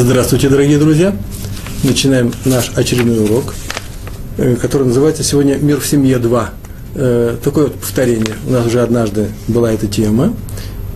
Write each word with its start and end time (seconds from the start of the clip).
Здравствуйте, 0.00 0.48
дорогие 0.48 0.78
друзья! 0.78 1.12
Начинаем 1.82 2.32
наш 2.44 2.70
очередной 2.76 3.24
урок, 3.24 3.52
э, 4.36 4.54
который 4.54 4.86
называется 4.86 5.24
сегодня 5.24 5.56
«Мир 5.56 5.80
в 5.80 5.86
семье 5.88 6.18
2». 6.18 6.48
Э, 6.94 7.36
такое 7.42 7.64
вот 7.64 7.74
повторение. 7.74 8.36
У 8.46 8.52
нас 8.52 8.64
уже 8.64 8.80
однажды 8.80 9.30
была 9.48 9.72
эта 9.72 9.88
тема, 9.88 10.36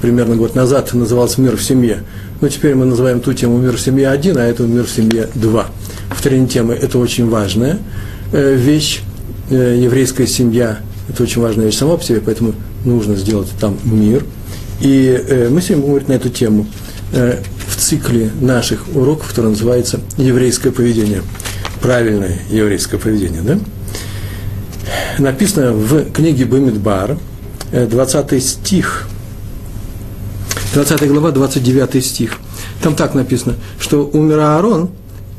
примерно 0.01 0.37
год 0.37 0.55
назад 0.55 0.95
назывался 0.95 1.41
«Мир 1.41 1.57
в 1.57 1.65
семье». 1.65 2.05
Но 2.41 2.49
теперь 2.49 2.77
мы 2.77 2.85
называем 2.85 3.19
ту 3.19 3.33
тему 3.33 3.59
«Мир 3.59 3.77
в 3.77 3.81
семье 3.81 4.07
1», 4.07 4.39
а 4.39 4.45
эту 4.45 4.69
«Мир 4.69 4.85
в 4.85 4.91
семье 4.91 5.29
2». 5.35 5.67
Повторение 6.09 6.49
темы– 6.49 6.75
это 6.81 6.99
очень 6.99 7.29
важная 7.29 7.79
э, 8.31 8.55
вещь. 8.55 9.01
Еврейская 9.51 10.29
семья– 10.29 10.79
это 11.09 11.25
очень 11.25 11.43
важная 11.43 11.65
вещь 11.65 11.77
сама 11.77 11.97
по 11.97 12.05
себе, 12.05 12.21
поэтому 12.25 12.55
нужно 12.85 13.17
сделать 13.17 13.49
там 13.59 13.77
мир. 13.83 14.25
И 14.81 15.49
мы 15.51 15.61
сегодня 15.61 15.79
будем 15.79 15.89
говорить 15.89 16.09
на 16.09 16.13
эту 16.13 16.29
тему– 16.29 16.69
цикле 17.83 18.31
наших 18.41 18.85
уроков, 18.95 19.29
который 19.29 19.51
называется 19.51 20.01
«Еврейское 20.17 20.71
поведение». 20.71 21.23
Правильное 21.81 22.39
еврейское 22.49 22.97
поведение, 22.97 23.43
да? 23.43 23.59
Написано 25.19 25.73
в 25.73 26.13
книге 26.13 26.45
Бамидбар, 26.45 27.19
20 27.73 28.33
э, 28.33 28.41
стих, 28.41 29.09
20 30.75 31.09
глава, 31.09 31.33
29 31.33 32.05
стих. 32.05 32.39
Там 32.83 32.95
так 32.95 33.15
написано, 33.15 33.57
что 33.81 34.09
умер 34.13 34.39
Аарон, 34.39 34.91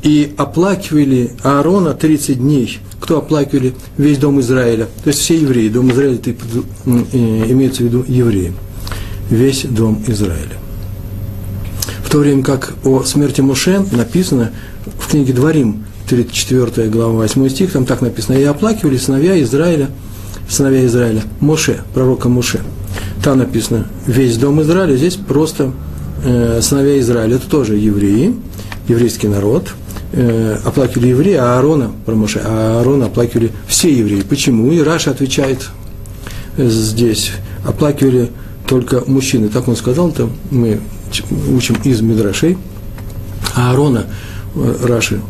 и 0.02 0.34
оплакивали 0.36 1.30
Аарона 1.42 1.94
30 1.94 2.38
дней. 2.38 2.78
Кто 3.00 3.18
оплакивали? 3.18 3.72
Весь 3.96 4.18
дом 4.18 4.38
Израиля. 4.40 4.86
То 5.02 5.08
есть 5.08 5.20
все 5.20 5.38
евреи. 5.38 5.70
Дом 5.70 5.90
Израиля, 5.92 6.16
это 6.16 6.34
имеется 6.84 7.82
в 7.82 7.86
виду 7.86 8.04
евреи. 8.06 8.52
Весь 9.30 9.64
дом 9.64 10.04
Израиля 10.06 10.58
то 12.14 12.20
время 12.20 12.44
как 12.44 12.74
о 12.84 13.02
смерти 13.02 13.40
Муше 13.40 13.84
написано 13.90 14.52
в 15.00 15.10
книге 15.10 15.32
Дворим, 15.32 15.84
34 16.08 16.88
глава, 16.88 17.14
8 17.14 17.48
стих, 17.48 17.72
там 17.72 17.86
так 17.86 18.02
написано, 18.02 18.36
«И 18.36 18.44
оплакивали 18.44 18.96
сыновья 18.98 19.42
Израиля, 19.42 19.90
сыновья 20.48 20.86
Израиля, 20.86 21.22
Моше, 21.40 21.80
пророка 21.92 22.28
Моше». 22.28 22.60
Там 23.20 23.38
написано 23.38 23.88
«Весь 24.06 24.36
дом 24.36 24.62
Израиля», 24.62 24.94
здесь 24.96 25.16
просто 25.16 25.72
э, 26.24 26.60
сыновья 26.62 27.00
Израиля, 27.00 27.34
это 27.34 27.50
тоже 27.50 27.74
евреи, 27.74 28.36
еврейский 28.86 29.26
народ, 29.26 29.70
э, 30.12 30.58
оплакивали 30.64 31.08
евреи, 31.08 31.34
а 31.34 31.56
Аарона, 31.56 31.90
про 32.06 32.14
Моше, 32.14 32.40
а 32.44 32.78
Аарона 32.78 33.06
оплакивали 33.06 33.50
все 33.66 33.92
евреи. 33.92 34.22
Почему? 34.22 34.70
И 34.70 34.78
Раша 34.78 35.10
отвечает 35.10 35.68
э, 36.58 36.68
здесь, 36.68 37.32
оплакивали 37.66 38.30
только 38.68 39.02
мужчины. 39.04 39.48
Так 39.48 39.66
он 39.66 39.74
сказал, 39.74 40.12
там 40.12 40.30
мы 40.52 40.78
учим 41.50 41.76
из 41.84 42.00
Мидрашей, 42.00 42.56
а 43.54 43.70
Аарона, 43.70 44.06
э, 44.54 44.76
Раши 44.82 45.20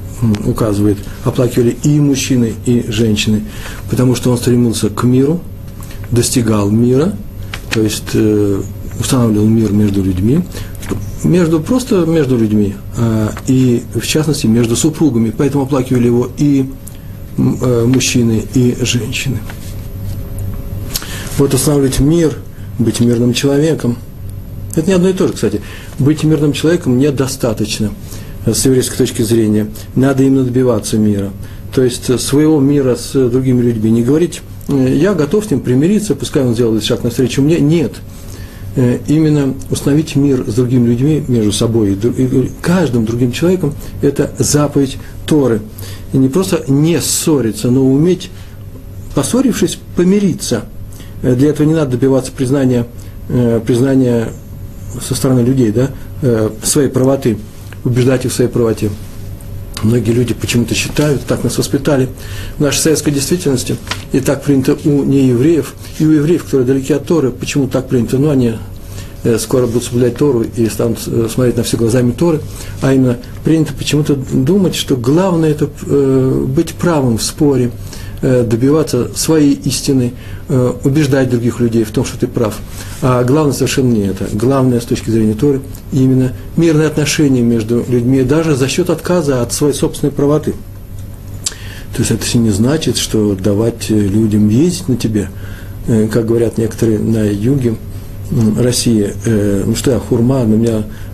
указывает, 0.46 0.98
оплакивали 1.24 1.76
и 1.82 2.00
мужчины, 2.00 2.54
и 2.66 2.84
женщины, 2.88 3.42
потому 3.91 4.14
что 4.14 4.30
он 4.30 4.38
стремился 4.38 4.88
к 4.88 5.02
миру, 5.02 5.41
достигал 6.10 6.70
мира, 6.70 7.12
то 7.72 7.80
есть 7.80 8.10
э, 8.14 8.62
устанавливал 8.98 9.46
мир 9.46 9.72
между 9.72 10.02
людьми, 10.02 10.41
между, 11.24 11.60
просто 11.60 12.04
между 12.04 12.36
людьми, 12.36 12.74
а, 12.96 13.32
и 13.46 13.82
в 13.94 14.06
частности 14.06 14.46
между 14.46 14.76
супругами, 14.76 15.32
поэтому 15.36 15.64
оплакивали 15.64 16.06
его 16.06 16.28
и 16.36 16.70
э, 17.36 17.84
мужчины, 17.86 18.44
и 18.54 18.76
женщины. 18.82 19.38
Вот 21.38 21.52
устанавливать 21.52 21.98
мир, 21.98 22.34
быть 22.78 23.00
мирным 23.00 23.32
человеком– 23.34 23.97
это 24.74 24.86
не 24.86 24.92
одно 24.94 25.08
и 25.08 25.12
то 25.12 25.26
же, 25.26 25.34
кстати. 25.34 25.60
Быть 25.98 26.24
мирным 26.24 26.52
человеком 26.52 26.98
недостаточно 26.98 27.90
с 28.46 28.64
еврейской 28.64 28.96
точки 28.96 29.22
зрения. 29.22 29.68
Надо 29.94 30.22
именно 30.22 30.44
добиваться 30.44 30.98
мира. 30.98 31.30
То 31.74 31.82
есть 31.82 32.20
своего 32.20 32.60
мира 32.60 32.94
с 32.94 33.12
другими 33.28 33.62
людьми. 33.62 33.90
Не 33.90 34.02
говорить, 34.02 34.42
«Э, 34.68 34.94
я 34.96 35.14
готов 35.14 35.44
с 35.44 35.50
ним 35.50 35.60
примириться, 35.60 36.14
пускай 36.14 36.44
он 36.44 36.54
сделает 36.54 36.84
шаг 36.84 37.02
навстречу 37.02 37.42
мне. 37.42 37.58
Нет. 37.58 37.92
Э, 38.76 38.98
именно 39.08 39.54
установить 39.70 40.16
мир 40.16 40.44
с 40.46 40.54
другими 40.54 40.88
людьми, 40.88 41.24
между 41.26 41.52
собой 41.52 41.92
и 41.92 42.50
каждым 42.62 43.04
другим 43.04 43.32
человеком, 43.32 43.74
это 44.02 44.30
заповедь 44.38 44.98
Торы. 45.26 45.60
И 46.12 46.16
не 46.16 46.28
просто 46.28 46.64
не 46.68 47.00
ссориться, 47.00 47.70
но 47.70 47.84
уметь, 47.84 48.30
поссорившись, 49.14 49.78
помириться. 49.96 50.64
Э, 51.22 51.34
для 51.34 51.50
этого 51.50 51.66
не 51.66 51.74
надо 51.74 51.92
добиваться 51.92 52.32
признания, 52.32 52.86
признания 53.66 54.28
со 55.00 55.15
стороны 55.15 55.41
людей, 55.41 55.71
да, 55.71 55.91
э, 56.22 56.50
своей 56.62 56.88
правоты, 56.88 57.38
убеждать 57.84 58.25
их 58.25 58.32
в 58.32 58.34
своей 58.34 58.50
правоте. 58.50 58.91
Многие 59.82 60.12
люди 60.12 60.32
почему-то 60.32 60.75
считают, 60.75 61.22
так 61.27 61.44
нас 61.44 61.59
воспитали 61.59 62.09
в 62.56 62.60
нашей 62.60 62.78
советской 62.78 63.10
действительности, 63.10 63.77
и 64.12 64.21
так 64.21 64.43
принято 64.43 64.78
у 64.84 65.04
неевреев, 65.04 65.75
и 65.99 66.06
у 66.06 66.10
евреев, 66.10 66.44
которые 66.44 66.66
далеки 66.66 66.93
от 66.93 67.06
Торы, 67.06 67.31
почему 67.31 67.69
так 67.69 67.88
принято, 67.88 68.16
ну, 68.16 68.31
они 68.31 68.54
э, 69.25 69.38
скоро 69.38 69.66
будут 69.66 69.84
соблюдать 69.84 70.16
Тору 70.16 70.43
и 70.43 70.66
станут 70.69 71.00
э, 71.06 71.28
смотреть 71.33 71.56
на 71.59 71.65
все 71.65 71.77
глазами 71.77 72.12
Торы, 72.12 72.41
а 72.81 72.94
именно 72.94 73.19
принято 73.44 73.75
почему-то 73.75 74.15
думать, 74.15 74.75
что 74.75 74.97
главное 74.97 75.50
это 75.50 75.69
быть 76.47 76.75
правым 76.75 77.19
в 77.19 77.22
споре, 77.22 77.71
Э, 77.71 77.94
добиваться 78.42 79.10
своей 79.14 79.52
истины, 79.52 80.14
э, 80.48 80.72
убеждать 80.84 81.30
других 81.30 81.60
людей 81.60 81.84
в 81.84 81.90
том, 81.90 82.04
что 82.04 82.18
ты 82.18 82.26
прав. 82.26 82.58
А 83.02 83.22
главное 83.24 83.52
совершенно 83.52 83.92
не 83.92 84.06
это. 84.06 84.26
Главное 84.32 84.80
с 84.80 84.84
точки 84.84 85.10
зрения 85.10 85.34
Торы 85.34 85.60
именно 85.92 86.32
мирные 86.56 86.88
отношения 86.88 87.42
между 87.42 87.84
людьми, 87.88 88.22
даже 88.22 88.56
за 88.56 88.68
счет 88.68 88.90
отказа 88.90 89.42
от 89.42 89.52
своей 89.52 89.74
собственной 89.74 90.10
правоты. 90.12 90.54
То 91.94 92.00
есть 92.00 92.10
это 92.10 92.38
не 92.38 92.50
значит, 92.50 92.96
что 92.96 93.34
давать 93.34 93.90
людям 93.90 94.48
ездить 94.48 94.88
на 94.88 94.96
тебе, 94.96 95.28
э, 95.86 96.08
как 96.08 96.26
говорят 96.26 96.58
некоторые 96.58 96.98
на 96.98 97.24
юге 97.24 97.76
России, 98.58 99.12
ну 99.66 99.76
что 99.76 99.91
я, 99.91 99.98
хурма, 99.98 100.44
на 100.44 100.54
меня 100.54 100.84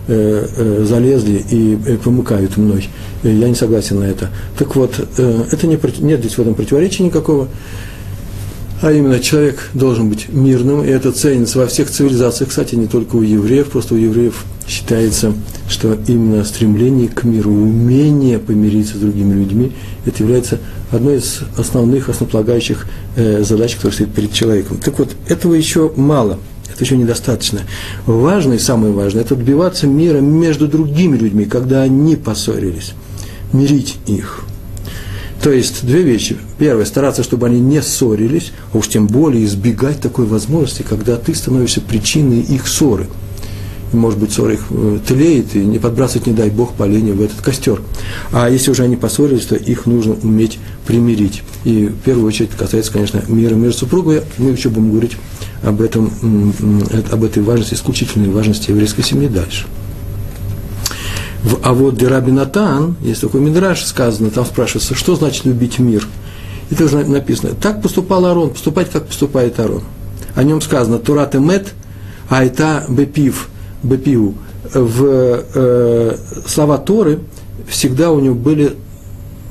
залезли 0.85 1.43
и 1.49 1.77
э, 1.85 1.97
помыкают 1.97 2.57
мной. 2.57 2.89
Я 3.23 3.47
не 3.47 3.55
согласен 3.55 3.99
на 3.99 4.05
это. 4.05 4.29
Так 4.57 4.75
вот, 4.75 4.99
это 4.99 5.67
не, 5.67 5.79
нет 5.99 6.19
здесь 6.19 6.37
в 6.37 6.39
этом 6.39 6.55
противоречия 6.55 7.03
никакого. 7.03 7.47
А 8.81 8.91
именно, 8.91 9.19
человек 9.19 9.69
должен 9.75 10.09
быть 10.09 10.27
мирным, 10.29 10.83
и 10.83 10.87
это 10.87 11.11
ценится 11.11 11.59
во 11.59 11.67
всех 11.67 11.91
цивилизациях, 11.91 12.49
кстати, 12.49 12.73
не 12.73 12.87
только 12.87 13.15
у 13.15 13.21
евреев, 13.21 13.69
просто 13.69 13.93
у 13.93 13.97
евреев 13.97 14.43
считается, 14.67 15.33
что 15.69 15.95
именно 16.07 16.43
стремление 16.43 17.07
к 17.07 17.23
миру, 17.23 17.51
умение 17.51 18.39
помириться 18.39 18.97
с 18.97 18.99
другими 18.99 19.35
людьми, 19.35 19.71
это 20.07 20.23
является 20.23 20.57
одной 20.89 21.17
из 21.17 21.41
основных, 21.57 22.09
основополагающих 22.09 22.87
задач, 23.15 23.75
которые 23.75 23.93
стоит 23.93 24.13
перед 24.13 24.33
человеком. 24.33 24.77
Так 24.83 24.97
вот, 24.97 25.11
этого 25.27 25.53
еще 25.53 25.91
мало– 25.95 26.39
это 26.73 26.83
еще 26.83 26.97
недостаточно. 26.97 27.61
Важно 28.05 28.53
и 28.53 28.59
самое 28.59 28.93
важное– 28.93 29.21
это 29.23 29.35
добиваться 29.35 29.87
мира 29.87 30.19
между 30.19 30.67
другими 30.67 31.17
людьми, 31.17 31.45
когда 31.45 31.81
они 31.81 32.15
поссорились, 32.15 32.93
мирить 33.53 33.97
их. 34.07 34.43
То 35.41 35.51
есть 35.51 35.85
две 35.85 36.03
вещи. 36.03 36.37
Первое, 36.59 36.85
стараться, 36.85 37.23
чтобы 37.23 37.47
они 37.47 37.59
не 37.59 37.81
ссорились, 37.81 38.51
а 38.73 38.77
уж 38.77 38.87
тем 38.87 39.07
более 39.07 39.43
избегать 39.45 39.99
такой 39.99 40.25
возможности, 40.25 40.85
когда 40.87 41.17
ты 41.17 41.33
становишься 41.33 41.81
причиной 41.81 42.41
их 42.41 42.67
ссоры. 42.67 43.07
И, 43.91 43.95
может 43.95 44.19
быть, 44.19 44.31
ссора 44.31 44.53
их 44.53 44.61
э, 44.69 44.99
тлеет, 45.05 45.55
и 45.55 45.59
не 45.59 45.79
подбрасывать, 45.79 46.27
не 46.27 46.33
дай 46.33 46.49
Бог, 46.49 46.73
поленья 46.73 47.13
в 47.13 47.21
этот 47.21 47.41
костер. 47.41 47.81
А 48.31 48.49
если 48.49 48.71
уже 48.71 48.83
они 48.83 48.95
поссорились, 48.95 49.45
то 49.45 49.55
их 49.55 49.85
нужно 49.85 50.15
уметь 50.23 50.59
примирить. 50.85 51.43
И 51.63 51.87
в 51.87 51.97
первую 51.99 52.27
очередь 52.27 52.51
касается, 52.51 52.91
конечно, 52.91 53.21
мира 53.27 53.55
между 53.55 53.79
супругами. 53.79 54.21
Мы 54.37 54.51
еще 54.51 54.69
будем 54.69 54.91
говорить 54.91 55.17
об, 55.63 55.81
этом, 55.81 56.11
об 57.11 57.23
этой 57.23 57.43
важности, 57.43 57.73
исключительной 57.73 58.29
важности 58.29 58.71
еврейской 58.71 59.03
семьи 59.03 59.27
дальше. 59.27 59.65
А 61.63 61.73
вот 61.73 61.97
Дераби 61.97 62.31
Натан, 62.31 62.95
есть 63.01 63.21
такой 63.21 63.41
Мидраш 63.41 63.83
сказано, 63.83 64.29
там 64.29 64.45
спрашивается, 64.45 64.95
что 64.95 65.15
значит 65.15 65.45
любить 65.45 65.79
мир. 65.79 66.07
И 66.69 66.75
тоже 66.75 67.03
написано, 67.05 67.53
так 67.53 67.81
поступал 67.81 68.25
Арон, 68.25 68.51
поступать, 68.51 68.89
как 68.89 69.07
поступает 69.07 69.59
Арон. 69.59 69.83
О 70.35 70.43
нем 70.43 70.61
сказано, 70.61 70.99
Турат 70.99 71.35
Эмет, 71.35 71.73
Айта 72.29 72.85
Бепив, 72.87 73.49
Бепиву. 73.83 74.35
В 74.73 75.43
э, 75.53 76.17
слова 76.45 76.77
Торы 76.77 77.19
всегда 77.67 78.11
у 78.11 78.19
него 78.19 78.35
были 78.35 78.75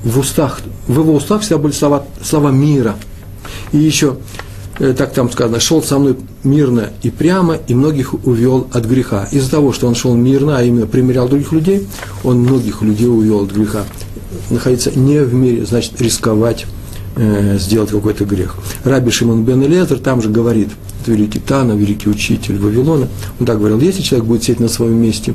в 0.04 0.18
устах, 0.18 0.60
в 0.86 0.98
его 0.98 1.14
устах 1.14 1.42
всегда 1.42 1.58
были 1.58 1.72
слова, 1.72 2.04
слова 2.22 2.50
мира. 2.50 2.96
И 3.72 3.78
еще 3.78 4.16
Э, 4.80 4.94
так 4.94 5.12
там 5.12 5.30
сказано, 5.30 5.60
шел 5.60 5.82
со 5.82 5.98
мной 5.98 6.16
мирно 6.42 6.90
и 7.02 7.10
прямо, 7.10 7.54
и 7.54 7.74
многих 7.74 8.14
увел 8.26 8.66
от 8.72 8.86
греха. 8.86 9.28
Из-за 9.30 9.50
того, 9.50 9.72
что 9.72 9.86
он 9.86 9.94
шел 9.94 10.14
мирно, 10.14 10.56
а 10.56 10.62
именно 10.62 10.86
примерял 10.86 11.28
других 11.28 11.52
людей, 11.52 11.86
он 12.24 12.38
многих 12.38 12.80
людей 12.80 13.06
увел 13.06 13.44
от 13.44 13.52
греха. 13.52 13.84
Находиться 14.48 14.98
не 14.98 15.20
в 15.20 15.34
мире, 15.34 15.66
значит 15.66 16.00
рисковать 16.00 16.64
э, 17.16 17.58
сделать 17.58 17.90
какой-то 17.90 18.24
грех. 18.24 18.56
Раби 18.84 19.10
Шимон 19.10 19.44
бен 19.44 19.62
Элезер 19.62 19.98
там 19.98 20.22
же 20.22 20.28
говорит, 20.28 20.68
это 21.02 21.12
великий 21.12 21.40
Тана, 21.40 21.72
великий 21.72 22.08
учитель 22.08 22.58
Вавилона, 22.58 23.08
он 23.38 23.46
так 23.46 23.58
говорил, 23.58 23.80
если 23.80 24.02
человек 24.02 24.26
будет 24.26 24.42
сидеть 24.42 24.60
на 24.60 24.68
своем 24.68 24.96
месте 24.96 25.34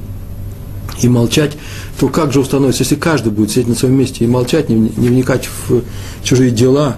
и 1.02 1.10
молчать, 1.10 1.58
то 2.00 2.08
как 2.08 2.32
же 2.32 2.40
установится, 2.40 2.84
если 2.84 2.96
каждый 2.96 3.32
будет 3.32 3.52
сидеть 3.52 3.68
на 3.68 3.76
своем 3.76 3.96
месте 3.96 4.24
и 4.24 4.28
молчать, 4.28 4.70
не, 4.70 4.76
не 4.76 5.10
вникать 5.10 5.50
в 5.68 5.82
чужие 6.24 6.52
дела, 6.52 6.98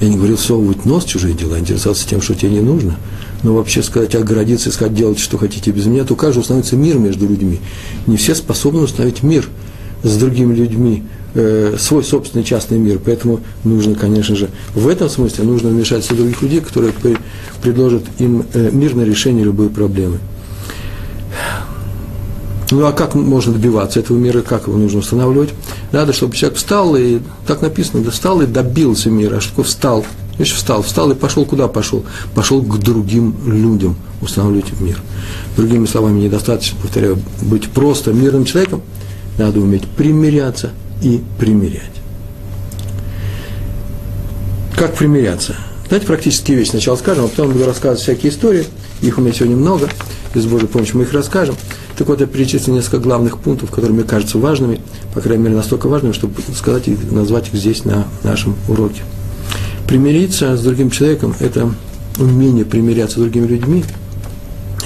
я 0.00 0.08
не 0.08 0.16
говорил 0.16 0.38
совывать 0.38 0.86
нос 0.86 1.04
в 1.04 1.08
чужие 1.08 1.34
дела, 1.34 1.58
интересоваться 1.58 2.08
тем, 2.08 2.22
что 2.22 2.34
тебе 2.34 2.52
не 2.52 2.60
нужно, 2.60 2.96
но 3.42 3.54
вообще 3.54 3.82
сказать, 3.82 4.14
оградиться 4.14 4.70
и 4.70 4.72
сказать, 4.72 4.94
делать, 4.94 5.18
что 5.18 5.36
хотите 5.38 5.70
без 5.70 5.86
меня, 5.86 6.04
то 6.04 6.14
как 6.14 6.32
же 6.32 6.40
установится 6.40 6.76
мир 6.76 6.98
между 6.98 7.26
людьми? 7.26 7.60
Не 8.06 8.16
все 8.16 8.34
способны 8.34 8.80
установить 8.80 9.22
мир 9.22 9.48
с 10.02 10.16
другими 10.16 10.54
людьми, 10.54 11.04
э, 11.34 11.76
свой 11.78 12.04
собственный 12.04 12.44
частный 12.44 12.78
мир. 12.78 13.00
Поэтому 13.04 13.40
нужно, 13.64 13.94
конечно 13.94 14.36
же, 14.36 14.48
в 14.74 14.88
этом 14.88 15.08
смысле 15.08 15.44
нужно 15.44 15.70
вмешаться 15.70 16.14
других 16.14 16.42
людей, 16.42 16.60
которые 16.60 16.92
предложат 17.62 18.04
им 18.18 18.44
э, 18.52 18.70
мирное 18.72 19.04
решение 19.04 19.44
любой 19.44 19.68
проблемы. 19.68 20.18
Ну 22.70 22.86
а 22.86 22.92
как 22.92 23.14
можно 23.14 23.52
добиваться 23.52 23.98
этого 23.98 24.16
мира, 24.16 24.42
как 24.42 24.68
его 24.68 24.78
нужно 24.78 25.00
устанавливать? 25.00 25.50
Надо, 25.90 26.12
чтобы 26.12 26.36
человек 26.36 26.56
встал 26.58 26.94
и, 26.94 27.18
так 27.46 27.62
написано, 27.62 28.04
да, 28.04 28.10
встал 28.10 28.40
и 28.42 28.46
добился 28.46 29.10
мира. 29.10 29.36
А 29.36 29.40
что 29.40 29.50
такое 29.50 29.64
встал? 29.64 30.06
Еще 30.38 30.54
встал, 30.54 30.82
встал 30.82 31.10
и 31.10 31.14
пошел 31.14 31.44
куда 31.44 31.66
пошел? 31.66 32.04
Пошел 32.34 32.62
к 32.62 32.78
другим 32.78 33.34
людям 33.44 33.96
устанавливать 34.22 34.80
мир. 34.80 35.02
Другими 35.56 35.84
словами, 35.86 36.20
недостаточно, 36.20 36.78
повторяю, 36.80 37.18
быть 37.42 37.68
просто 37.70 38.12
мирным 38.12 38.44
человеком, 38.44 38.82
надо 39.36 39.60
уметь 39.60 39.86
примиряться 39.88 40.70
и 41.02 41.20
примирять. 41.38 41.90
Как 44.76 44.94
примиряться? 44.94 45.56
Давайте 45.84 46.06
практические 46.06 46.56
вещи 46.56 46.70
сначала 46.70 46.96
скажем, 46.96 47.24
а 47.24 47.28
потом 47.28 47.52
буду 47.52 47.66
рассказывать 47.66 48.00
всякие 48.00 48.30
истории. 48.30 48.64
Их 49.02 49.18
у 49.18 49.20
меня 49.20 49.32
сегодня 49.32 49.56
много. 49.56 49.88
И 50.34 50.38
с 50.38 50.46
Божьей 50.46 50.68
помощью 50.68 50.98
мы 50.98 51.02
их 51.02 51.12
расскажем. 51.12 51.56
Так 51.98 52.08
вот, 52.08 52.20
я 52.20 52.26
перечислил 52.26 52.74
несколько 52.74 52.98
главных 52.98 53.38
пунктов, 53.38 53.70
которые 53.70 53.92
мне 53.92 54.04
кажутся 54.04 54.38
важными, 54.38 54.80
по 55.12 55.20
крайней 55.20 55.44
мере, 55.44 55.56
настолько 55.56 55.88
важными, 55.88 56.12
чтобы 56.12 56.40
сказать 56.56 56.88
и 56.88 56.96
назвать 57.10 57.48
их 57.48 57.54
здесь 57.54 57.84
на 57.84 58.06
нашем 58.22 58.56
уроке. 58.68 59.02
Примириться 59.88 60.56
с 60.56 60.62
другим 60.62 60.90
человеком– 60.90 61.34
это 61.40 61.74
умение 62.18 62.64
примиряться 62.64 63.16
с 63.16 63.20
другими 63.20 63.46
людьми. 63.46 63.84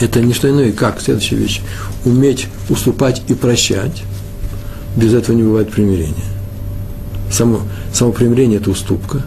Это 0.00 0.20
не 0.20 0.32
что 0.32 0.48
иное, 0.48 0.72
как 0.72 1.00
следующая 1.00 1.36
вещь. 1.36 1.60
Уметь 2.04 2.48
уступать 2.68 3.22
и 3.28 3.34
прощать. 3.34 4.02
Без 4.96 5.12
этого 5.12 5.36
не 5.36 5.42
бывает 5.42 5.70
примирения. 5.70 6.24
Само, 7.30 7.60
само 7.92 8.12
примирение– 8.12 8.58
это 8.60 8.70
уступка. 8.70 9.22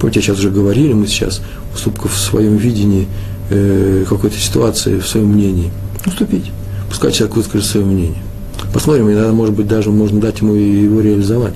Помните, 0.00 0.20
сейчас 0.20 0.38
уже 0.38 0.50
говорили, 0.50 0.92
мы 0.92 1.06
сейчас 1.06 1.42
уступка 1.74 2.08
в 2.08 2.16
своем 2.16 2.56
видении 2.56 3.06
э, 3.50 4.04
какой-то 4.08 4.36
ситуации, 4.38 4.98
в 4.98 5.06
своем 5.06 5.28
мнении. 5.28 5.70
Уступить. 6.06 6.50
Пускай 6.88 7.12
человек 7.12 7.36
выскажет 7.36 7.66
свое 7.66 7.86
мнение. 7.86 8.22
Посмотрим, 8.72 9.10
иногда, 9.10 9.32
может 9.32 9.54
быть, 9.54 9.66
даже 9.66 9.90
можно 9.90 10.20
дать 10.20 10.40
ему 10.40 10.54
его 10.54 11.00
реализовать. 11.00 11.54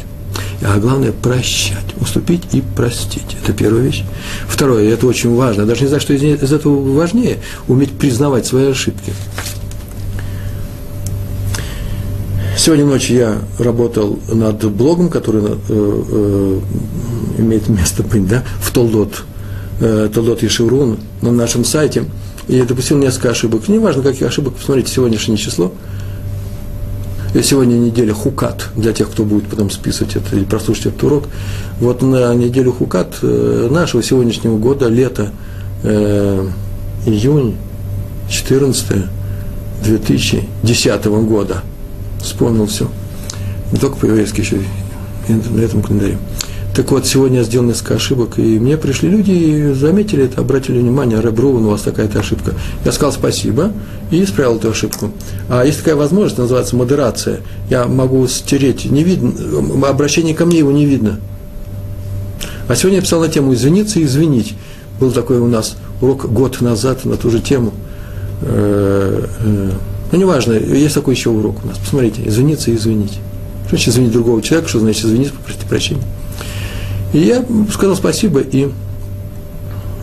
А 0.62 0.78
главное– 0.78 1.12
прощать, 1.22 1.94
уступить 2.00 2.42
и 2.52 2.60
простить. 2.60 3.36
Это 3.42 3.52
первая 3.52 3.82
вещь. 3.82 4.04
Второе, 4.48 4.92
это 4.92 5.06
очень 5.06 5.34
важно, 5.34 5.62
я 5.62 5.66
даже 5.66 5.82
не 5.82 5.86
знаю, 5.88 6.00
что 6.00 6.14
из, 6.14 6.22
из 6.22 6.52
этого 6.52 6.96
важнее, 6.96 7.38
уметь 7.68 7.92
признавать 7.92 8.46
свои 8.46 8.66
ошибки. 8.66 9.12
Сегодня 12.58 12.86
ночью 12.86 13.16
я 13.16 13.38
работал 13.60 14.18
над 14.26 14.64
блогом, 14.72 15.10
который 15.10 15.44
э, 15.44 15.56
э, 15.68 16.60
имеет 17.38 17.68
место 17.68 18.02
быть, 18.02 18.26
да, 18.26 18.42
в 18.60 18.72
Толдот, 18.72 19.22
э, 19.80 20.10
Толдот 20.12 20.42
Ешеврун, 20.42 20.98
на 21.22 21.30
нашем 21.30 21.64
сайте, 21.64 22.06
и 22.48 22.60
допустил 22.62 22.98
несколько 22.98 23.30
ошибок. 23.30 23.68
Неважно, 23.68 24.02
каких 24.02 24.26
ошибок, 24.26 24.54
посмотрите 24.54 24.90
сегодняшнее 24.90 25.38
число. 25.38 25.72
И 27.32 27.42
сегодня 27.42 27.74
неделя 27.74 28.12
Хукат, 28.12 28.70
для 28.74 28.92
тех, 28.92 29.08
кто 29.08 29.22
будет 29.22 29.46
потом 29.46 29.70
списывать 29.70 30.16
это 30.16 30.34
или 30.34 30.42
прослушать 30.42 30.86
этот 30.86 31.04
урок. 31.04 31.24
Вот 31.78 32.02
на 32.02 32.34
неделю 32.34 32.72
Хукат 32.72 33.18
э, 33.22 33.68
нашего 33.70 34.02
сегодняшнего 34.02 34.58
года, 34.58 34.88
лето, 34.88 35.30
э, 35.84 36.44
июнь, 37.06 37.54
14 38.28 39.04
2010 39.84 41.04
года– 41.04 41.62
Вспомнил 42.20 42.66
все. 42.66 42.88
Не 43.72 43.78
только 43.78 43.96
по-еврейски, 43.96 44.40
еще 44.40 44.56
и 45.28 45.32
на 45.32 45.60
этом 45.60 45.82
календаре. 45.82 46.18
Так 46.74 46.92
вот, 46.92 47.06
сегодня 47.06 47.38
я 47.38 47.44
сделал 47.44 47.66
несколько 47.66 47.96
ошибок, 47.96 48.38
и 48.38 48.58
мне 48.58 48.76
пришли 48.76 49.08
люди 49.08 49.32
и 49.32 49.72
заметили 49.72 50.26
это, 50.26 50.40
обратили 50.40 50.78
внимание, 50.78 51.20
Ребруван, 51.20 51.64
у 51.64 51.70
вас 51.70 51.82
такая-то 51.82 52.20
ошибка. 52.20 52.52
Я 52.84 52.92
сказал 52.92 53.12
спасибо 53.12 53.72
и 54.12 54.22
исправил 54.22 54.58
эту 54.58 54.70
ошибку. 54.70 55.10
А 55.48 55.64
есть 55.64 55.78
такая 55.78 55.96
возможность, 55.96 56.38
называется 56.38 56.76
модерация. 56.76 57.40
Я 57.68 57.86
могу 57.86 58.26
стереть, 58.28 58.84
не 58.84 59.02
видно, 59.02 59.88
обращение 59.88 60.36
ко 60.36 60.46
мне 60.46 60.58
его 60.58 60.70
не 60.70 60.86
видно. 60.86 61.18
А 62.68 62.76
сегодня 62.76 62.98
я 62.98 63.02
писал 63.02 63.22
на 63.22 63.28
тему 63.28 63.52
«Извиниться 63.54 63.98
и 63.98 64.04
извинить». 64.04 64.54
Был 65.00 65.10
такой 65.10 65.38
у 65.38 65.48
нас 65.48 65.76
урок 66.00 66.30
год 66.30 66.60
назад 66.60 67.04
на 67.04 67.16
ту 67.16 67.30
же 67.30 67.40
тему. 67.40 67.72
Ну, 70.10 70.18
неважно, 70.18 70.54
есть 70.54 70.94
такой 70.94 71.14
еще 71.14 71.30
урок 71.30 71.64
у 71.64 71.66
нас. 71.66 71.78
Посмотрите, 71.78 72.22
извиниться 72.26 72.70
и 72.70 72.74
извинить. 72.74 73.18
Что 73.66 73.76
значит 73.76 73.88
извинить 73.88 74.12
другого 74.12 74.40
человека, 74.42 74.68
что 74.68 74.80
значит 74.80 75.04
извиниться, 75.04 75.34
попросить 75.34 75.60
прощения. 75.62 76.02
И 77.12 77.18
я 77.18 77.44
сказал 77.72 77.96
спасибо 77.96 78.40
и 78.40 78.68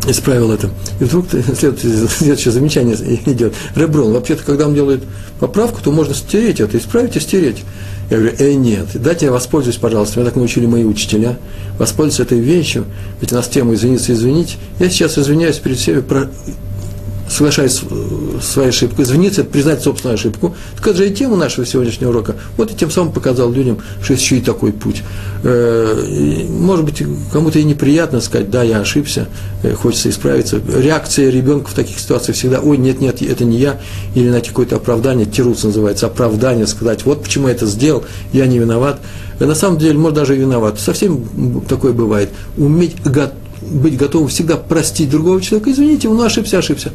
исправил 0.08 0.52
это. 0.52 0.70
И 1.00 1.04
вдруг 1.04 1.26
следующее 1.32 2.52
замечание 2.52 2.96
идет. 3.26 3.54
Реброн, 3.76 4.14
вообще-то, 4.14 4.44
когда 4.44 4.68
он 4.68 4.76
делает 4.76 5.04
поправку, 5.40 5.82
то 5.82 5.92
можно 5.92 6.14
стереть 6.14 6.60
это, 6.60 6.78
исправить 6.78 7.16
и 7.16 7.20
стереть. 7.20 7.64
Я 8.12 8.18
говорю, 8.18 8.36
эй, 8.38 8.56
нет, 8.56 8.86
дайте 8.94 9.26
я 9.26 9.32
воспользуюсь, 9.32 9.78
пожалуйста. 9.78 10.20
Меня 10.20 10.30
так 10.30 10.36
научили 10.36 10.68
мои 10.68 10.84
учителя. 10.84 11.38
Воспользуюсь 11.80 12.20
этой 12.20 12.40
вещью, 12.40 12.86
ведь 13.20 13.32
у 13.32 13.36
нас 13.36 13.48
тема 13.48 13.74
извиниться 13.74 14.12
и 14.12 14.16
извинить. 14.16 14.58
Я 14.80 14.90
сейчас 14.90 15.18
извиняюсь 15.18 15.58
перед 15.58 15.80
всеми, 15.80 16.04
соглашаясь 17.30 17.82
с 18.42 18.46
своей 18.46 18.70
ошибкой, 18.70 19.04
извиниться, 19.06 19.44
признать 19.44 19.82
собственную 19.82 20.16
ошибку. 20.16 20.56
Так 20.76 20.88
это 20.88 20.98
же 20.98 21.10
и 21.10 21.14
тема 21.14 21.36
нашего 21.36 21.66
сегодняшнего 21.66 22.10
урока. 22.10 22.36
Вот 22.58 22.72
и 22.72 22.76
тем 22.76 22.92
самым 22.92 23.14
показал 23.14 23.52
людям, 23.52 23.80
что 24.02 24.14
есть 24.14 24.24
еще 24.24 24.38
и 24.38 24.42
такой 24.42 24.72
путь. 24.72 25.04
Э, 25.44 26.46
может 26.50 26.86
быть, 26.86 27.04
кому-то 27.32 27.60
и 27.60 27.64
неприятно 27.64 28.22
сказать, 28.22 28.50
да, 28.50 28.64
я 28.64 28.80
ошибся, 28.80 29.28
э, 29.64 29.74
хочется 29.74 30.10
исправиться. 30.10 30.62
Реакция 30.76 31.30
ребенка 31.30 31.70
в 31.70 31.74
таких 31.74 32.00
ситуациях 32.00 32.38
всегда, 32.38 32.60
ой, 32.60 32.78
нет, 32.78 33.02
нет, 33.02 33.22
это 33.22 33.44
не 33.44 33.58
я, 33.58 33.80
или 34.14 34.30
на 34.30 34.42
какое-то 34.42 34.76
оправдание, 34.76 35.26
тирус 35.26 35.64
называется, 35.64 36.08
оправдание, 36.08 36.68
сказать, 36.68 37.06
вот 37.06 37.24
почему 37.24 37.48
я 37.48 37.56
это 37.56 37.66
сделал, 37.66 38.04
я 38.34 38.46
не 38.46 38.60
виноват. 38.60 39.00
Э, 39.40 39.46
на 39.46 39.56
самом 39.56 39.80
деле, 39.80 39.98
может, 39.98 40.16
даже 40.16 40.36
и 40.36 40.40
виноват. 40.40 40.80
Совсем 40.80 41.62
такое 41.68 41.94
бывает. 41.94 42.30
Уметь 42.58 42.96
быть 43.62 43.98
готовым 43.98 44.28
всегда 44.28 44.58
простить 44.58 45.10
другого 45.10 45.42
человека, 45.42 45.72
извините, 45.72 46.08
он 46.08 46.22
ошибся, 46.22 46.60
ошибся. 46.60 46.92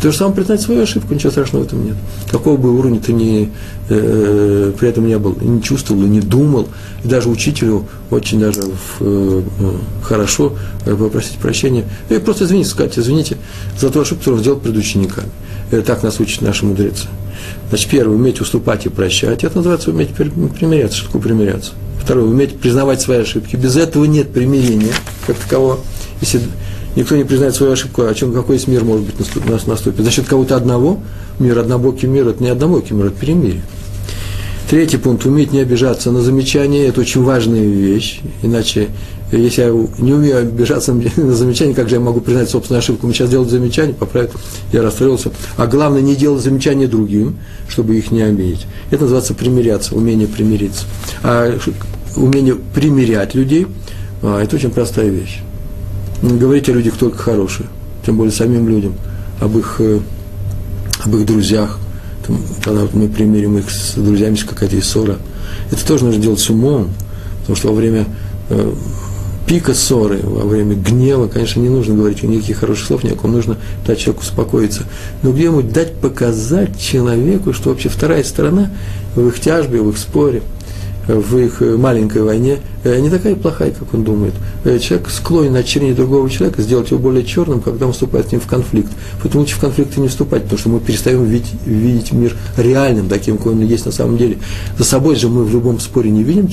То 0.00 0.10
же 0.10 0.16
самое 0.16 0.36
признать 0.36 0.62
свою 0.62 0.82
ошибку, 0.82 1.12
ничего 1.12 1.30
страшного 1.30 1.64
в 1.64 1.66
этом 1.66 1.84
нет. 1.84 1.96
Какого 2.30 2.56
бы 2.56 2.74
уровня 2.76 3.00
ты 3.00 3.12
ни, 3.12 3.50
э, 3.90 4.72
при 4.78 4.88
этом 4.88 5.06
не 5.06 5.18
был, 5.18 5.36
не 5.40 5.62
чувствовал, 5.62 6.02
не 6.02 6.20
думал, 6.20 6.68
и 7.04 7.08
даже 7.08 7.28
учителю 7.28 7.86
очень 8.10 8.40
даже 8.40 8.62
в, 8.62 9.00
э, 9.00 9.42
хорошо 10.02 10.54
э, 10.86 10.94
попросить 10.94 11.36
прощения, 11.36 11.84
и 12.08 12.18
просто 12.18 12.44
извините, 12.44 12.70
сказать, 12.70 12.98
извините 12.98 13.36
за 13.78 13.90
ту 13.90 14.00
ошибку, 14.00 14.20
которую 14.20 14.40
сделал 14.40 14.58
перед 14.58 14.76
учениками. 14.76 15.28
Это 15.70 15.82
так 15.82 16.02
нас 16.02 16.18
учат 16.18 16.40
наши 16.40 16.64
мудрецы. 16.64 17.06
Значит, 17.68 17.90
первое, 17.90 18.16
уметь 18.16 18.40
уступать 18.40 18.86
и 18.86 18.88
прощать, 18.88 19.44
это 19.44 19.58
называется 19.58 19.90
уметь 19.90 20.14
примиряться. 20.14 20.96
Что 20.96 21.06
такое 21.06 21.22
примиряться? 21.22 21.72
Второе, 22.02 22.24
уметь 22.24 22.58
признавать 22.58 23.02
свои 23.02 23.18
ошибки. 23.18 23.56
Без 23.56 23.76
этого 23.76 24.06
нет 24.06 24.32
примирения 24.32 24.92
как 25.26 25.36
такового. 25.36 25.80
Если 26.20 26.40
никто 26.96 27.16
не 27.16 27.24
признает 27.24 27.54
свою 27.54 27.72
ошибку, 27.72 28.02
о 28.02 28.14
чем 28.14 28.32
какой 28.32 28.56
из 28.56 28.66
мир 28.66 28.84
может 28.84 29.06
быть 29.06 29.46
нас 29.46 29.66
наступит? 29.66 30.04
За 30.04 30.10
счет 30.10 30.26
кого-то 30.26 30.56
одного, 30.56 31.00
мир, 31.38 31.58
однобокий 31.58 32.08
мир, 32.08 32.28
это 32.28 32.42
не 32.42 32.50
однобокий 32.50 32.94
мир, 32.94 33.06
это 33.06 33.18
перемирие. 33.18 33.62
Третий 34.68 34.98
пункт, 34.98 35.26
уметь 35.26 35.52
не 35.52 35.58
обижаться 35.58 36.12
на 36.12 36.22
замечания, 36.22 36.86
это 36.86 37.00
очень 37.00 37.24
важная 37.24 37.64
вещь, 37.64 38.20
иначе, 38.40 38.88
если 39.32 39.62
я 39.62 39.70
не 39.98 40.12
умею 40.12 40.38
обижаться 40.38 40.92
на 41.16 41.34
замечания, 41.34 41.74
как 41.74 41.88
же 41.88 41.96
я 41.96 42.00
могу 42.00 42.20
признать 42.20 42.48
собственную 42.48 42.78
ошибку? 42.78 43.08
Мы 43.08 43.12
сейчас 43.12 43.30
делают 43.30 43.50
замечания, 43.50 43.94
поправят, 43.94 44.30
я 44.72 44.82
расстроился. 44.82 45.32
А 45.56 45.66
главное, 45.66 46.02
не 46.02 46.14
делать 46.14 46.44
замечания 46.44 46.86
другим, 46.86 47.38
чтобы 47.68 47.96
их 47.96 48.12
не 48.12 48.22
обидеть. 48.22 48.66
Это 48.92 49.02
называется 49.02 49.34
примиряться, 49.34 49.96
умение 49.96 50.28
примириться. 50.28 50.84
А 51.24 51.58
умение 52.16 52.54
примирять 52.54 53.34
людей, 53.34 53.66
а, 54.22 54.40
это 54.40 54.54
очень 54.54 54.70
простая 54.70 55.08
вещь. 55.08 55.40
Не 56.22 56.38
говорите 56.38 56.72
о 56.72 56.74
людях 56.74 56.96
только 56.98 57.16
хорошие, 57.16 57.66
тем 58.04 58.16
более 58.16 58.32
самим 58.32 58.68
людям, 58.68 58.94
об 59.40 59.56
их, 59.56 59.76
э, 59.78 60.00
об 61.04 61.16
их 61.16 61.24
друзьях. 61.24 61.78
Там, 62.26 62.38
когда 62.62 62.86
мы 62.92 63.08
примирим 63.08 63.56
их 63.56 63.70
с 63.70 63.94
друзьями, 63.94 64.36
какая-то 64.36 64.80
ссора. 64.82 65.16
Это 65.70 65.86
тоже 65.86 66.04
нужно 66.04 66.20
делать 66.20 66.40
с 66.40 66.50
умом, 66.50 66.90
потому 67.40 67.56
что 67.56 67.68
во 67.68 67.74
время 67.74 68.04
э, 68.50 68.72
пика 69.46 69.72
ссоры, 69.72 70.20
во 70.22 70.46
время 70.46 70.74
гнева, 70.74 71.26
конечно, 71.26 71.60
не 71.60 71.70
нужно 71.70 71.94
говорить 71.94 72.22
никаких 72.22 72.58
хороших 72.58 72.86
слов, 72.86 73.02
никакого, 73.02 73.30
нужно 73.30 73.56
дать 73.86 73.98
человеку 73.98 74.22
успокоиться. 74.22 74.84
Но 75.22 75.32
где-нибудь 75.32 75.72
дать 75.72 75.94
показать 75.94 76.78
человеку, 76.78 77.54
что 77.54 77.70
вообще 77.70 77.88
вторая 77.88 78.22
сторона 78.24 78.70
в 79.14 79.26
их 79.26 79.40
тяжбе, 79.40 79.80
в 79.80 79.88
их 79.88 79.96
споре– 79.96 80.42
в 81.06 81.36
их 81.38 81.60
маленькой 81.60 82.22
войне 82.22 82.58
э, 82.84 82.98
не 83.00 83.10
такая 83.10 83.34
плохая, 83.34 83.70
как 83.70 83.92
он 83.94 84.04
думает. 84.04 84.34
Э, 84.64 84.78
человек 84.78 85.08
склонен 85.10 85.54
очернить 85.56 85.96
другого 85.96 86.28
человека, 86.30 86.62
сделать 86.62 86.90
его 86.90 87.00
более 87.00 87.24
черным, 87.24 87.60
когда 87.60 87.86
он 87.86 87.92
вступает 87.92 88.28
с 88.28 88.32
ним 88.32 88.40
в 88.40 88.46
конфликт. 88.46 88.90
Поэтому 89.22 89.42
лучше 89.42 89.56
в 89.56 89.60
конфликты 89.60 90.00
не 90.00 90.08
вступать, 90.08 90.42
потому 90.44 90.58
что 90.58 90.68
мы 90.68 90.80
перестаем 90.80 91.24
видеть, 91.24 91.52
видеть 91.64 92.12
мир 92.12 92.36
реальным, 92.56 93.08
таким, 93.08 93.38
какой 93.38 93.52
он 93.52 93.60
есть 93.60 93.86
на 93.86 93.92
самом 93.92 94.16
деле. 94.16 94.38
За 94.78 94.84
собой 94.84 95.16
же 95.16 95.28
мы 95.28 95.44
в 95.44 95.52
любом 95.52 95.80
споре 95.80 96.10
не 96.10 96.22
видим 96.22 96.48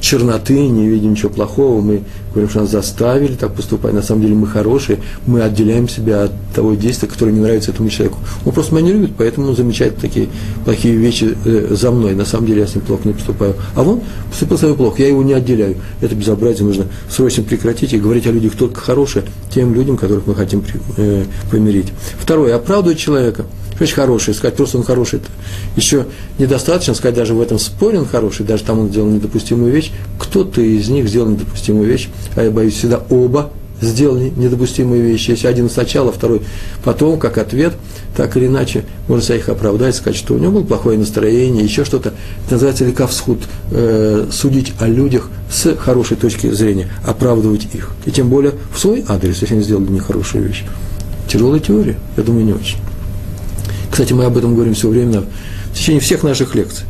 черноты, 0.00 0.68
не 0.68 0.88
видим 0.88 1.12
ничего 1.12 1.30
плохого, 1.30 1.80
мы 1.80 2.02
говорим, 2.30 2.50
что 2.50 2.60
нас 2.60 2.70
заставили 2.70 3.34
так 3.34 3.54
поступать, 3.54 3.92
на 3.92 4.02
самом 4.02 4.22
деле 4.22 4.34
мы 4.34 4.46
хорошие, 4.46 5.00
мы 5.26 5.42
отделяем 5.42 5.88
себя 5.88 6.24
от 6.24 6.32
того 6.54 6.74
действия, 6.74 7.08
которое 7.08 7.32
не 7.32 7.40
нравится 7.40 7.70
этому 7.70 7.88
человеку. 7.90 8.18
Он 8.44 8.52
просто 8.52 8.74
меня 8.74 8.86
не 8.86 8.92
любит, 8.92 9.12
поэтому 9.16 9.48
он 9.48 9.56
замечает 9.56 9.96
такие 9.98 10.28
плохие 10.64 10.96
вещи 10.96 11.36
э, 11.44 11.68
за 11.70 11.90
мной, 11.90 12.14
на 12.14 12.24
самом 12.24 12.46
деле 12.46 12.60
я 12.62 12.66
с 12.66 12.74
ним 12.74 12.84
плохо 12.84 13.02
не 13.06 13.14
поступаю. 13.14 13.54
А 13.74 13.82
он 13.82 14.00
поступил 14.30 14.58
со 14.58 14.66
мной 14.66 14.76
плохо, 14.76 15.02
я 15.02 15.08
его 15.08 15.22
не 15.22 15.32
отделяю. 15.32 15.76
Это 16.00 16.14
безобразие 16.14 16.66
нужно 16.66 16.86
срочно 17.08 17.42
прекратить 17.42 17.92
и 17.92 17.98
говорить 17.98 18.26
о 18.26 18.30
людях 18.30 18.54
только 18.56 18.80
хорошее, 18.80 19.24
тем 19.52 19.74
людям, 19.74 19.96
которых 19.96 20.26
мы 20.26 20.34
хотим 20.34 20.62
э, 20.96 21.24
помирить. 21.50 21.88
Второе, 22.18 22.56
оправдывать 22.56 22.98
человека– 22.98 23.44
очень 23.80 23.94
хороший, 23.94 24.34
сказать 24.34 24.56
просто 24.56 24.78
он 24.78 24.84
хороший, 24.84 25.20
это 25.20 25.28
еще 25.76 26.06
недостаточно, 26.38 26.94
сказать 26.94 27.16
даже 27.16 27.34
в 27.34 27.40
этом 27.40 27.58
споре 27.58 27.98
он 27.98 28.06
хороший, 28.06 28.44
даже 28.44 28.64
там 28.64 28.78
он 28.78 28.88
сделал 28.88 29.08
недопустимую 29.08 29.72
вещь, 29.72 29.92
кто-то 30.18 30.60
из 30.60 30.88
них 30.88 31.08
сделал 31.08 31.28
недопустимую 31.28 31.86
вещь, 31.88 32.08
а 32.36 32.42
я 32.42 32.50
боюсь 32.50 32.74
всегда 32.74 33.02
оба 33.10 33.50
сделали 33.80 34.32
недопустимые 34.36 35.02
вещи. 35.02 35.30
Если 35.30 35.46
один 35.46 35.70
сначала, 35.70 36.12
второй 36.12 36.42
потом, 36.84 37.18
как 37.18 37.38
ответ, 37.38 37.72
так 38.16 38.36
или 38.36 38.46
иначе, 38.46 38.84
можно 39.08 39.24
себя 39.24 39.36
их 39.36 39.48
оправдать, 39.48 39.94
сказать, 39.94 40.18
что 40.18 40.34
у 40.34 40.38
него 40.38 40.52
было 40.52 40.64
плохое 40.64 40.98
настроение, 40.98 41.64
еще 41.64 41.84
что-то. 41.84 42.12
Это 42.44 42.54
называется 42.54 42.84
лекавсхуд, 42.84 43.40
э, 43.70 44.26
судить 44.30 44.72
о 44.78 44.86
людях 44.86 45.30
с 45.50 45.74
хорошей 45.76 46.16
точки 46.16 46.50
зрения, 46.50 46.90
оправдывать 47.04 47.68
их. 47.72 47.90
И 48.04 48.10
тем 48.10 48.28
более 48.28 48.52
в 48.74 48.78
свой 48.78 49.04
адрес, 49.08 49.40
если 49.40 49.54
они 49.54 49.64
сделали 49.64 49.90
нехорошую 49.90 50.46
вещь. 50.46 50.64
Тяжелая 51.28 51.60
теория, 51.60 51.96
я 52.16 52.22
думаю, 52.22 52.44
не 52.44 52.52
очень. 52.52 52.78
Кстати, 53.90 54.12
мы 54.12 54.24
об 54.24 54.36
этом 54.36 54.54
говорим 54.54 54.74
все 54.74 54.88
время 54.88 55.24
в 55.72 55.76
течение 55.76 56.00
всех 56.00 56.22
наших 56.22 56.54
лекций. 56.54 56.86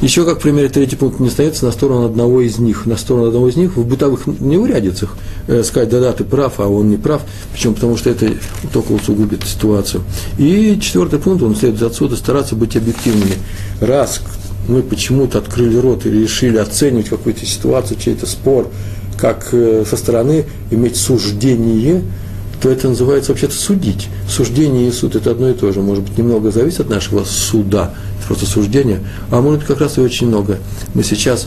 Еще, 0.00 0.26
как 0.26 0.40
пример, 0.40 0.68
третий 0.68 0.96
пункт 0.96 1.18
не 1.20 1.28
остается 1.28 1.64
на 1.64 1.72
сторону 1.72 2.04
одного 2.04 2.42
из 2.42 2.58
них. 2.58 2.84
На 2.84 2.96
сторону 2.96 3.28
одного 3.28 3.48
из 3.48 3.56
них 3.56 3.76
в 3.76 3.86
бытовых 3.86 4.26
неурядицах 4.26 5.16
э, 5.46 5.62
сказать, 5.62 5.88
да-да, 5.88 6.12
ты 6.12 6.24
прав, 6.24 6.60
а 6.60 6.66
он 6.66 6.90
не 6.90 6.96
прав. 6.96 7.22
Причем 7.52 7.74
потому, 7.74 7.96
что 7.96 8.10
это 8.10 8.30
только 8.72 8.92
усугубит 8.92 9.44
ситуацию. 9.44 10.02
И 10.36 10.78
четвертый 10.80 11.20
пункт, 11.20 11.42
он 11.42 11.56
следует 11.56 11.82
отсюда, 11.90 12.16
стараться 12.16 12.54
быть 12.54 12.76
объективными. 12.76 13.34
Раз 13.80 14.20
мы 14.68 14.82
почему-то 14.82 15.38
открыли 15.38 15.78
рот 15.78 16.04
и 16.04 16.10
решили 16.10 16.58
оценивать 16.58 17.08
какую-то 17.08 17.46
ситуацию, 17.46 17.98
чей-то 17.98 18.26
спор, 18.26 18.68
как 19.16 19.48
э, 19.52 19.84
со 19.88 19.96
стороны 19.96 20.44
иметь 20.70 20.96
суждение– 20.96 22.02
то 22.64 22.70
это 22.70 22.88
называется 22.88 23.32
вообще-то 23.32 23.52
судить. 23.52 24.08
Суждение 24.26 24.88
и 24.88 24.90
суд– 24.90 25.16
это 25.16 25.32
одно 25.32 25.50
и 25.50 25.52
то 25.52 25.70
же. 25.70 25.82
Может 25.82 26.02
быть, 26.02 26.16
немного 26.16 26.50
зависит 26.50 26.80
от 26.80 26.88
нашего 26.88 27.22
суда, 27.24 27.92
просто 28.26 28.46
суждение, 28.46 29.00
а 29.30 29.42
может 29.42 29.58
быть, 29.60 29.68
как 29.68 29.82
раз 29.82 29.98
и 29.98 30.00
очень 30.00 30.28
много. 30.28 30.58
Мы 30.94 31.04
сейчас 31.04 31.46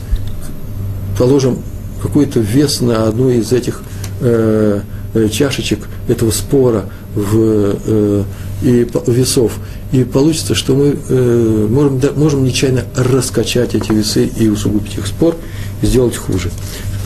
положим 1.17 1.57
какой-то 2.03 2.39
вес 2.39 2.81
на 2.81 3.07
одну 3.07 3.31
из 3.31 3.51
этих 3.51 3.81
э, 4.21 4.81
э 5.15 5.29
чашечек 5.29 5.87
этого 6.07 6.29
спора 6.29 6.87
в, 7.15 7.79
э, 7.87 8.23
и 8.61 8.87
весов. 9.07 9.53
И 9.91 10.03
получится, 10.03 10.53
что 10.53 10.75
мы 10.75 10.99
э, 11.09 11.67
можем, 11.67 11.99
да, 11.99 12.11
можем 12.15 12.43
нечаянно 12.43 12.83
раскачать 12.95 13.73
эти 13.73 13.91
весы 13.91 14.27
и 14.27 14.49
усугубить 14.49 14.99
их 14.99 15.07
спор, 15.07 15.35
и 15.81 15.87
сделать 15.87 16.15
хуже. 16.15 16.51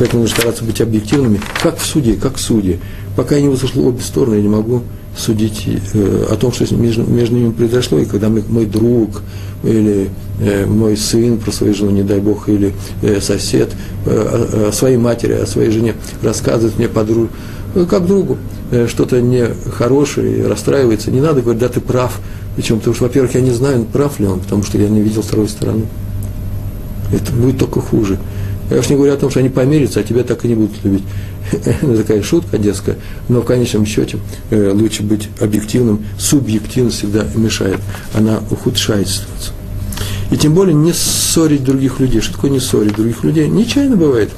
Поэтому 0.01 0.23
нужно 0.23 0.35
стараться 0.35 0.63
быть 0.63 0.81
объективными, 0.81 1.39
как 1.61 1.77
в 1.77 1.85
суде, 1.85 2.15
как 2.15 2.37
в 2.37 2.39
суде. 2.39 2.79
Пока 3.15 3.35
я 3.35 3.43
не 3.43 3.49
выслушал 3.49 3.85
обе 3.85 4.01
стороны, 4.01 4.33
я 4.33 4.41
не 4.41 4.49
могу 4.49 4.81
судить 5.15 5.67
э, 5.93 6.25
о 6.27 6.35
том, 6.37 6.51
что 6.51 6.73
между, 6.73 7.03
между 7.03 7.35
ними 7.35 7.51
произошло, 7.51 7.99
и 7.99 8.05
когда 8.05 8.27
мы, 8.27 8.41
мой 8.49 8.65
друг 8.65 9.21
или 9.63 10.09
э, 10.39 10.65
мой 10.65 10.97
сын 10.97 11.37
про 11.37 11.51
свою 11.51 11.75
жену, 11.75 11.91
не 11.91 12.01
дай 12.01 12.19
бог, 12.19 12.49
или 12.49 12.73
э, 13.03 13.21
сосед 13.21 13.69
э, 14.07 14.09
о, 14.09 14.69
о 14.69 14.71
своей 14.71 14.97
матери, 14.97 15.33
о 15.33 15.45
своей 15.45 15.69
жене 15.69 15.93
рассказывает 16.23 16.79
мне 16.79 16.87
подруг, 16.87 17.29
э, 17.75 17.85
как 17.87 18.07
другу 18.07 18.39
э, 18.71 18.87
что-то 18.87 19.21
нехорошее, 19.21 20.47
расстраивается, 20.47 21.11
не 21.11 21.21
надо 21.21 21.43
говорить, 21.43 21.61
да, 21.61 21.69
ты 21.69 21.79
прав, 21.79 22.19
причем, 22.55 22.79
потому 22.79 22.95
что, 22.95 23.03
во-первых, 23.03 23.35
я 23.35 23.41
не 23.41 23.51
знаю, 23.51 23.85
прав 23.85 24.19
ли 24.19 24.25
он, 24.25 24.39
потому 24.39 24.63
что 24.63 24.79
я 24.79 24.89
не 24.89 25.01
видел 25.01 25.21
второй 25.21 25.47
стороны. 25.47 25.83
Это 27.13 27.31
будет 27.33 27.59
только 27.59 27.81
хуже. 27.81 28.17
Я 28.71 28.79
уж 28.79 28.87
не 28.87 28.95
говорю 28.95 29.13
о 29.13 29.17
том, 29.17 29.29
что 29.29 29.41
они 29.41 29.49
помирятся, 29.49 29.99
а 29.99 30.03
тебя 30.03 30.23
так 30.23 30.45
и 30.45 30.47
не 30.47 30.55
будут 30.55 30.81
любить. 30.83 31.03
Это 31.51 31.97
такая 31.97 32.23
шутка 32.23 32.57
детская, 32.57 32.95
но 33.27 33.41
в 33.41 33.45
конечном 33.45 33.85
счете 33.85 34.17
э, 34.49 34.71
лучше 34.73 35.03
быть 35.03 35.27
объективным. 35.41 36.05
Субъективность 36.17 36.99
всегда 36.99 37.25
мешает, 37.35 37.79
она 38.13 38.41
ухудшает 38.49 39.09
ситуацию. 39.09 39.53
И 40.31 40.37
тем 40.37 40.53
более 40.53 40.73
не 40.73 40.93
ссорить 40.93 41.65
других 41.65 41.99
людей. 41.99 42.21
Что 42.21 42.35
такое 42.35 42.49
не 42.49 42.61
ссорить 42.61 42.95
других 42.95 43.25
людей? 43.25 43.49
Нечаянно 43.49 43.97
бывает. 43.97 44.29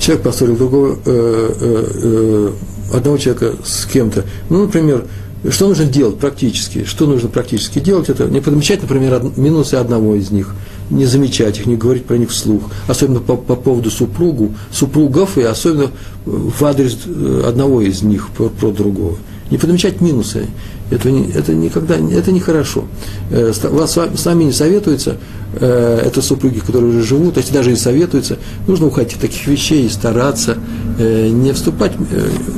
Человек 0.00 0.24
поссорил 0.24 0.56
другого, 0.56 0.98
э, 1.04 1.52
э, 1.60 2.50
одного 2.94 3.18
человека 3.18 3.52
с 3.62 3.84
кем-то. 3.84 4.24
Ну, 4.48 4.62
например, 4.62 5.04
что 5.50 5.68
нужно 5.68 5.84
делать 5.84 6.18
практически? 6.18 6.84
Что 6.84 7.04
нужно 7.04 7.28
практически 7.28 7.80
делать? 7.80 8.08
Это 8.08 8.24
не 8.24 8.40
подмечать, 8.40 8.80
например, 8.80 9.22
минусы 9.36 9.74
одного 9.74 10.14
из 10.14 10.30
них– 10.30 10.54
не 10.90 11.06
замечать 11.06 11.58
их, 11.58 11.66
не 11.66 11.76
говорить 11.76 12.04
про 12.04 12.16
них 12.16 12.30
вслух, 12.30 12.62
особенно 12.86 13.20
по, 13.20 13.36
по 13.36 13.56
поводу 13.56 13.90
супругу, 13.90 14.54
супругов 14.70 15.38
и 15.38 15.42
особенно 15.42 15.90
в 16.24 16.64
адрес 16.64 16.98
э, 17.06 17.44
одного 17.46 17.80
из 17.80 18.02
них 18.02 18.28
про, 18.30 18.48
про 18.48 18.70
другого. 18.70 19.16
Не 19.50 19.56
подмечать 19.56 20.00
минусы, 20.02 20.46
это, 20.90 21.10
не, 21.10 21.30
это 21.30 21.54
никогда, 21.54 21.96
это 21.96 22.32
нехорошо. 22.32 22.84
Э, 23.30 23.52
вас 23.70 23.92
с 23.92 24.26
вами 24.26 24.44
не 24.44 24.52
советуется, 24.52 25.16
э, 25.54 26.02
это 26.04 26.22
супруги, 26.22 26.58
которые 26.58 26.90
уже 26.90 27.02
живут, 27.02 27.36
если 27.36 27.52
даже 27.52 27.72
и 27.72 27.76
советуются, 27.76 28.38
нужно 28.66 28.86
уходить 28.86 29.14
от 29.14 29.20
таких 29.20 29.46
вещей 29.46 29.86
и 29.86 29.88
стараться 29.88 30.58
не 30.98 31.52
вступать, 31.52 31.92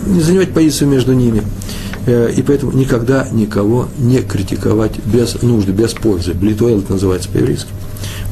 не 0.06 0.22
занимать 0.22 0.54
позицию 0.54 0.88
между 0.88 1.12
ними. 1.12 1.42
И 2.06 2.42
поэтому 2.46 2.72
никогда 2.72 3.28
никого 3.30 3.88
не 3.98 4.22
критиковать 4.22 4.92
без 5.04 5.42
нужды, 5.42 5.72
без 5.72 5.92
пользы. 5.92 6.32
Блитуэл 6.32 6.78
это 6.78 6.94
называется 6.94 7.28
по-еврейски. 7.28 7.68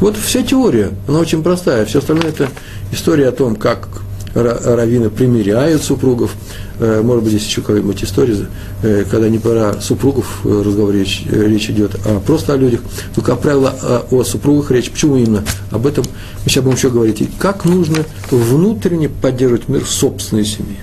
Вот 0.01 0.17
вся 0.17 0.43
теория, 0.43 0.93
она 1.09 1.19
очень 1.19 1.43
простая. 1.43 1.85
Все 1.85 1.99
остальное 1.99 2.29
это 2.29 2.49
история 2.93 3.29
о 3.29 3.33
том, 3.33 3.57
как 3.57 3.89
раввины 4.35 5.11
примиряют 5.11 5.83
супругов. 5.83 6.35
Э, 6.79 7.03
может 7.03 7.25
быть, 7.25 7.33
здесь 7.33 7.47
еще 7.47 7.61
какая-нибудь 7.61 8.05
история, 8.05 8.37
э, 8.83 9.05
когда 9.11 9.29
не 9.29 9.39
пора 9.39 9.81
супругов 9.81 10.41
э, 10.45 10.63
разговор 10.65 10.95
речь, 10.95 11.25
идет, 11.71 11.97
а 12.05 12.21
просто 12.21 12.55
о 12.55 12.57
людях. 12.57 12.81
Но, 13.17 13.23
как 13.23 13.41
правило, 13.41 14.05
о, 14.11 14.23
супругах 14.23 14.71
речь. 14.71 14.91
Почему 14.91 15.17
именно? 15.17 15.45
Об 15.71 15.87
этом 15.87 16.05
мы 16.45 16.51
сейчас 16.51 16.63
будем 16.63 16.77
еще 16.77 16.91
говорить. 16.91 17.21
И 17.21 17.29
как 17.39 17.65
нужно 17.65 18.05
внутренне 18.31 19.09
поддерживать 19.09 19.69
мир 19.69 19.85
в 19.85 19.91
собственной 19.91 20.45
семье. 20.45 20.79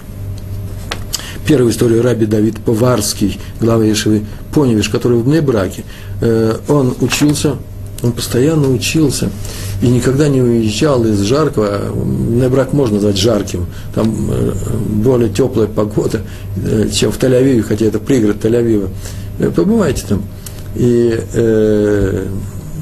Первая 1.48 1.72
история 1.72 2.01
Раби 2.01 2.25
Давид 2.25 2.60
Поварский, 2.60 3.39
глава 3.62 3.86
Ешивы 3.86 4.25
Поневиш, 4.53 4.89
который 4.89 5.19
в 5.19 5.27
Небраке. 5.27 5.84
Он 6.67 6.95
учился 7.01 7.57
он 8.02 8.12
постоянно 8.12 8.70
учился 8.70 9.30
и 9.82 9.88
никогда 9.88 10.28
не 10.28 10.42
уезжал 10.42 11.06
из 11.06 11.22
жаркого. 11.22 11.94
Небрак 12.30 12.74
можно 12.74 12.96
назвать 12.96 13.18
жарким. 13.18 13.66
Там 13.94 14.30
э, 14.32 14.54
более 14.90 15.30
теплая 15.30 15.68
погода, 15.68 16.22
э, 16.58 16.90
чем 16.92 17.12
в 17.12 17.18
Тель-Авиве, 17.18 17.62
хотя 17.62 17.86
это 17.86 18.00
пригород 18.00 18.44
Тель-Авива. 18.44 18.90
Э, 19.40 19.50
побывайте 19.50 20.04
там. 20.08 20.24
И 20.75 21.20
э, 21.34 22.28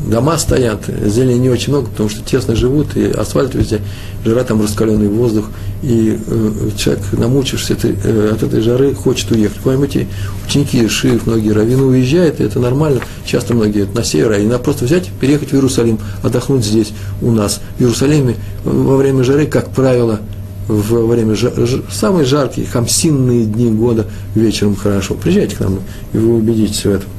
дома 0.07 0.37
стоят, 0.37 0.85
зелени 0.87 1.39
не 1.39 1.49
очень 1.49 1.71
много, 1.71 1.89
потому 1.89 2.09
что 2.09 2.23
тесно 2.23 2.55
живут, 2.55 2.95
и 2.95 3.05
асфальт 3.05 3.55
везде, 3.55 3.81
жара 4.25 4.43
там 4.43 4.61
раскаленный 4.61 5.07
воздух, 5.07 5.45
и 5.83 6.17
э, 6.25 6.69
человек, 6.77 7.03
намучившись 7.11 7.71
этой, 7.71 7.95
э, 8.01 8.31
от 8.33 8.41
этой 8.41 8.61
жары, 8.61 8.95
хочет 8.95 9.29
уехать. 9.31 9.59
Поймите, 9.59 10.07
ученики 10.47 10.87
Шиев, 10.87 11.27
многие 11.27 11.51
раввины 11.51 11.83
уезжают, 11.83 12.39
и 12.39 12.43
это 12.45 12.59
нормально, 12.59 13.01
часто 13.25 13.53
многие 13.53 13.85
на 13.93 14.03
север, 14.03 14.31
а 14.31 14.39
надо 14.39 14.59
просто 14.59 14.85
взять, 14.85 15.09
переехать 15.19 15.49
в 15.49 15.53
Иерусалим, 15.53 15.99
отдохнуть 16.23 16.63
здесь 16.63 16.93
у 17.21 17.31
нас. 17.31 17.59
В 17.77 17.81
Иерусалиме 17.81 18.37
во 18.63 18.95
время 18.95 19.25
жары, 19.25 19.45
как 19.45 19.71
правило, 19.71 20.21
во 20.69 21.05
время 21.05 21.35
жар, 21.35 21.51
самые 21.91 22.23
жаркие, 22.23 22.65
хамсинные 22.65 23.43
дни 23.43 23.69
года 23.69 24.07
вечером 24.35 24.77
хорошо. 24.77 25.15
Приезжайте 25.15 25.57
к 25.57 25.59
нам, 25.59 25.81
и 26.13 26.17
вы 26.17 26.35
убедитесь 26.35 26.85
в 26.85 26.91
этом. 26.91 27.09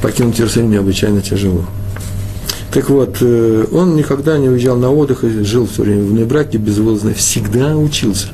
Покинуть 0.00 0.40
Иерусалим 0.40 0.70
необычайно 0.70 1.20
тяжело. 1.20 1.66
Так 2.72 2.90
вот, 2.90 3.18
э, 3.20 3.64
он 3.72 3.96
никогда 3.96 4.38
не 4.38 4.48
уезжал 4.48 4.76
на 4.76 4.90
отдых 4.90 5.24
и 5.24 5.44
жил 5.44 5.66
все 5.66 5.82
время 5.82 6.04
в 6.04 6.12
небраке 6.12 6.58
безвылазно, 6.58 7.14
всегда 7.14 7.76
учился. 7.76 8.28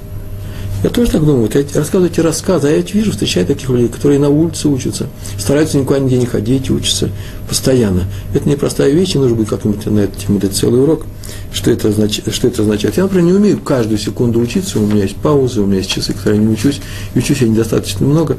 Я 0.82 0.90
тоже 0.90 1.12
так 1.12 1.20
думаю, 1.20 1.42
вот 1.42 1.54
я 1.54 1.62
рассказываю 1.74 2.10
эти 2.10 2.18
рассказы, 2.18 2.66
а 2.66 2.70
я 2.72 2.80
вижу, 2.80 3.12
встречаю 3.12 3.46
таких 3.46 3.68
людей, 3.68 3.88
которые 3.88 4.18
на 4.18 4.30
улице 4.30 4.68
учатся, 4.68 5.06
стараются 5.38 5.78
никуда 5.78 6.00
нигде 6.00 6.18
не 6.18 6.26
ходить, 6.26 6.70
учатся 6.70 7.08
постоянно. 7.48 8.02
Это 8.34 8.48
непростая 8.48 8.90
вещь, 8.90 9.14
и 9.14 9.18
нужно 9.18 9.36
будет 9.36 9.48
как-нибудь 9.48 9.86
на 9.86 10.00
эту 10.00 10.18
тему 10.18 10.40
дать 10.40 10.56
целый 10.56 10.82
урок, 10.82 11.06
что 11.52 11.70
это, 11.70 11.88
означает, 11.88 12.34
что 12.34 12.48
это 12.48 12.62
означает. 12.62 12.96
Я, 12.96 13.04
например, 13.04 13.26
не 13.26 13.32
умею 13.32 13.60
каждую 13.60 13.96
секунду 13.96 14.40
учиться, 14.40 14.80
у 14.80 14.86
меня 14.86 15.02
есть 15.04 15.14
паузы, 15.14 15.60
у 15.60 15.66
меня 15.66 15.78
есть 15.78 15.90
часы, 15.90 16.14
которые 16.14 16.40
я 16.40 16.46
не 16.48 16.52
учусь, 16.52 16.80
и 17.14 17.18
учусь 17.20 17.42
я 17.42 17.48
недостаточно 17.48 18.04
много. 18.04 18.36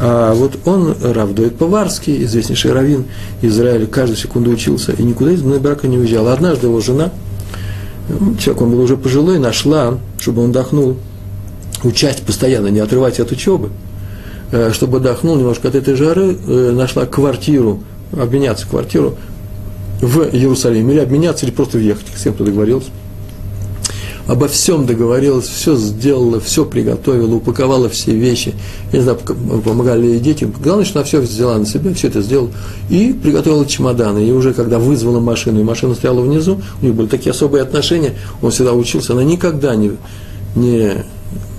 А 0.00 0.34
вот 0.34 0.58
он, 0.64 0.96
Равдует 1.00 1.56
Поварский, 1.56 2.24
известнейший 2.24 2.72
раввин 2.72 3.04
Израиля, 3.40 3.86
каждую 3.86 4.16
секунду 4.16 4.50
учился 4.50 4.90
и 4.92 5.02
никуда 5.04 5.30
из 5.30 5.42
брака 5.42 5.86
не 5.86 5.98
уезжал. 5.98 6.26
Однажды 6.26 6.66
его 6.66 6.80
жена, 6.80 7.12
человек, 8.40 8.62
он 8.62 8.70
был 8.72 8.80
уже 8.80 8.96
пожилой, 8.96 9.38
нашла, 9.38 9.96
чтобы 10.18 10.42
он 10.42 10.50
отдохнул, 10.50 10.96
участь 11.84 12.24
постоянно, 12.24 12.68
не 12.68 12.80
отрывать 12.80 13.20
от 13.20 13.30
учебы, 13.30 13.70
э, 14.52 14.70
чтобы 14.72 14.98
отдохнул 14.98 15.36
немножко 15.36 15.68
от 15.68 15.74
этой 15.74 15.94
жары, 15.94 16.36
э, 16.46 16.72
нашла 16.72 17.06
квартиру, 17.06 17.82
обменяться 18.12 18.66
квартиру 18.66 19.16
в 20.00 20.22
Иерусалиме, 20.32 20.94
или 20.94 21.00
обменяться, 21.00 21.46
или 21.46 21.52
просто 21.52 21.78
въехать, 21.78 22.06
с 22.16 22.22
кем-то 22.22 22.44
договорился. 22.44 22.88
Обо 24.26 24.48
всем 24.48 24.86
договорилась, 24.86 25.46
все 25.46 25.76
сделала, 25.76 26.40
все 26.40 26.64
приготовила, 26.64 27.34
упаковала 27.34 27.90
все 27.90 28.12
вещи. 28.12 28.54
Я 28.90 28.98
не 29.00 29.04
знаю, 29.04 29.18
помогали 29.62 30.06
ей 30.06 30.18
дети. 30.18 30.50
Главное, 30.62 30.86
что 30.86 31.00
она 31.00 31.06
все 31.06 31.20
взяла 31.20 31.58
на 31.58 31.66
себя, 31.66 31.92
все 31.92 32.08
это 32.08 32.22
сделала. 32.22 32.48
И 32.88 33.12
приготовила 33.12 33.66
чемоданы. 33.66 34.26
И 34.26 34.32
уже 34.32 34.54
когда 34.54 34.78
вызвала 34.78 35.20
машину, 35.20 35.60
и 35.60 35.62
машина 35.62 35.94
стояла 35.94 36.22
внизу, 36.22 36.62
у 36.80 36.84
них 36.86 36.94
были 36.94 37.06
такие 37.06 37.32
особые 37.32 37.62
отношения, 37.62 38.14
он 38.40 38.50
всегда 38.50 38.72
учился, 38.72 39.12
она 39.12 39.24
никогда 39.24 39.76
не, 39.76 39.92
не 40.56 41.04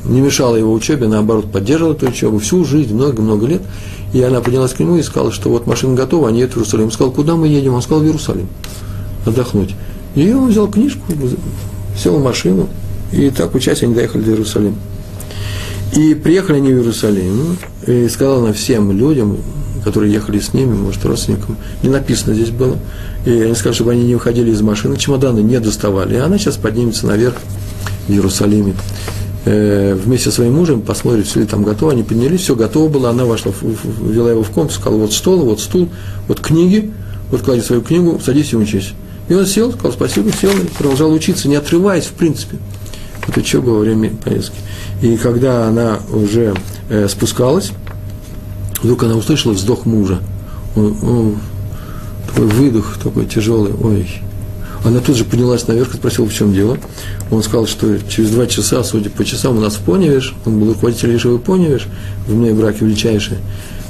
не 0.08 0.22
мешала 0.22 0.56
его 0.56 0.74
учебе, 0.74 1.08
наоборот, 1.08 1.52
поддерживала 1.52 1.94
эту 1.94 2.08
учебу 2.08 2.40
всю 2.40 2.64
жизнь, 2.64 2.94
много-много 2.94 3.48
лет. 3.48 3.62
И 4.14 4.22
она 4.22 4.40
поднялась 4.40 4.74
к 4.74 4.80
нему 4.80 4.98
и 4.98 5.04
сказала, 5.04 5.32
что 5.32 5.50
вот 5.50 5.68
машина 5.68 5.96
готова, 5.96 6.30
они 6.30 6.40
едут 6.40 6.54
в 6.54 6.58
Иерусалим. 6.58 6.86
Он 6.86 6.92
сказал, 6.92 7.12
куда 7.12 7.36
мы 7.36 7.48
едем? 7.48 7.74
Он 7.74 7.82
сказал, 7.82 8.02
в 8.02 8.06
Иерусалим, 8.06 8.48
отдохнуть. 9.26 9.76
И 10.16 10.32
он 10.32 10.50
взял 10.50 10.68
книжку, 10.68 11.02
сел 11.98 12.18
в 12.18 12.24
машину, 12.24 12.70
и 13.12 13.30
так 13.30 13.54
учась 13.56 13.84
они 13.84 13.94
доехали 13.94 14.22
до 14.22 14.32
Иерусалима. 14.32 14.76
И 15.96 16.14
приехали 16.14 16.58
они 16.58 16.74
в 16.74 16.78
Иерусалим, 16.78 17.58
и 17.88 18.08
сказала 18.08 18.44
она 18.44 18.54
всем 18.54 18.92
людям, 18.92 19.38
которые 19.84 20.12
ехали 20.14 20.40
с 20.40 20.54
ними, 20.54 20.74
может, 20.74 21.06
родственникам, 21.06 21.58
не 21.84 21.90
написано 21.90 22.34
здесь 22.34 22.50
было, 22.50 22.78
и 23.26 23.32
они 23.32 23.54
сказали, 23.54 23.76
чтобы 23.76 23.92
они 23.92 24.04
не 24.04 24.16
выходили 24.16 24.52
из 24.52 24.62
машины, 24.62 24.98
чемоданы 24.98 25.40
не 25.40 25.60
доставали, 25.60 26.16
и 26.16 26.18
она 26.18 26.38
сейчас 26.38 26.58
поднимется 26.58 27.06
наверх 27.06 27.36
в 28.08 28.12
Иерусалиме. 28.12 28.74
Э, 29.48 29.94
вместе 29.94 30.32
со 30.32 30.38
своим 30.38 30.54
мужем, 30.56 30.82
посмотрит, 30.82 31.28
все 31.28 31.42
ли 31.42 31.46
там 31.46 31.64
готово, 31.64 31.92
они 31.92 32.02
поднялись, 32.02 32.42
все 32.42 32.56
готово 32.56 32.90
было, 32.90 33.12
она 33.12 33.26
вошла, 33.26 33.52
ввела 33.62 34.32
его 34.32 34.42
в 34.42 34.50
комнату, 34.50 34.74
сказала, 34.74 35.02
вот 35.02 35.14
стол, 35.14 35.46
вот 35.46 35.60
стул, 35.60 35.88
вот 36.28 36.40
книги, 36.40 36.92
вот 37.30 37.44
клади 37.44 37.62
свою 37.62 37.84
книгу, 37.84 38.20
садись 38.26 38.54
и 38.54 38.56
учись. 38.56 38.94
И 39.30 39.36
он 39.36 39.46
сел, 39.46 39.72
сказал 39.72 39.92
спасибо, 39.92 40.32
сел 40.32 40.50
и 40.50 40.66
продолжал 40.76 41.12
учиться, 41.12 41.48
не 41.48 41.58
отрываясь, 41.58 42.06
в 42.06 42.14
принципе, 42.14 42.58
от 43.28 43.38
учебы 43.38 43.72
во 43.72 43.80
время 43.82 44.10
поездки. 44.24 44.58
И 45.04 45.16
когда 45.16 45.68
она 45.68 46.00
уже 46.12 46.56
э, 46.90 47.08
спускалась, 47.08 47.72
вдруг 48.82 49.04
она 49.04 49.16
услышала 49.16 49.54
вздох 49.54 49.86
мужа. 49.86 50.22
Он, 50.76 50.98
он, 51.04 51.38
такой 52.26 52.48
выдох, 52.48 52.98
такой 53.04 53.28
тяжелый, 53.28 53.74
ой, 53.80 54.10
она 54.86 55.00
тут 55.00 55.18
же 55.18 55.26
поднялась 55.26 55.68
наверх 55.68 55.96
и 55.96 55.98
спросила, 55.98 56.28
в 56.28 56.34
чем 56.34 56.54
дело. 56.54 56.78
Он 57.32 57.42
сказал, 57.42 57.66
что 57.66 57.98
через 58.08 58.30
два 58.30 58.46
часа, 58.46 58.84
судя 58.84 59.10
по 59.10 59.26
часам, 59.26 59.58
у 59.58 59.60
нас 59.60 59.76
в 59.76 59.80
Поневиш, 59.80 60.36
он 60.46 60.60
был 60.60 60.74
руководитель 60.74 61.12
Ешивы 61.12 61.40
Поневиш, 61.40 61.88
в 62.28 62.36
Мнейбраке 62.36 62.86
величайший, 62.86 63.38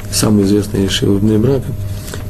самый 0.09 0.45
известный 0.45 0.83
Ешива 0.83 1.17
в 1.17 1.23
Мнейбраке. 1.23 1.65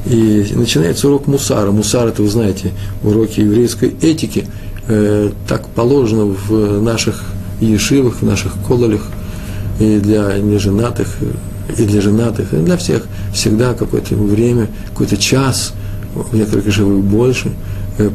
И 0.06 0.48
начинается 0.54 1.06
урок 1.06 1.28
мусара. 1.28 1.70
Мусар, 1.70 2.08
это 2.08 2.22
вы 2.22 2.28
знаете, 2.28 2.72
уроки 3.04 3.38
еврейской 3.38 3.94
этики. 4.02 4.46
Э, 4.88 5.30
так 5.48 5.68
положено 5.68 6.24
в 6.24 6.82
наших 6.82 7.24
ешивах, 7.60 8.16
в 8.20 8.22
наших 8.22 8.54
кололях, 8.66 9.06
и 9.78 9.98
для 10.00 10.38
неженатых, 10.38 11.16
и 11.78 11.84
для 11.84 12.00
женатых, 12.00 12.52
и 12.52 12.56
для 12.56 12.76
всех. 12.76 13.06
Всегда 13.32 13.74
какое-то 13.74 14.16
время, 14.16 14.68
какой-то 14.90 15.16
час, 15.16 15.72
в 16.14 16.34
некоторых 16.34 16.66
ешивах 16.66 17.04
больше– 17.04 17.52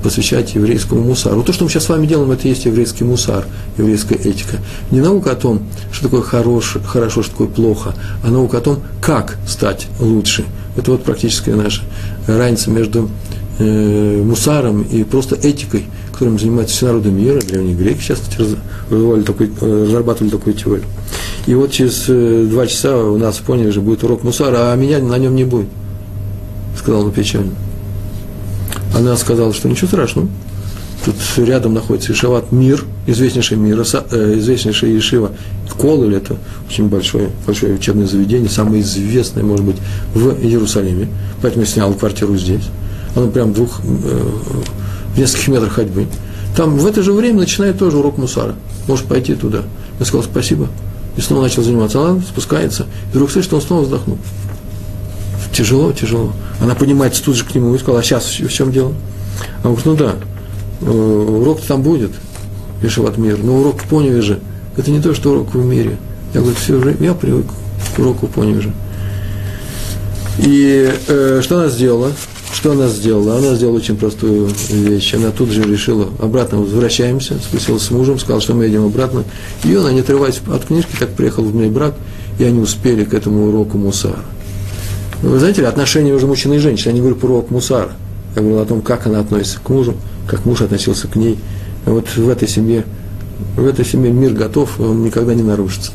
посвящать 0.04 0.56
еврейскому 0.56 1.02
мусару. 1.02 1.44
То, 1.44 1.54
что 1.54 1.64
мы 1.64 1.70
сейчас 1.70 1.86
с 1.86 1.90
вами 1.90 2.06
делаем, 2.06 2.32
это 2.32 2.48
и 2.48 2.50
есть 2.50 2.66
еврейский 2.66 3.04
мусар, 3.04 3.46
еврейская 3.78 4.16
этика. 4.16 4.58
Не 4.92 5.02
наука 5.02 5.32
о 5.32 5.36
том, 5.36 5.64
что 5.92 6.04
такое 6.04 6.22
хорош, 6.22 6.78
хорошо, 6.86 7.24
что 7.24 7.32
такое 7.32 7.48
плохо, 7.48 7.96
а 8.24 8.30
наука 8.30 8.60
о 8.60 8.62
том, 8.62 8.80
как 9.02 9.38
стать 9.48 9.88
лучше. 10.00 10.46
Это 10.78 10.92
вот 10.92 11.04
практическая 11.04 11.56
наша 11.56 11.82
разница 12.28 12.70
между 12.70 13.10
э, 13.60 14.24
мусаром 14.24 14.84
и 14.84 15.04
просто 15.04 15.36
этикой, 15.36 15.86
которым 16.12 16.40
занимаются 16.40 16.76
все 16.76 16.86
народы 16.86 17.10
мира, 17.10 17.42
древние 17.42 17.76
греки 17.76 18.02
сейчас 18.02 18.22
развивали 18.90 19.24
такой, 19.24 19.52
э, 19.60 19.84
разрабатывали 19.86 20.32
такую 20.32 20.54
теорию. 20.54 20.86
И 21.48 21.56
вот 21.56 21.72
через 21.72 22.06
э, 22.08 22.46
два 22.50 22.68
часа 22.68 22.96
у 22.98 23.18
нас 23.18 23.38
в 23.38 23.42
Поне 23.42 23.68
уже 23.68 23.82
будет 23.82 24.04
урок 24.04 24.24
мусара, 24.24 24.72
а 24.72 24.76
меня 24.76 25.00
на 25.00 25.18
нем 25.18 25.36
не 25.36 25.44
будет, 25.44 25.68
сказал 26.78 27.06
он 27.06 27.12
печально. 27.12 27.52
Она 28.94 29.16
сказала, 29.16 29.54
что 29.54 29.70
ничего 29.70 29.88
страшного. 29.88 30.28
Тут 31.04 31.16
рядом 31.38 31.74
находится 31.74 32.14
Ишеват 32.14 32.52
Мир, 32.52 32.84
известнейший 33.08 33.58
мир, 33.58 33.82
э, 33.82 34.36
известнейший 34.38 34.94
Ешива 34.94 35.32
Кол, 35.82 36.04
или 36.04 36.18
это 36.18 36.38
очень 36.70 36.90
большое, 36.90 37.30
большое 37.48 37.74
учебное 37.74 38.06
заведение, 38.06 38.50
самое 38.50 38.84
известное, 38.84 39.44
может 39.44 39.66
быть, 39.66 39.78
в 40.14 40.40
Иерусалиме. 40.44 41.08
Поэтому 41.42 41.66
я 41.66 41.72
снял 41.72 41.94
квартиру 41.94 42.38
здесь. 42.38 42.66
Оно 43.16 43.28
прям 43.30 43.52
в 43.52 43.56
двух, 43.56 43.80
э, 43.84 44.24
в 45.16 45.18
нескольких 45.18 45.48
метрах 45.48 45.74
ходьбы. 45.74 46.06
Там 46.56 46.78
в 46.78 46.86
это 46.86 47.02
же 47.02 47.14
время 47.14 47.40
начинает 47.40 47.80
тоже 47.80 47.98
урок 47.98 48.20
мусара. 48.20 48.56
Может 48.88 49.06
пойти 49.06 49.34
туда. 49.34 49.64
Я 50.00 50.06
сказал 50.06 50.24
спасибо. 50.24 50.68
И 51.18 51.22
снова 51.22 51.44
начал 51.44 51.64
заниматься. 51.64 52.00
Она 52.00 52.22
спускается. 52.22 52.86
И 53.12 53.16
вдруг 53.16 53.32
слышит, 53.32 53.48
что 53.48 53.56
он 53.56 53.62
снова 53.64 53.82
вздохнул. 53.84 54.18
Тяжело, 55.52 55.92
тяжело. 55.92 56.34
Она 56.62 56.76
поднимается 56.76 57.24
тут 57.24 57.36
же 57.36 57.46
к 57.46 57.54
нему 57.54 57.76
и 57.76 57.78
сказала, 57.78 58.00
а 58.00 58.04
сейчас 58.04 58.26
в 58.26 58.52
чем 58.52 58.72
дело? 58.72 58.94
А 59.64 59.68
он 59.68 59.76
говорит, 59.76 59.86
ну 59.86 59.96
да, 59.96 60.16
э, 60.82 60.92
урок 60.92 61.62
там 61.62 61.82
будет, 61.82 62.12
Ешеват 62.82 63.18
мир, 63.18 63.38
но 63.44 63.58
урок 63.58 63.82
в 63.82 63.88
Поневе 63.88 64.22
же, 64.22 64.40
это 64.78 64.92
не 64.92 65.02
то, 65.02 65.14
что 65.14 65.32
урок 65.32 65.54
в 65.54 65.64
мире. 65.64 65.98
Я 66.34 66.42
говорю, 66.42 66.56
все, 66.56 66.80
я 67.00 67.14
привык 67.14 67.46
к 67.96 68.00
уроку 68.00 68.28
в 68.28 68.32
Поневе 68.32 68.62
же. 68.62 68.74
И 70.40 70.92
э, 71.08 71.42
что 71.44 71.60
она 71.60 71.70
сделала? 71.70 72.12
Что 72.54 72.72
она 72.72 72.88
сделала? 72.88 73.38
Она 73.38 73.56
сделала 73.56 73.78
очень 73.78 73.98
простую 73.98 74.50
вещь. 74.70 75.14
Она 75.14 75.32
тут 75.32 75.50
же 75.50 75.64
решила, 75.64 76.08
обратно 76.20 76.60
возвращаемся, 76.60 77.36
спустилась 77.40 77.84
с 77.84 77.92
мужем, 77.92 78.20
сказала, 78.20 78.42
что 78.42 78.54
мы 78.54 78.66
едем 78.66 78.86
обратно. 78.86 79.24
И 79.64 79.74
она, 79.74 79.92
не 79.92 80.02
отрываясь 80.02 80.42
от 80.52 80.66
книжки, 80.66 80.92
так 80.98 81.10
приехала 81.10 81.46
в 81.46 81.56
мой 81.56 81.70
брак, 81.70 81.96
и 82.40 82.44
они 82.44 82.60
успели 82.60 83.04
к 83.04 83.14
этому 83.14 83.48
уроку 83.48 83.78
мусара. 83.78 84.20
Вы 85.22 85.40
знаете 85.40 85.66
отношения 85.66 86.12
между 86.12 86.28
мужчиной 86.28 86.58
и 86.58 86.60
женщиной, 86.60 86.90
я 86.90 86.94
не 86.94 87.00
говорю 87.00 87.16
про 87.16 87.28
урок 87.28 87.52
мусара, 87.52 87.92
я 88.36 88.42
говорю 88.42 88.60
о 88.60 88.66
том, 88.66 88.82
как 88.82 89.06
она 89.08 89.20
относится 89.20 89.60
к 89.64 89.70
мужу, 89.70 89.96
как 90.28 90.46
муж 90.46 90.62
относился 90.62 91.08
к 91.08 91.16
ней. 91.16 91.38
Вот 91.86 92.08
в 92.16 92.30
этой 92.30 92.48
семье, 92.48 92.86
в 93.56 93.66
этой 93.66 93.86
семье 93.86 94.12
мир 94.12 94.34
готов, 94.34 94.80
он 94.80 95.04
никогда 95.04 95.34
не 95.34 95.44
нарушится. 95.44 95.92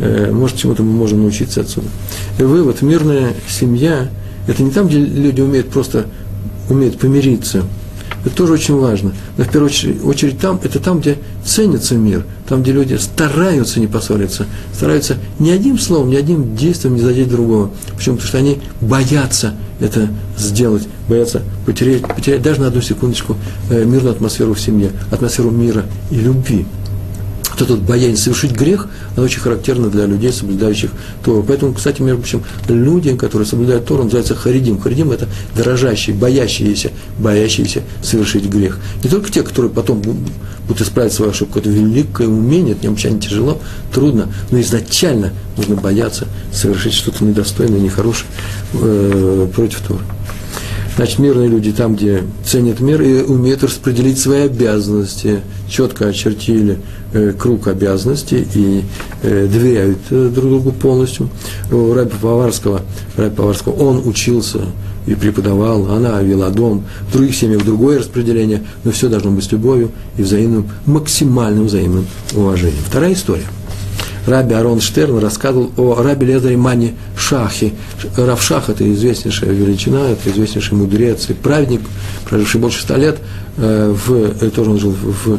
Э, 0.00 0.30
может, 0.30 0.56
чему-то 0.56 0.82
мы 0.82 0.92
можем 0.92 1.22
научиться 1.22 1.62
отсюда. 1.62 1.86
И 2.38 2.42
вывод, 2.42 2.82
мирная 2.82 3.32
семья, 3.48 4.08
это 4.46 4.62
не 4.62 4.70
там, 4.70 4.88
где 4.88 4.98
люди 4.98 5.40
умеют 5.40 5.68
просто, 5.68 6.06
умеют 6.68 6.98
помириться– 6.98 7.64
это 8.24 8.34
тоже 8.34 8.54
очень 8.54 8.76
важно. 8.76 9.12
Но 9.36 9.44
в 9.44 9.48
первую 9.48 9.66
очередь, 9.66 10.04
очередь 10.04 10.38
там, 10.38 10.60
это 10.62 10.80
там, 10.80 11.00
где 11.00 11.18
ценится 11.44 11.94
мир, 11.94 12.24
там, 12.48 12.62
где 12.62 12.72
люди 12.72 12.94
стараются 12.94 13.80
не 13.80 13.86
поссориться, 13.86 14.46
стараются 14.74 15.16
ни 15.38 15.50
одним 15.50 15.78
словом, 15.78 16.10
ни 16.10 16.16
одним 16.16 16.56
действием 16.56 16.96
не 16.96 17.02
задеть 17.02 17.28
другого. 17.28 17.70
Почему? 17.96 18.16
Потому 18.16 18.28
что 18.28 18.38
они 18.38 18.60
боятся 18.80 19.54
это 19.80 20.08
сделать, 20.36 20.88
боятся 21.08 21.42
потерять, 21.64 22.02
потерять 22.02 22.42
даже 22.42 22.60
на 22.60 22.66
одну 22.68 22.80
секундочку 22.80 23.36
э, 23.70 23.84
мирную 23.84 24.12
атмосферу 24.12 24.54
в 24.54 24.60
семье, 24.60 24.90
атмосферу 25.10 25.50
мира 25.50 25.84
и 26.10 26.16
любви 26.16 26.66
вот 27.58 27.70
этот 27.70 27.82
боязнь 27.82 28.16
совершить 28.16 28.52
грех, 28.52 28.88
она 29.16 29.24
очень 29.24 29.40
характерна 29.40 29.88
для 29.88 30.06
людей, 30.06 30.32
соблюдающих 30.32 30.90
Тору. 31.24 31.44
Поэтому, 31.46 31.72
кстати, 31.72 32.00
между 32.02 32.22
прочим, 32.22 32.44
люди, 32.68 33.14
которые 33.16 33.46
соблюдают 33.46 33.86
Тору, 33.86 34.04
называются 34.04 34.34
харидим. 34.34 34.78
Харидим– 34.78 35.10
это 35.12 35.28
дорожащие, 35.56 36.14
боящиеся, 36.14 36.90
боящиеся 37.18 37.82
совершить 38.02 38.46
грех. 38.46 38.78
Не 39.02 39.10
только 39.10 39.30
те, 39.30 39.42
которые 39.42 39.72
потом 39.72 40.00
будут 40.00 40.80
исправить 40.80 41.12
свою 41.12 41.32
ошибку, 41.32 41.58
это 41.58 41.68
великое 41.68 42.28
умение, 42.28 42.72
это 42.72 42.84
необычайно 42.84 43.20
тяжело, 43.20 43.60
трудно, 43.92 44.28
но 44.50 44.60
изначально 44.60 45.32
нужно 45.56 45.76
бояться 45.76 46.26
совершить 46.52 46.92
что-то 46.92 47.24
недостойное, 47.24 47.80
нехорошее 47.80 48.28
э, 48.74 49.48
против 49.54 49.80
Торы. 49.80 50.04
Значит, 50.98 51.20
мирные 51.20 51.48
люди 51.48 51.70
там, 51.70 51.94
где 51.94 52.24
ценят 52.44 52.80
мир 52.80 53.00
и 53.02 53.22
умеют 53.22 53.62
распределить 53.62 54.18
свои 54.18 54.46
обязанности, 54.46 55.42
четко 55.68 56.08
очертили 56.08 56.80
круг 57.38 57.68
обязанностей 57.68 58.46
и 58.54 58.84
доверяют 59.22 59.98
друг 60.10 60.32
другу 60.34 60.72
полностью. 60.72 61.28
У 61.70 61.92
Раби 61.94 62.12
Поварского, 62.20 62.82
Раби 63.16 63.34
Поварского, 63.34 63.72
он 63.72 64.06
учился 64.06 64.60
и 65.06 65.14
преподавал, 65.14 65.90
она 65.90 66.20
вела 66.20 66.50
дом, 66.50 66.84
в 67.08 67.12
других 67.12 67.34
семьях 67.34 67.64
другое 67.64 67.98
распределение, 68.00 68.62
но 68.84 68.90
все 68.90 69.08
должно 69.08 69.30
быть 69.30 69.44
с 69.44 69.52
любовью 69.52 69.90
и 70.18 70.22
взаимным, 70.22 70.68
максимальным 70.84 71.66
взаимным 71.66 72.06
уважением. 72.34 72.82
Вторая 72.86 73.14
история– 73.14 73.46
Раби 74.28 74.54
Арон 74.54 74.80
Штерн 74.80 75.18
рассказывал 75.18 75.70
о 75.76 76.02
Раби 76.02 76.26
Лезаре 76.26 76.56
Мани 76.56 76.94
Шахе. 77.16 77.72
Рав 78.16 78.42
Шах– 78.42 78.68
это 78.68 78.90
известнейшая 78.92 79.50
величина, 79.50 80.10
это 80.10 80.30
известнейший 80.30 80.76
мудрец 80.76 81.30
и 81.30 81.32
праведник, 81.32 81.80
проживший 82.28 82.60
больше 82.60 82.82
ста 82.82 82.96
лет, 82.96 83.18
э, 83.56 83.94
в, 83.96 84.12
э, 84.12 84.50
тоже 84.50 84.70
он 84.70 84.78
жил 84.78 84.90
в, 84.90 85.38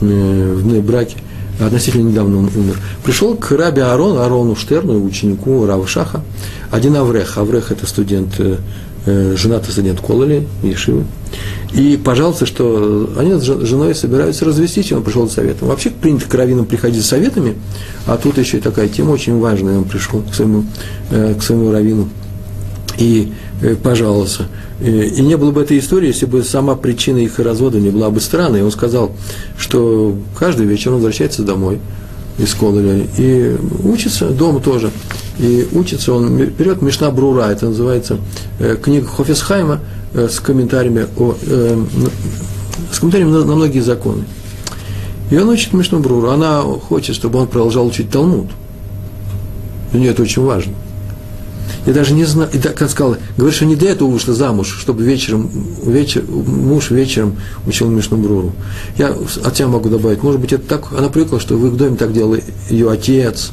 в, 0.00 0.04
э, 0.04 0.54
в 0.54 0.84
браке, 0.84 1.16
относительно 1.60 2.08
недавно 2.08 2.38
он 2.38 2.50
умер. 2.54 2.78
Пришел 3.04 3.34
к 3.36 3.50
Раби 3.52 3.80
Арону, 3.80 4.20
Арону 4.20 4.56
Штерну, 4.56 5.04
ученику 5.04 5.66
Рава 5.66 5.86
Шаха, 5.86 6.22
один 6.70 6.96
Аврех. 6.96 7.38
Аврех– 7.38 7.70
это 7.72 7.86
студент 7.86 8.40
Э, 9.08 9.36
женатый 9.36 9.70
студент 9.70 10.00
Кололи, 10.00 10.48
Ешивы, 10.64 11.04
и 11.72 11.96
пожалуйста, 11.96 12.44
что 12.44 13.08
они 13.16 13.34
с 13.34 13.44
женой 13.44 13.94
собираются 13.94 14.44
развестись, 14.44 14.90
и 14.90 14.94
он 14.94 15.04
пришел 15.04 15.28
за 15.28 15.34
советом. 15.34 15.68
Вообще 15.68 15.90
принято 15.90 16.28
к 16.28 16.34
раввинам 16.34 16.66
приходить 16.66 17.02
за 17.02 17.06
советами, 17.06 17.54
а 18.06 18.16
тут 18.16 18.36
еще 18.36 18.56
и 18.56 18.60
такая 18.60 18.88
тема 18.88 19.12
очень 19.12 19.38
важная, 19.38 19.78
он 19.78 19.84
пришел 19.84 20.22
к 20.22 20.34
своему, 20.34 20.64
э, 21.12 21.36
к 21.38 21.42
своему 21.44 21.70
раввину 21.70 22.08
и 22.98 23.32
э, 23.62 23.74
пожаловался. 23.76 24.48
И 24.80 25.22
не 25.22 25.36
было 25.36 25.52
бы 25.52 25.62
этой 25.62 25.78
истории, 25.78 26.08
если 26.08 26.26
бы 26.26 26.42
сама 26.42 26.76
причина 26.76 27.18
их 27.18 27.38
развода 27.38 27.80
не 27.80 27.88
была 27.88 28.10
бы 28.10 28.20
странной. 28.20 28.62
Он 28.62 28.70
сказал, 28.70 29.12
что 29.58 30.14
каждый 30.38 30.66
вечер 30.66 30.90
он 30.90 30.96
возвращается 30.96 31.42
домой 31.42 31.80
из 32.38 32.52
Кололя 32.54 33.06
и 33.16 33.56
учится 33.82 34.28
дома 34.28 34.60
тоже– 34.60 34.90
и 35.38 35.68
учится 35.72 36.14
он, 36.14 36.36
берет 36.36 36.80
Мишна 36.80 37.10
Брура, 37.10 37.50
это 37.50 37.66
называется 37.66 38.18
э, 38.58 38.76
книга 38.82 39.06
Хофисхайма 39.06 39.80
э, 40.14 40.28
с 40.30 40.40
комментариями, 40.40 41.06
о, 41.16 41.34
э, 41.42 41.84
с 42.90 42.98
комментариями 42.98 43.32
на, 43.32 43.44
на 43.44 43.54
многие 43.54 43.80
законы. 43.80 44.24
И 45.30 45.36
он 45.36 45.48
учит 45.48 45.74
Мишну 45.74 45.98
Бруру, 45.98 46.30
она 46.30 46.62
хочет, 46.62 47.16
чтобы 47.16 47.38
он 47.40 47.48
продолжал 47.48 47.86
учить 47.86 48.10
Талмуд. 48.10 48.46
Для 49.90 50.00
нее 50.00 50.10
это 50.12 50.22
очень 50.22 50.42
важно. 50.42 50.72
Я 51.86 51.92
даже 51.92 52.14
не 52.14 52.24
знаю, 52.24 52.50
и 52.52 52.58
так, 52.58 52.74
как 52.74 52.90
сказала, 52.90 53.16
говорит, 53.36 53.54
что 53.54 53.64
не 53.64 53.76
для 53.76 53.92
этого 53.92 54.10
вышла 54.10 54.34
замуж, 54.34 54.76
чтобы 54.80 55.04
вечером, 55.04 55.48
вечер, 55.84 56.24
муж 56.28 56.90
вечером 56.90 57.36
учил 57.64 57.88
Мишну 57.88 58.16
Бруру. 58.16 58.52
Я 58.98 59.10
от 59.44 59.54
тебя 59.54 59.68
могу 59.68 59.88
добавить, 59.88 60.22
может 60.24 60.40
быть, 60.40 60.52
это 60.52 60.66
так, 60.66 60.92
она 60.92 61.08
привыкла, 61.08 61.38
что 61.38 61.56
в 61.56 61.64
их 61.64 61.76
доме 61.76 61.96
так 61.96 62.12
делал 62.12 62.36
ее 62.68 62.90
отец 62.90 63.52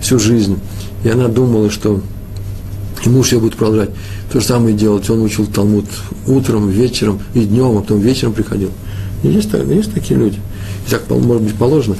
всю 0.00 0.18
жизнь. 0.18 0.58
И 1.04 1.10
она 1.10 1.28
думала, 1.28 1.70
что 1.70 2.00
и 3.04 3.08
муж 3.10 3.32
ее 3.32 3.38
будет 3.38 3.56
продолжать 3.56 3.90
то 4.32 4.40
же 4.40 4.46
самое 4.46 4.74
делать. 4.74 5.08
Он 5.10 5.22
учил 5.22 5.46
Талмуд 5.46 5.84
утром, 6.26 6.68
вечером 6.68 7.20
и 7.34 7.40
днем, 7.40 7.76
а 7.76 7.80
потом 7.80 8.00
вечером 8.00 8.32
приходил. 8.32 8.70
Есть, 9.22 9.50
есть 9.52 9.92
такие 9.92 10.18
люди. 10.18 10.40
И 10.86 10.90
так, 10.90 11.08
может 11.10 11.42
быть, 11.42 11.54
положено. 11.54 11.96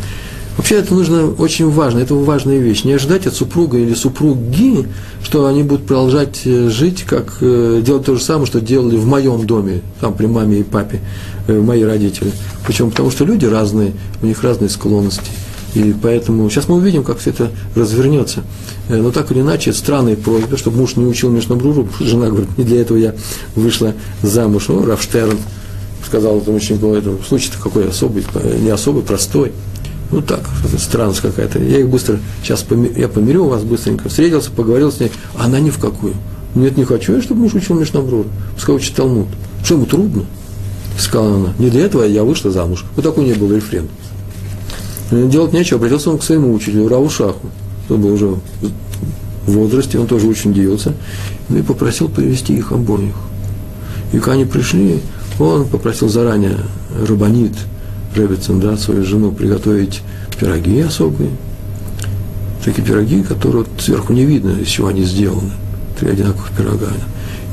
Вообще 0.59 0.75
это 0.75 0.93
нужно 0.93 1.31
очень 1.31 1.71
важно, 1.71 2.01
это 2.01 2.17
важная 2.17 2.59
вещь. 2.59 2.83
Не 2.83 2.95
ожидать 2.95 3.29
от 3.29 3.35
супруга 3.35 3.79
или 3.79 3.95
супруги, 3.95 4.89
что 5.23 5.47
они 5.47 5.63
будут 5.63 5.87
продолжать 5.87 6.41
э, 6.47 6.69
жить, 6.69 7.05
как 7.05 7.37
э, 7.41 7.81
делать 7.87 8.07
то 8.07 8.17
же 8.17 8.23
самое, 8.23 8.47
что 8.47 8.61
делали 8.61 8.97
в 8.97 9.07
моем 9.07 9.47
доме, 9.47 9.83
там 10.01 10.15
при 10.15 10.27
маме 10.27 10.59
и 10.59 10.63
папе, 10.65 11.01
э, 11.47 11.61
мои 11.61 11.85
родители. 11.85 12.33
Почему? 12.67 12.91
Потому 12.91 13.13
что 13.13 13.25
люди 13.25 13.47
разные, 13.47 13.93
у 14.21 14.27
них 14.27 14.43
разные 14.43 14.69
склонности. 14.69 15.31
И 15.77 15.95
поэтому 16.03 16.51
сейчас 16.51 16.67
мы 16.67 16.75
увидим, 16.75 17.05
как 17.05 17.19
все 17.19 17.31
это 17.31 17.53
развернется. 17.77 18.43
Но 18.89 19.13
так 19.13 19.31
или 19.31 19.43
иначе, 19.43 19.73
странная 19.73 20.17
просьба, 20.17 20.57
чтобы 20.57 20.79
муж 20.79 20.97
не 20.97 21.07
учил 21.07 21.31
Мишнабруру. 21.31 21.89
Жена 22.01 22.31
говорит, 22.31 22.59
не 22.59 22.65
для 22.65 22.81
этого 22.81 22.99
я 22.99 23.15
вышла 23.55 23.95
замуж. 24.23 24.65
Ну, 24.69 24.85
Рафштерн 24.85 25.39
сказал 26.05 26.39
этому 26.39 26.57
ученику, 26.57 26.95
это 26.95 27.17
случай-то 27.29 27.59
какой 27.63 27.89
особый, 27.89 28.25
не 28.61 28.71
особый, 28.71 29.05
простой. 29.05 29.53
Ну 30.11 30.23
так, 30.23 30.41
странность 30.79 31.21
какая-то. 31.21 31.59
Я 31.59 31.81
их 31.81 31.89
быстро, 31.89 32.19
сейчас 32.43 32.63
помир, 32.63 32.93
я 32.97 33.09
помирю 33.09 33.45
вас 33.45 33.63
быстренько, 33.63 34.09
встретился, 34.09 34.51
поговорил 34.51 34.91
с 34.91 35.01
ней, 35.01 35.13
а 35.35 35.45
она 35.45 35.61
ни 35.61 35.71
в 35.71 35.79
какую. 35.79 36.15
Нет, 36.55 36.77
не 36.77 36.85
хочу 36.85 37.15
я, 37.15 37.23
чтобы 37.23 37.43
муж 37.43 37.55
учил 37.55 37.79
Мишнабруру. 37.79 38.27
Пускай 38.55 38.75
учит 38.75 38.95
Талмуд. 38.95 39.29
Что 39.63 39.75
ему 39.75 39.87
трудно? 39.87 40.25
Сказала 40.99 41.37
она. 41.37 41.55
Не 41.59 41.69
для 41.69 41.85
этого 41.85 42.05
я 42.05 42.25
вышла 42.25 42.51
замуж. 42.51 42.85
Вот 42.97 43.05
такой 43.05 43.25
у 43.25 43.27
нее 43.27 43.37
был 43.37 43.53
рефрен. 43.55 43.89
Делать 45.11 45.53
нечего, 45.53 45.77
обратился 45.77 46.11
он 46.11 46.19
к 46.19 46.23
своему 46.23 46.53
учителю, 46.53 46.89
Раву 46.89 47.09
Шаху 47.09 47.49
тот 47.89 47.99
был 47.99 48.13
уже 48.13 48.37
в 49.47 49.53
возрасте, 49.53 49.99
он 49.99 50.07
тоже 50.07 50.27
очень 50.27 50.51
удивился, 50.51 50.95
ну 51.49 51.59
и 51.59 51.63
попросил 51.63 52.09
привести 52.09 52.55
их 52.55 52.71
обоих. 52.73 53.15
И 54.13 54.19
когда 54.19 54.33
они 54.33 54.45
пришли, 54.45 55.01
он 55.39 55.67
попросил 55.67 56.09
заранее 56.09 56.59
Рабанит, 57.07 57.53
Ребецин, 58.15 58.61
да, 58.61 58.77
свою 58.77 59.05
жену 59.05 59.33
приготовить 59.33 60.03
пироги 60.39 60.81
особые, 60.81 61.31
такие 62.65 62.87
пироги, 62.87 63.23
которые 63.23 63.65
вот 63.65 63.69
сверху 63.81 64.13
не 64.13 64.25
видно, 64.25 64.51
из 64.51 64.69
чего 64.69 64.89
они 64.89 65.05
сделаны, 65.05 65.51
три 65.99 66.11
одинаковых 66.11 66.51
пирога. 66.51 66.89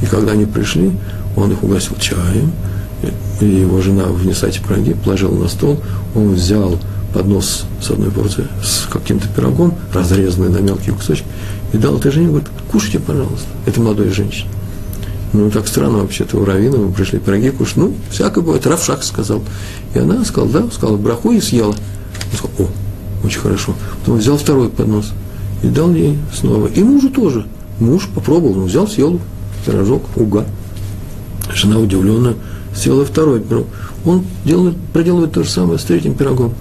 И 0.02 0.06
когда 0.06 0.34
они 0.34 0.46
пришли, 0.46 0.92
он 1.36 1.52
их 1.52 1.64
угостил 1.64 1.98
чаем, 1.98 2.52
и 3.42 3.46
его 3.46 3.82
жена 3.82 4.06
внесла 4.06 4.50
эти 4.50 4.60
пироги, 4.60 4.94
положила 4.94 5.36
на 5.36 5.48
стол, 5.48 5.80
он 6.16 6.34
взял 6.34 6.80
поднос 7.14 7.66
с 7.82 7.92
одной 7.92 8.12
порцией, 8.12 8.48
с 8.64 8.88
каким-то 8.92 9.28
пирогом, 9.30 9.76
разрезанный 9.94 10.50
на 10.50 10.58
мелкие 10.58 10.96
кусочки, 10.96 11.26
и 11.74 11.78
дал 11.78 11.98
этой 11.98 12.12
жене, 12.12 12.28
говорит, 12.28 12.50
кушайте, 12.72 13.00
пожалуйста, 13.00 13.48
это 13.66 13.80
молодой 13.80 14.10
женщине. 14.10 14.50
Ну, 15.34 15.52
так 15.52 15.68
странно 15.68 16.00
вообще-то, 16.00 16.38
у 16.38 16.46
Равина 16.46 16.78
мы 16.78 16.92
пришли 16.92 17.20
пироги 17.20 17.50
кушать. 17.50 17.78
Ну, 17.78 17.94
всякое 18.10 18.42
бывает. 18.42 18.66
Равшах 18.66 19.04
сказал. 19.04 19.44
И 19.94 20.00
она 20.00 20.24
сказала, 20.24 20.52
да, 20.52 20.72
сказала, 20.72 20.98
браху 20.98 21.32
и 21.32 21.42
съела. 21.42 21.76
Он 22.32 22.38
сказал, 22.38 22.52
о, 22.60 23.26
очень 23.26 23.40
хорошо. 23.40 23.76
Потом 24.00 24.18
взял 24.18 24.38
второй 24.38 24.70
поднос 24.70 25.12
и 25.64 25.68
дал 25.68 25.94
ей 25.94 26.18
снова. 26.34 26.68
И 26.68 26.84
мужу 26.84 27.10
тоже. 27.10 27.46
Муж 27.80 28.08
попробовал, 28.14 28.56
ну, 28.56 28.64
взял, 28.66 28.88
съел 28.88 29.20
пирожок, 29.66 30.04
уга. 30.16 30.46
Жена 31.54 31.80
удивленно 31.80 32.36
съела 32.74 33.04
второй 33.04 33.42
пирог. 33.42 33.68
Он 34.06 34.24
делает, 34.46 34.76
проделывает 34.94 35.34
то 35.34 35.44
же 35.44 35.50
самое 35.50 35.80
с 35.80 35.84
третьим 35.84 36.14
пирогом 36.14 36.54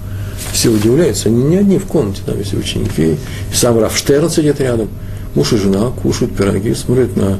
все 0.51 0.69
удивляются, 0.69 1.29
они 1.29 1.43
не 1.43 1.57
одни 1.57 1.77
в 1.77 1.85
комнате, 1.85 2.21
там 2.25 2.37
есть 2.37 2.53
ученики, 2.53 3.17
и 3.51 3.55
сам 3.55 3.77
Раф 3.79 3.97
Штерн 3.97 4.29
сидит 4.29 4.59
рядом, 4.59 4.89
муж 5.33 5.53
и 5.53 5.57
жена 5.57 5.89
кушают 5.89 6.35
пироги, 6.35 6.73
смотрят 6.73 7.15
на 7.15 7.39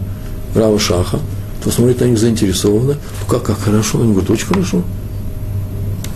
Рава 0.55 0.79
Шаха, 0.79 1.19
то 1.63 1.69
смотрит 1.69 1.99
на 1.99 2.05
них 2.05 2.17
заинтересованно, 2.17 2.95
как, 3.27 3.43
как 3.43 3.59
хорошо, 3.59 4.01
они 4.01 4.11
говорят, 4.11 4.29
очень 4.29 4.47
хорошо. 4.47 4.81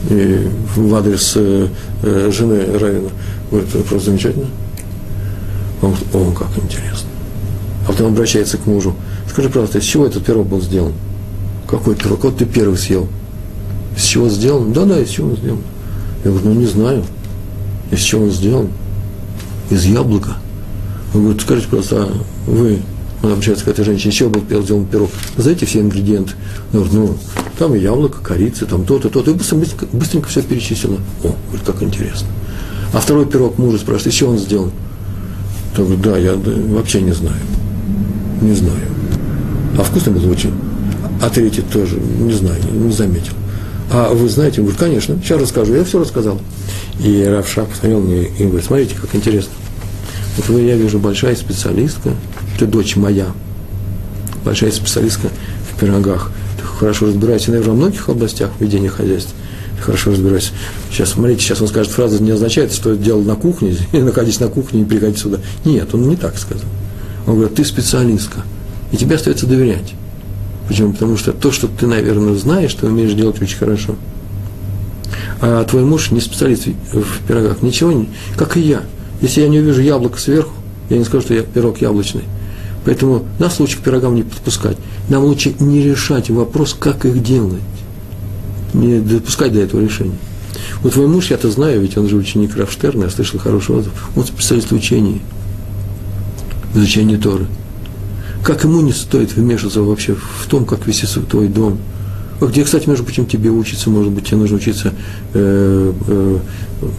И 0.10 0.48
в 0.76 0.96
адрес 0.96 1.34
э, 1.36 1.68
э, 2.04 2.32
жены 2.32 2.66
Равина 2.80 3.10
говорит, 3.52 3.70
просто 3.88 4.12
замечательно. 4.12 4.48
Он 5.82 5.92
говорит, 5.92 6.08
о, 6.14 6.32
как 6.32 6.64
интересно. 6.64 7.10
А 7.88 7.92
потом 7.92 8.14
обращается 8.14 8.58
к 8.58 8.66
мужу, 8.66 8.96
скажи, 9.30 9.50
пожалуйста, 9.50 9.80
из 9.80 9.84
чего 9.84 10.06
этот 10.06 10.24
пирог 10.24 10.48
был 10.48 10.62
сделан? 10.62 10.94
Какой 11.68 11.96
пирог? 11.96 12.24
Вот 12.24 12.38
ты 12.38 12.46
первый 12.46 12.78
съел. 12.78 13.08
Из 13.96 14.04
чего 14.04 14.30
сделан? 14.30 14.72
Да, 14.72 14.86
да, 14.86 15.00
из 15.00 15.10
чего 15.10 15.30
он 15.30 15.38
сделан. 15.38 15.60
Я 16.24 16.32
говорю, 16.32 16.50
ну 16.50 16.56
не 16.56 16.66
знаю. 16.66 17.04
Из 17.92 18.00
чего 18.00 18.24
он 18.24 18.32
сделан? 18.32 18.70
Из 19.70 19.86
яблока. 19.86 20.38
Он 21.14 21.22
говорит, 21.24 21.42
скажите 21.42 21.68
просто, 21.68 22.04
а 22.04 22.12
вы, 22.48 22.80
он 23.22 23.34
обращается 23.34 23.66
к 23.66 23.68
этой 23.68 23.84
женщине, 23.84 24.12
чего 24.12 24.30
был 24.30 24.62
сделан 24.62 24.86
пирог? 24.86 25.10
Назовите 25.36 25.66
все 25.66 25.82
ингредиенты. 25.82 26.34
Я 26.72 26.80
говорю, 26.80 26.94
ну, 26.94 27.18
там 27.58 27.76
и 27.76 27.80
яблоко, 27.80 28.20
корица, 28.24 28.66
там 28.66 28.86
то-то, 28.86 29.10
то-то. 29.10 29.32
И 29.32 29.34
быстренько, 29.34 29.86
быстренько, 29.92 30.30
все 30.30 30.42
перечислила. 30.42 31.00
О, 31.24 31.36
говорит, 31.48 31.66
как 31.66 31.84
интересно. 31.84 32.28
А 32.94 33.00
второй 33.00 33.26
пирог 33.26 33.58
мужа 33.58 33.78
спрашивает, 33.78 34.16
чего 34.16 34.32
он 34.32 34.38
сделан? 34.38 34.72
Я 35.78 35.84
говорю, 35.84 36.02
да, 36.02 36.18
я 36.18 36.36
вообще 36.36 37.02
не 37.02 37.12
знаю. 37.12 37.38
Не 38.42 38.54
знаю. 38.54 38.80
А 39.78 39.84
вкусно 39.84 40.14
был 40.14 40.30
очень. 40.30 40.54
А 41.22 41.30
третий 41.30 41.62
тоже, 41.62 42.00
не 42.00 42.34
знаю, 42.34 42.62
не 42.72 42.92
заметил. 42.92 43.34
А 43.92 44.14
вы 44.14 44.30
знаете, 44.30 44.62
говорит, 44.62 44.80
конечно, 44.80 45.20
сейчас 45.22 45.42
расскажу. 45.42 45.74
Я 45.74 45.84
все 45.84 46.00
рассказал. 46.00 46.40
И 47.04 47.24
Равша 47.24 47.66
посмотрел 47.66 48.00
мне 48.00 48.24
и 48.24 48.46
говорит, 48.46 48.66
смотрите, 48.66 48.96
как 49.00 49.14
интересно. 49.14 49.52
Вот 50.38 50.48
вы, 50.48 50.62
я 50.62 50.76
вижу, 50.76 51.00
большая 51.00 51.36
специалистка, 51.36 52.12
ты 52.60 52.66
дочь 52.66 52.98
моя, 52.98 53.28
большая 54.44 54.72
специалистка 54.72 55.30
в 55.72 55.80
пирогах. 55.80 56.32
Ты 56.58 56.64
хорошо 56.64 57.08
разбираешься, 57.08 57.52
наверное, 57.52 57.72
во 57.72 57.78
многих 57.78 58.10
областях 58.10 58.52
ведения 58.60 58.90
хозяйства. 58.90 59.34
Ты 59.78 59.84
хорошо 59.84 60.12
разбираешься. 60.12 60.52
Сейчас, 60.92 61.12
смотрите, 61.12 61.42
сейчас 61.42 61.62
он 61.62 61.70
скажет 61.70 61.94
фразу, 61.94 62.22
не 62.22 62.32
означает, 62.32 62.74
что 62.74 62.96
делал 62.96 63.22
на 63.22 63.36
кухне, 63.36 63.76
находись 63.94 64.42
на 64.42 64.50
кухне 64.50 64.82
и 64.82 64.86
приходи 64.86 65.16
сюда. 65.16 65.40
Нет, 65.64 65.94
он 65.94 66.10
не 66.10 66.18
так 66.18 66.38
сказал. 66.38 66.68
Он 67.26 67.36
говорит, 67.36 67.56
ты 67.56 67.64
специалистка, 67.64 68.42
и 68.92 68.98
тебе 68.98 69.16
остается 69.16 69.46
доверять. 69.46 69.94
Почему? 70.68 70.92
Потому 70.92 71.16
что 71.16 71.32
то, 71.32 71.52
что 71.52 71.68
ты, 71.68 71.88
наверное, 71.88 72.36
знаешь, 72.36 72.74
ты 72.74 72.88
умеешь 72.88 73.14
делать 73.14 73.42
очень 73.42 73.58
хорошо. 73.58 73.96
А 75.42 75.64
твой 75.64 75.84
муж 75.84 76.12
не 76.12 76.20
специалист 76.20 76.66
в 76.66 77.26
пирогах, 77.26 77.62
ничего 77.62 77.94
не, 77.94 78.10
как 78.36 78.58
и 78.58 78.60
я. 78.60 78.82
Если 79.22 79.42
я 79.42 79.48
не 79.48 79.60
увижу 79.60 79.82
яблоко 79.82 80.20
сверху, 80.20 80.52
я 80.90 80.98
не 80.98 81.06
скажу, 81.06 81.24
что 81.24 81.34
я 81.34 81.44
пирог 81.44 81.80
яблочный. 81.82 82.24
Поэтому 82.86 83.26
нас 83.40 83.60
лучше 83.60 83.78
к 83.78 83.82
пирогам 83.82 84.16
не 84.16 84.24
подпускать. 84.24 84.78
Нам 85.10 85.24
лучше 85.24 85.54
не 85.60 85.82
решать 85.82 86.30
вопрос, 86.30 86.76
как 86.78 87.06
их 87.06 87.22
делать. 87.22 87.62
Не 88.74 89.00
допускать 89.00 89.54
до 89.54 89.60
этого 89.60 89.82
решения. 89.82 90.18
Вот 90.82 90.94
твой 90.94 91.08
муж, 91.08 91.30
я-то 91.32 91.52
знаю, 91.52 91.82
ведь 91.82 91.98
он 91.98 92.08
же 92.08 92.16
ученик 92.16 92.56
Рафштерна, 92.56 93.06
я 93.06 93.10
слышал 93.10 93.40
хороший 93.40 93.76
отзыв. 93.76 93.94
Он 94.16 94.26
специалист 94.26 94.72
в 94.72 94.76
учении, 94.76 95.22
в 96.74 96.78
изучении 96.78 97.18
Торы. 97.18 97.48
Как 98.44 98.64
ему 98.64 98.82
не 98.82 98.94
стоит 98.94 99.36
вмешиваться 99.36 99.82
вообще 99.82 100.16
в 100.16 100.48
том, 100.48 100.66
как 100.66 100.88
вести 100.88 101.06
твой 101.30 101.48
дом. 101.48 101.78
Где, 102.42 102.64
кстати, 102.64 102.88
между 102.88 103.04
прочим, 103.04 103.26
тебе 103.26 103.50
учиться, 103.50 103.90
может 103.90 104.14
быть, 104.14 104.28
тебе 104.28 104.38
нужно 104.38 104.56
учиться 104.56 104.94
э, 105.34 105.94
э, 106.08 106.40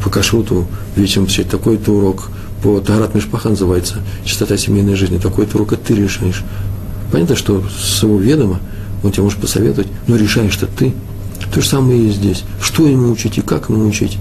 по 0.04 0.10
кашруту, 0.10 0.66
вечером 0.96 1.24
посещать 1.24 1.48
такой-то 1.48 1.92
урок, 1.92 2.30
по 2.62 2.80
Тагарат 2.80 3.14
Мишпаха 3.14 3.48
называется, 3.48 3.96
чистота 4.24 4.56
семейной 4.56 4.94
жизни, 4.94 5.20
урок, 5.24 5.72
это 5.72 5.86
ты 5.86 5.94
решаешь. 5.94 6.44
Понятно, 7.10 7.36
что 7.36 7.64
своего 7.70 8.18
ведома 8.18 8.60
он 9.02 9.12
тебе 9.12 9.24
может 9.24 9.40
посоветовать, 9.40 9.88
но 10.06 10.16
решаешь-то 10.16 10.66
ты. 10.66 10.92
То 11.52 11.60
же 11.60 11.68
самое 11.68 12.06
и 12.06 12.10
здесь. 12.10 12.44
Что 12.60 12.86
ему 12.86 13.10
учить 13.10 13.38
и 13.38 13.40
как 13.40 13.70
ему 13.70 13.88
учить, 13.88 14.18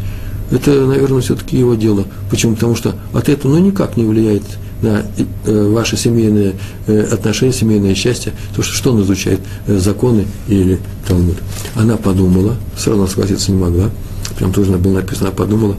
это, 0.51 0.71
наверное, 0.85 1.21
все-таки 1.21 1.57
его 1.57 1.75
дело. 1.75 2.05
Почему? 2.31 2.55
Потому 2.55 2.75
что 2.75 2.95
от 3.13 3.29
этого 3.29 3.53
ну, 3.53 3.59
никак 3.59 3.97
не 3.97 4.05
влияет 4.05 4.43
на 4.81 5.03
э, 5.45 5.69
ваши 5.71 5.97
семейные 5.97 6.55
э, 6.87 7.01
отношения, 7.11 7.53
семейное 7.53 7.93
счастье, 7.93 8.33
то, 8.55 8.63
что, 8.63 8.73
что 8.73 8.93
он 8.93 9.01
изучает, 9.01 9.41
э, 9.67 9.77
законы 9.77 10.25
или 10.47 10.79
Талмуд. 11.07 11.35
Она 11.75 11.97
подумала, 11.97 12.55
сразу 12.77 13.05
согласиться 13.07 13.51
не 13.51 13.57
могла, 13.57 13.89
прям 14.37 14.53
тоже 14.53 14.71
было 14.71 14.95
написано, 14.95 15.27
она 15.27 15.35
подумала 15.35 15.75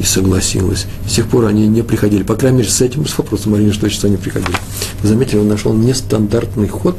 и 0.00 0.02
согласилась. 0.02 0.86
С 1.06 1.12
тех 1.12 1.28
пор 1.28 1.44
они 1.44 1.68
не 1.68 1.82
приходили, 1.82 2.22
по 2.22 2.34
крайней 2.34 2.58
мере, 2.58 2.70
с 2.70 2.80
этим, 2.80 3.06
с 3.06 3.16
вопросом 3.18 3.52
Марины, 3.52 3.70
часа 3.72 4.08
не 4.08 4.16
приходили. 4.16 4.56
Вы 5.02 5.08
заметили, 5.08 5.38
он 5.38 5.48
нашел 5.48 5.74
нестандартный 5.74 6.68
ход 6.68 6.96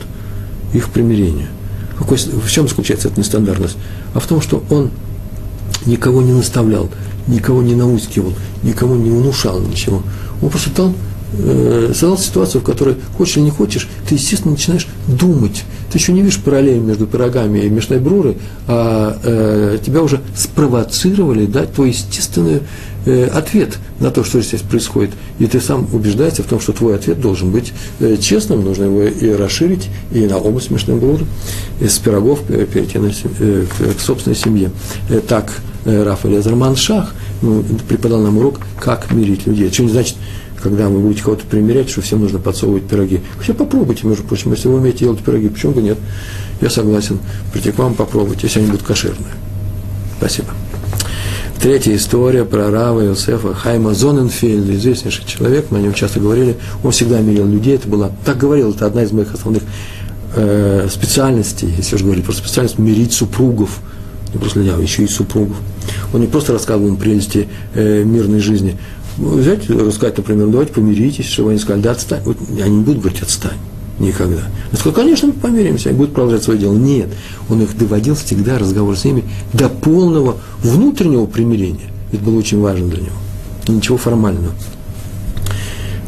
их 0.72 0.90
примирения. 0.90 1.48
Какой, 1.98 2.18
в 2.18 2.50
чем 2.50 2.68
заключается 2.68 3.08
эта 3.08 3.20
нестандартность? 3.20 3.76
А 4.14 4.20
в 4.20 4.28
том, 4.28 4.40
что 4.40 4.64
он 4.70 4.92
никого 5.88 6.22
не 6.22 6.32
наставлял, 6.32 6.92
никого 7.26 7.64
не 7.64 7.74
наускивал, 7.74 8.34
никого 8.62 8.96
не 8.96 9.10
внушал 9.10 9.60
ничего. 9.60 10.04
Он 10.42 10.50
просто 10.50 10.70
дал 10.70 10.94
э, 11.34 11.92
создал 11.94 12.18
ситуацию, 12.18 12.62
в 12.62 12.64
которой, 12.64 12.96
хочешь 13.18 13.38
или 13.38 13.44
не 13.46 13.52
хочешь, 13.52 13.88
ты, 14.08 14.16
естественно, 14.16 14.52
начинаешь 14.52 14.88
думать. 15.08 15.64
Ты 15.92 15.98
еще 15.98 16.14
не 16.14 16.22
видишь 16.22 16.40
параллели 16.40 16.80
между 16.80 17.06
пирогами 17.06 17.60
и 17.60 17.70
мешной 17.70 18.00
бруры, 18.00 18.38
а 18.68 19.18
э, 19.24 19.78
тебя 19.86 20.02
уже 20.02 20.22
спровоцировали 20.36 21.46
дать 21.46 21.74
твой 21.74 21.90
естественный 21.90 22.62
э, 23.06 23.26
ответ 23.28 23.78
на 24.00 24.12
то, 24.12 24.24
что 24.24 24.42
здесь 24.42 24.62
происходит. 24.62 25.12
И 25.40 25.48
ты 25.48 25.60
сам 25.60 25.88
убеждаешься 25.92 26.44
в 26.44 26.48
том, 26.48 26.60
что 26.60 26.74
твой 26.74 26.96
ответ 26.96 27.20
должен 27.20 27.52
быть 27.52 27.74
э, 28.00 28.18
честным, 28.18 28.64
нужно 28.64 28.86
его 28.86 29.04
и 29.04 29.32
расширить, 29.32 29.90
и 30.12 30.26
на 30.28 30.38
область 30.38 30.72
мешной 30.72 30.98
бруры, 30.98 31.26
с 31.82 31.98
пирогов 32.00 32.42
перейти 32.44 32.98
на, 32.98 33.12
э, 33.40 33.66
к, 33.66 33.98
к 33.98 34.00
собственной 34.00 34.36
семье. 34.36 34.72
Э, 35.10 35.20
так 35.20 35.52
э, 35.86 36.04
Раф 36.04 36.26
Элезер 36.26 36.56
Маншах 36.56 37.14
ну, 37.42 37.64
преподал 37.88 38.22
нам 38.22 38.38
урок, 38.38 38.60
как 38.80 39.12
мирить 39.12 39.46
людей. 39.48 39.72
Что 39.72 39.84
не 39.84 39.90
значит, 39.90 40.16
когда 40.62 40.90
вы 40.90 41.00
будете 41.00 41.24
кого-то 41.24 41.46
примерять, 41.46 41.90
что 41.90 42.02
всем 42.02 42.22
нужно 42.22 42.40
подсовывать 42.40 42.84
пироги. 42.84 43.22
Хотя 43.40 43.54
попробуйте, 43.54 44.08
между 44.08 44.24
прочим, 44.24 44.52
если 44.52 44.68
вы 44.68 44.76
умеете 44.76 45.00
делать 45.00 45.20
пироги, 45.20 45.50
почему 45.50 45.74
бы 45.74 45.82
нет? 45.82 45.98
Я 46.62 46.70
согласен. 46.70 47.20
Прийти 47.52 47.72
к 47.72 47.78
вам 47.78 47.96
попробовать, 47.96 48.44
если 48.44 48.60
они 48.60 48.70
будут 48.70 48.84
кошерные. 48.84 49.34
Спасибо. 50.18 50.50
Третья 51.62 51.96
история 51.96 52.44
про 52.44 52.72
Рава 52.72 53.06
Иосифа 53.06 53.54
Хайма 53.54 53.94
Зоненфельда, 53.94 54.76
известнейший 54.76 55.26
человек, 55.26 55.68
мы 55.70 55.78
о 55.78 55.82
нем 55.82 55.94
часто 55.94 56.20
говорили, 56.20 56.58
он 56.84 56.92
всегда 56.92 57.20
мирил 57.20 57.46
людей, 57.46 57.76
это 57.76 57.88
была, 57.88 58.10
так 58.26 58.40
говорил, 58.40 58.72
это 58.72 58.88
одна 58.88 59.04
из 59.04 59.12
моих 59.12 59.32
основных 59.32 59.62
э, 60.36 60.88
специальностей, 60.92 61.72
если 61.78 61.98
уж 61.98 62.02
говорить 62.02 62.26
про 62.26 62.32
специальность, 62.32 62.80
мирить 62.80 63.14
супругов, 63.14 63.80
не 64.34 64.40
просто 64.40 64.60
людей, 64.60 64.74
еще 64.82 65.04
и 65.04 65.08
супругов. 65.08 65.58
Он 66.14 66.22
не 66.22 66.28
просто 66.28 66.54
рассказывал 66.54 66.88
им 66.88 66.98
прелести 66.98 67.48
э, 67.76 68.04
мирной 68.06 68.40
жизни, 68.40 68.80
взять, 69.18 69.70
рассказать, 69.70 70.18
например, 70.18 70.46
«Ну, 70.46 70.52
давайте 70.52 70.74
помиритесь, 70.74 71.26
чтобы 71.26 71.52
они 71.52 71.60
сказали, 71.60 71.82
да, 71.82 71.92
отстань. 71.92 72.22
Вот, 72.24 72.38
они 72.62 72.78
не 72.78 72.84
будут 72.84 73.02
говорить, 73.02 73.22
отстань. 73.22 73.58
Никогда. 74.00 74.42
Он 74.72 74.78
сказал, 74.78 74.94
конечно, 74.94 75.28
мы 75.28 75.34
помиримся, 75.34 75.90
они 75.90 75.98
будут 75.98 76.14
продолжать 76.14 76.44
свое 76.44 76.60
дело. 76.60 76.74
Нет. 76.74 77.10
Он 77.50 77.62
их 77.62 77.78
доводил 77.78 78.16
всегда, 78.16 78.58
разговор 78.58 78.98
с 78.98 79.06
ними, 79.06 79.24
до 79.54 79.70
полного 79.70 80.38
внутреннего 80.64 81.28
примирения. 81.28 81.92
Это 82.12 82.24
было 82.24 82.40
очень 82.40 82.60
важно 82.60 82.88
для 82.88 83.04
него. 83.04 83.16
Ничего 83.68 83.98
формального. 83.98 84.54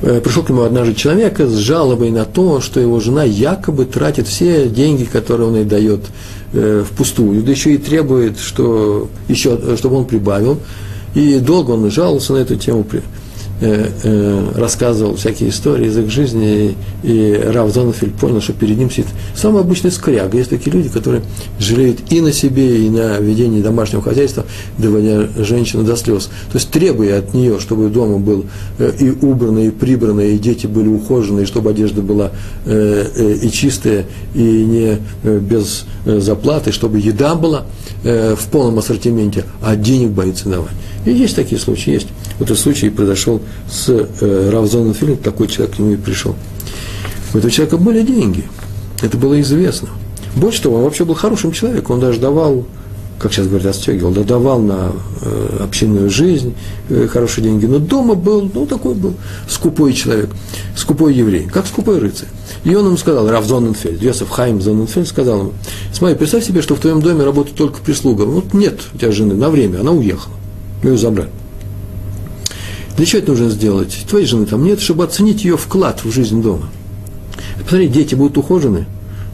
Э, 0.01 0.19
пришел 0.21 0.43
к 0.43 0.49
нему 0.49 0.63
однажды 0.63 0.95
человек 0.95 1.39
с 1.39 1.55
жалобой 1.55 2.11
на 2.11 2.25
то, 2.25 2.59
что 2.59 2.79
его 2.79 2.99
жена 2.99 3.23
якобы 3.23 3.85
тратит 3.85 4.27
все 4.27 4.67
деньги, 4.67 5.05
которые 5.05 5.47
он 5.47 5.55
ей 5.55 5.65
дает 5.65 6.01
э, 6.51 6.83
впустую, 6.85 7.41
да 7.41 7.51
еще 7.51 7.73
и 7.73 7.77
требует, 7.77 8.37
что 8.37 9.07
еще, 9.29 9.77
чтобы 9.77 9.97
он 9.97 10.05
прибавил. 10.05 10.59
И 11.15 11.39
долго 11.39 11.71
он 11.71 11.89
жаловался 11.91 12.34
на 12.34 12.38
эту 12.38 12.56
тему, 12.56 12.86
э, 13.63 13.89
э, 14.04 14.52
рассказывал 14.56 15.15
всякие 15.15 15.49
истории 15.49 15.88
из 15.88 15.97
их 15.97 16.10
жизни, 16.10 16.76
и, 17.04 17.12
и 17.12 17.41
Рав 17.41 17.71
Зонафель 17.71 18.12
понял, 18.12 18.41
что 18.41 18.54
перед 18.54 18.78
ним 18.78 18.91
сидит 18.91 19.08
самый 19.36 19.62
обычный 19.62 19.91
скряга. 19.91 20.38
Есть 20.38 20.49
такие 20.49 20.71
люди, 20.71 20.89
которые 20.89 21.23
жалеют 21.60 21.99
и 22.12 22.21
на 22.21 22.32
себе, 22.34 22.86
и 22.86 22.89
на 22.89 23.19
ведении 23.19 23.62
домашнего 23.62 24.02
хозяйства, 24.02 24.45
доводя 24.78 25.28
женщину 25.38 25.84
до 25.84 25.95
слез. 25.95 26.26
То 26.52 26.58
есть 26.58 26.69
требуя 26.71 27.19
от 27.19 27.34
нее, 27.34 27.60
чтобы 27.60 27.89
дома 27.89 28.17
был 28.17 28.45
э, 28.80 28.91
и 28.99 29.10
убранный, 29.10 29.67
и 29.67 29.71
прибранный, 29.71 30.36
и 30.36 30.39
дети 30.39 30.67
были 30.67 30.88
ухожены, 30.88 31.41
и 31.41 31.45
чтобы 31.45 31.69
одежда 31.69 32.02
была 32.02 32.32
и 32.65 33.49
чистая, 33.52 34.06
и 34.34 34.39
не 34.41 34.99
без 35.23 35.86
э, 36.06 36.19
заплаты, 36.19 36.71
чтобы 36.71 36.99
еда 36.99 37.36
была 37.36 37.65
в 38.04 38.49
полном 38.52 38.80
ассортименте, 38.80 39.45
а 39.62 39.78
денег 39.78 40.10
боится 40.10 40.49
давать. 40.49 40.73
И 41.06 41.12
есть 41.12 41.36
такие 41.36 41.60
случаи, 41.60 41.91
есть. 41.91 42.08
Вот 42.39 42.49
этот 42.49 42.60
случай 42.60 42.89
произошел 42.89 43.41
с 43.69 43.89
э, 43.89 44.49
Равзоном 44.51 44.93
такой 45.17 45.47
человек 45.47 45.75
к 45.75 45.79
нему 45.79 45.91
и 45.91 45.95
пришел. 45.95 46.35
У 47.33 47.37
этого 47.37 47.51
человека 47.51 47.77
были 47.77 48.03
деньги, 48.03 48.43
это 49.01 49.17
было 49.17 49.39
известно. 49.41 49.89
Больше 50.35 50.61
того, 50.61 50.77
он 50.77 50.83
вообще 50.83 51.05
был 51.05 51.15
хорошим 51.15 51.51
человеком, 51.51 51.95
он 51.95 52.01
даже 52.01 52.19
давал, 52.19 52.65
как 53.19 53.33
сейчас 53.33 53.47
говорят, 53.47 53.67
отстегивал, 53.67 54.11
да, 54.11 54.23
давал 54.23 54.59
на 54.59 54.91
э, 55.21 55.59
общинную 55.63 56.09
жизнь 56.09 56.55
э, 56.89 57.07
хорошие 57.07 57.43
деньги, 57.43 57.65
но 57.65 57.79
дома 57.79 58.15
был, 58.15 58.49
ну, 58.53 58.65
такой 58.65 58.93
был 58.93 59.15
скупой 59.47 59.93
человек, 59.93 60.29
скупой 60.75 61.13
еврей, 61.13 61.47
как 61.51 61.65
скупой 61.65 61.99
рыцарь. 61.99 62.29
И 62.63 62.73
он 62.75 62.85
ему 62.85 62.97
сказал, 62.97 63.29
Раф 63.29 63.45
Зоненфельд, 63.45 64.01
Йосеф 64.01 64.29
Хайм 64.29 64.61
Зоненфельд 64.61 65.07
сказал 65.07 65.39
ему, 65.39 65.53
смотри, 65.93 66.15
представь 66.15 66.45
себе, 66.45 66.61
что 66.61 66.75
в 66.75 66.79
твоем 66.79 67.01
доме 67.01 67.23
работает 67.23 67.57
только 67.57 67.79
прислуга, 67.81 68.23
вот 68.23 68.53
нет 68.53 68.79
у 68.93 68.97
тебя 68.97 69.11
жены 69.11 69.35
на 69.35 69.49
время, 69.49 69.81
она 69.81 69.91
уехала 69.91 70.33
мы 70.83 70.91
ее 70.91 70.97
забрали. 70.97 71.29
Для 72.97 73.06
чего 73.06 73.21
это 73.21 73.32
нужно 73.32 73.49
сделать? 73.49 74.06
Твоей 74.08 74.25
жены 74.25 74.45
там 74.45 74.63
нет, 74.63 74.79
чтобы 74.79 75.03
оценить 75.03 75.43
ее 75.43 75.58
вклад 75.58 76.03
в 76.03 76.12
жизнь 76.12 76.41
дома. 76.41 76.69
Посмотри, 77.63 77.88
дети 77.88 78.15
будут 78.15 78.38
ухожены. 78.38 78.86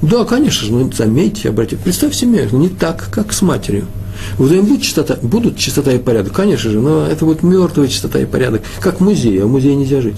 Да, 0.02 0.24
конечно 0.24 0.66
же, 0.66 0.72
ну, 0.72 0.90
заметьте, 0.92 1.50
обратите. 1.50 1.82
Представь 1.84 2.16
себе, 2.16 2.48
ну, 2.52 2.60
не 2.60 2.70
так, 2.70 3.10
как 3.12 3.34
с 3.34 3.42
матерью. 3.42 3.86
В 4.38 4.48
доме 4.48 4.62
будет 4.62 4.82
чистота, 4.82 5.18
будут 5.22 5.58
чистота 5.58 5.92
и 5.92 5.98
порядок, 5.98 6.34
конечно 6.34 6.70
же, 6.70 6.80
но 6.80 7.06
это 7.06 7.26
вот 7.26 7.44
мертвая 7.44 7.88
чистота 7.88 8.20
и 8.20 8.26
порядок, 8.26 8.62
как 8.80 9.00
в 9.00 9.04
музее, 9.04 9.44
а 9.44 9.46
в 9.46 9.50
музее 9.50 9.76
нельзя 9.76 10.02
жить. 10.02 10.18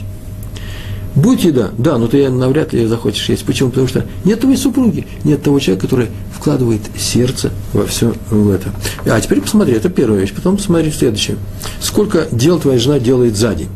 Будет 1.16 1.42
еда, 1.42 1.72
да, 1.78 1.98
но 1.98 2.08
ты 2.08 2.30
навряд 2.30 2.72
ли 2.72 2.86
захочешь 2.86 3.28
есть. 3.28 3.46
Почему? 3.46 3.70
Потому 3.70 3.88
что 3.88 4.06
нет 4.24 4.40
твоей 4.40 4.58
супруги, 4.58 5.06
нет 5.26 5.44
того 5.44 5.60
человека, 5.60 5.88
который 5.88 6.08
вкладывает 6.34 6.82
сердце 6.98 7.52
во 7.74 7.86
все 7.86 8.14
это. 8.32 8.74
А 9.06 9.20
теперь 9.20 9.42
посмотри, 9.42 9.74
это 9.74 9.90
первая 9.90 10.22
вещь. 10.22 10.34
Потом 10.34 10.56
посмотри 10.56 10.90
следующее. 10.92 11.36
Сколько 11.82 12.28
дел 12.32 12.60
твоя 12.60 12.80
жена 12.80 12.98
делает 12.98 13.36
за 13.36 13.54
день? 13.54 13.68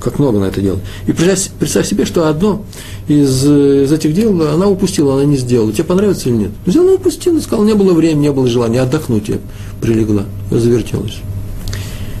Как 0.00 0.18
много 0.18 0.40
на 0.40 0.46
это 0.46 0.60
делает. 0.60 0.82
И 1.06 1.12
представь, 1.12 1.52
представь 1.60 1.86
себе, 1.86 2.04
что 2.04 2.26
одно 2.26 2.64
из, 3.06 3.44
из 3.44 3.92
этих 3.92 4.12
дел 4.12 4.42
она 4.52 4.66
упустила, 4.66 5.14
она 5.14 5.24
не 5.24 5.36
сделала. 5.36 5.72
Тебе 5.72 5.84
понравится 5.84 6.28
или 6.28 6.36
нет? 6.36 6.50
Взяла, 6.66 6.94
упустила, 6.94 7.38
сказала, 7.38 7.64
не 7.64 7.74
было 7.74 7.94
времени, 7.94 8.22
не 8.22 8.32
было 8.32 8.48
желания, 8.48 8.80
отдохнуть 8.80 9.28
я 9.28 9.36
прилегла, 9.80 10.24
завертелась. 10.50 11.18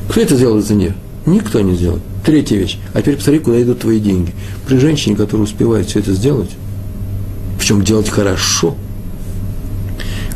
Кто 0.08 0.20
это 0.20 0.36
сделал 0.36 0.60
за 0.62 0.74
нее? 0.74 0.94
Никто 1.26 1.60
не 1.60 1.74
сделает. 1.74 2.02
Третья 2.24 2.56
вещь. 2.56 2.78
А 2.94 3.02
теперь 3.02 3.16
посмотри, 3.16 3.40
куда 3.40 3.62
идут 3.62 3.80
твои 3.80 3.98
деньги. 3.98 4.32
При 4.66 4.78
женщине, 4.78 5.16
которая 5.16 5.44
успевает 5.44 5.88
все 5.88 5.98
это 5.98 6.12
сделать, 6.12 6.50
причем 7.58 7.82
делать 7.82 8.08
хорошо, 8.08 8.76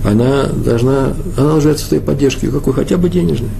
она 0.04 0.46
должна, 0.46 1.14
она 1.36 1.54
нуждается 1.54 1.84
в 1.84 1.88
твоей 1.88 2.02
поддержке, 2.02 2.48
какой 2.48 2.72
хотя 2.72 2.96
бы 2.96 3.08
денежной. 3.08 3.50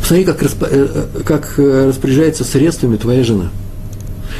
Посмотри, 0.00 0.24
как, 0.24 0.42
расп, 0.42 0.64
э, 0.68 1.06
как 1.24 1.54
э, 1.56 1.88
распоряжается 1.88 2.44
средствами 2.44 2.96
твоя 2.96 3.24
жена. 3.24 3.50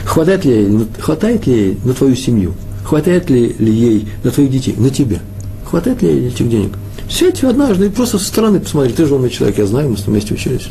Хватает 0.05 0.45
ли, 0.45 0.53
ей, 0.53 0.87
хватает 0.99 1.47
ли 1.47 1.55
ей 1.55 1.79
на 1.85 1.95
твою 1.95 2.15
семью? 2.15 2.53
Хватает 2.85 3.31
ли, 3.31 3.55
ли 3.59 3.73
ей 3.73 4.09
на 4.23 4.31
твоих 4.31 4.51
детей? 4.51 4.75
На 4.77 4.91
тебе. 4.91 5.21
Хватает 5.65 6.03
ли 6.03 6.09
ей 6.09 6.29
этих 6.29 6.51
денег? 6.51 6.73
Сядь 7.09 7.43
однажды 7.45 7.87
и 7.87 7.89
просто 7.89 8.19
со 8.19 8.27
стороны 8.27 8.61
посмотри. 8.61 8.93
Ты 8.93 9.07
же 9.07 9.15
умный 9.15 9.31
человек, 9.31 9.57
я 9.57 9.67
знаю, 9.67 9.91
мы 9.91 9.97
с 9.97 10.07
вместе 10.07 10.35
учились. 10.35 10.69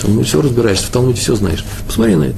Там 0.00 0.16
ну, 0.16 0.22
все 0.22 0.40
разбираешься, 0.40 0.86
в 0.86 0.90
Талмуде 0.90 1.20
все 1.20 1.34
знаешь. 1.34 1.64
Посмотри 1.86 2.16
на 2.16 2.24
это. 2.24 2.36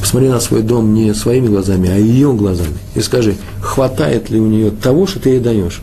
Посмотри 0.00 0.28
на 0.28 0.40
свой 0.40 0.62
дом 0.62 0.94
не 0.94 1.14
своими 1.14 1.46
глазами, 1.46 1.88
а 1.88 1.96
ее 1.96 2.32
глазами. 2.32 2.76
И 2.94 3.00
скажи, 3.00 3.36
хватает 3.60 4.30
ли 4.30 4.40
у 4.40 4.46
нее 4.46 4.70
того, 4.70 5.06
что 5.06 5.20
ты 5.20 5.30
ей 5.30 5.40
даешь. 5.40 5.80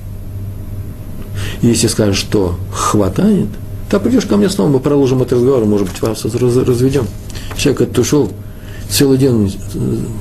Если 1.61 1.87
скажешь, 1.87 2.17
что 2.17 2.57
хватает, 2.71 3.47
то 3.89 3.99
придешь 3.99 4.25
ко 4.25 4.37
мне 4.37 4.49
снова, 4.49 4.69
мы 4.69 4.79
продолжим 4.79 5.21
этот 5.21 5.39
разговор, 5.39 5.65
может 5.65 5.87
быть, 5.87 6.01
вас 6.01 6.23
разведем. 6.25 7.07
Человек 7.57 7.81
этот 7.81 7.97
ушел, 7.99 8.29
целый 8.89 9.17
день 9.17 9.55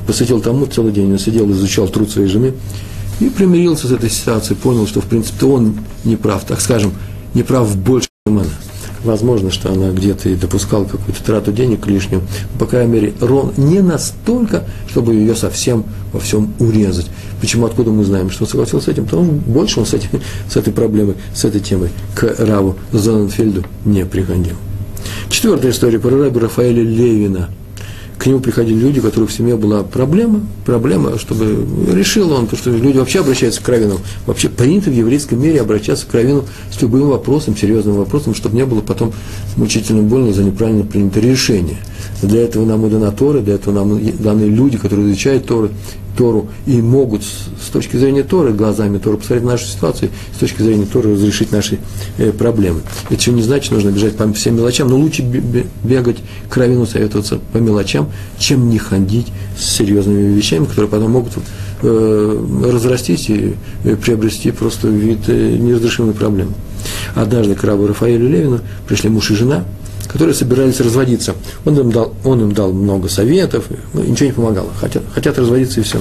посвятил 0.07 0.41
тому, 0.41 0.67
целый 0.67 0.93
день 0.93 1.13
он 1.13 1.19
сидел, 1.19 1.51
изучал 1.51 1.89
труд 1.89 2.11
своей 2.11 2.29
жены 2.29 2.55
и 3.21 3.29
примирился 3.29 3.89
с 3.89 3.93
этой 3.93 4.11
ситуацией, 4.11 4.57
понял, 4.57 4.87
что, 4.87 5.01
в 5.01 5.07
принципе, 5.07 5.47
он 5.47 5.79
не 6.05 6.17
прав, 6.17 6.45
так 6.45 6.61
скажем, 6.61 6.93
не 7.35 7.43
прав 7.43 7.77
больше, 7.77 8.09
чем 8.27 8.39
она. 8.39 8.49
Возможно, 9.05 9.51
что 9.51 9.73
она 9.73 9.91
где-то 9.91 10.29
и 10.29 10.35
допускала 10.35 10.85
какую-то 10.85 11.23
трату 11.23 11.53
денег 11.53 11.87
лишнюю, 11.87 12.23
по 12.59 12.67
крайней 12.67 12.93
мере, 12.93 13.15
рон 13.21 13.53
не 13.57 13.81
настолько, 13.81 14.65
чтобы 14.89 15.15
ее 15.15 15.35
совсем 15.35 15.85
во 16.13 16.21
всем 16.21 16.53
урезать. 16.59 17.07
Почему, 17.41 17.67
откуда 17.67 17.91
мы 17.91 18.05
знаем, 18.05 18.31
что 18.31 18.45
он 18.45 18.51
согласился 18.51 18.87
с 18.87 18.89
этим? 18.89 19.05
Потому 19.05 19.25
что 19.25 19.33
больше 19.51 19.81
он 19.81 19.87
с, 19.87 19.95
этим, 19.95 20.21
с 20.51 20.57
этой 20.57 20.73
проблемой, 20.73 21.15
с 21.35 21.45
этой 21.45 21.61
темой 21.61 21.91
к 22.15 22.35
Раву 22.39 22.77
Зоненфельду 22.93 23.65
не 23.85 24.05
приходил. 24.05 24.57
Четвертая 25.29 25.71
история 25.71 25.99
про 25.99 26.11
раби 26.11 26.41
Рафаэля 26.41 26.83
Левина– 26.83 27.51
к 28.19 28.27
нему 28.27 28.41
приходили 28.41 28.79
люди, 28.79 28.99
у 28.99 29.03
которых 29.03 29.31
в 29.31 29.33
семье 29.33 29.57
была 29.57 29.85
проблема, 29.85 30.41
проблема, 30.67 31.19
чтобы 31.19 31.65
решил 31.93 32.33
он, 32.33 32.47
потому 32.47 32.59
что 32.59 32.71
люди 32.71 32.99
вообще 32.99 33.21
обращаются 33.21 33.63
к 33.63 33.69
раввину, 33.69 34.01
вообще 34.27 34.49
принято 34.49 34.91
в 34.91 34.93
еврейском 34.93 35.41
мире 35.41 35.61
обращаться 35.61 36.05
к 36.07 36.13
раввину 36.13 36.45
с 36.71 36.83
любым 36.83 37.09
вопросом, 37.09 37.57
серьезным 37.57 37.95
вопросом, 37.95 38.35
чтобы 38.35 38.57
не 38.57 38.67
было 38.67 38.81
потом 38.81 39.13
мучительно 39.57 40.03
больно 40.03 40.33
за 40.33 40.43
неправильно 40.43 40.85
принятое 40.85 41.21
решение. 41.21 41.79
Для 42.23 42.43
этого 42.43 42.65
нам 42.65 42.85
и 42.87 42.91
дана 42.91 43.11
Тора, 43.13 43.41
для 43.41 43.55
этого 43.55 43.75
нам 43.75 44.01
даны 44.19 44.45
люди, 44.45 44.77
которые 44.77 45.09
изучают 45.09 45.47
Торы, 45.47 45.71
Тору 46.17 46.49
и 46.67 46.83
могут 46.83 47.23
с 47.23 47.71
точки 47.73 47.97
зрения 47.97 48.25
Торы, 48.25 48.53
глазами 48.53 48.99
Торы 48.99 49.19
посмотреть 49.19 49.47
нашу 49.47 49.67
ситуацию, 49.67 50.11
с 50.35 50.39
точки 50.39 50.63
зрения 50.63 50.85
Торы 50.85 51.13
разрешить 51.13 51.53
наши 51.53 51.79
э, 52.19 52.33
проблемы. 52.33 52.81
Это 53.09 53.15
еще 53.21 53.31
не 53.31 53.43
значит, 53.43 53.71
нужно 53.71 53.91
бежать 53.91 54.17
по 54.17 54.31
всем 54.33 54.57
мелочам, 54.57 54.89
но 54.89 54.97
лучше 54.97 55.23
бегать 55.23 56.19
к 56.51 56.57
равину, 56.57 56.87
советоваться 56.87 57.39
по 57.53 57.59
мелочам, 57.59 58.11
чем 58.37 58.69
не 58.69 58.79
ходить 58.79 59.29
с 59.57 59.77
серьезными 59.77 60.35
вещами, 60.35 60.65
которые 60.65 60.91
потом 60.91 61.13
могут 61.13 61.35
э, 61.83 62.45
разрастись 62.65 63.31
и 63.31 63.55
э, 63.85 63.95
приобрести 63.95 64.51
просто 64.51 64.89
вид 64.89 65.21
э, 65.29 65.57
неразрешимой 65.57 66.15
проблемы. 66.15 66.55
Однажды 67.15 67.55
к 67.55 67.63
рабу 67.63 67.87
Рафаэлю 67.87 68.29
Левину 68.29 68.61
пришли 68.89 69.09
муж 69.09 69.31
и 69.31 69.35
жена– 69.37 69.65
которые 70.09 70.35
собирались 70.35 70.81
разводиться. 70.81 71.35
Он 71.65 71.79
им 71.79 71.93
дал, 71.93 72.15
он 72.25 72.41
им 72.41 72.53
дал 72.53 72.73
много 72.73 73.09
советов, 73.09 73.67
ну, 73.93 74.03
ничего 74.03 74.27
не 74.27 74.33
помогало. 74.33 74.71
Хотят, 74.81 75.03
хотят 75.15 75.39
разводиться 75.39 75.81
и 75.81 75.83
все. 75.83 76.01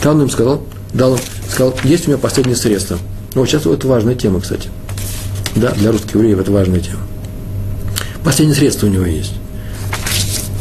Там 0.00 0.16
он 0.16 0.22
им 0.22 0.30
сказал, 0.30 0.62
дал 0.94 1.18
сказал, 1.48 1.74
есть 1.84 2.06
у 2.06 2.10
меня 2.10 2.18
последнее 2.18 2.56
средство. 2.56 2.98
Ну, 3.34 3.42
вот 3.42 3.48
сейчас 3.48 3.66
это 3.66 3.86
важная 3.86 4.14
тема, 4.14 4.40
кстати. 4.40 4.68
Да, 5.54 5.72
для 5.72 5.92
русских 5.92 6.14
евреев 6.14 6.40
это 6.40 6.50
важная 6.50 6.80
тема. 6.80 7.00
Последнее 8.24 8.56
средство 8.56 8.86
у 8.86 8.90
него 8.90 9.04
есть. 9.04 9.34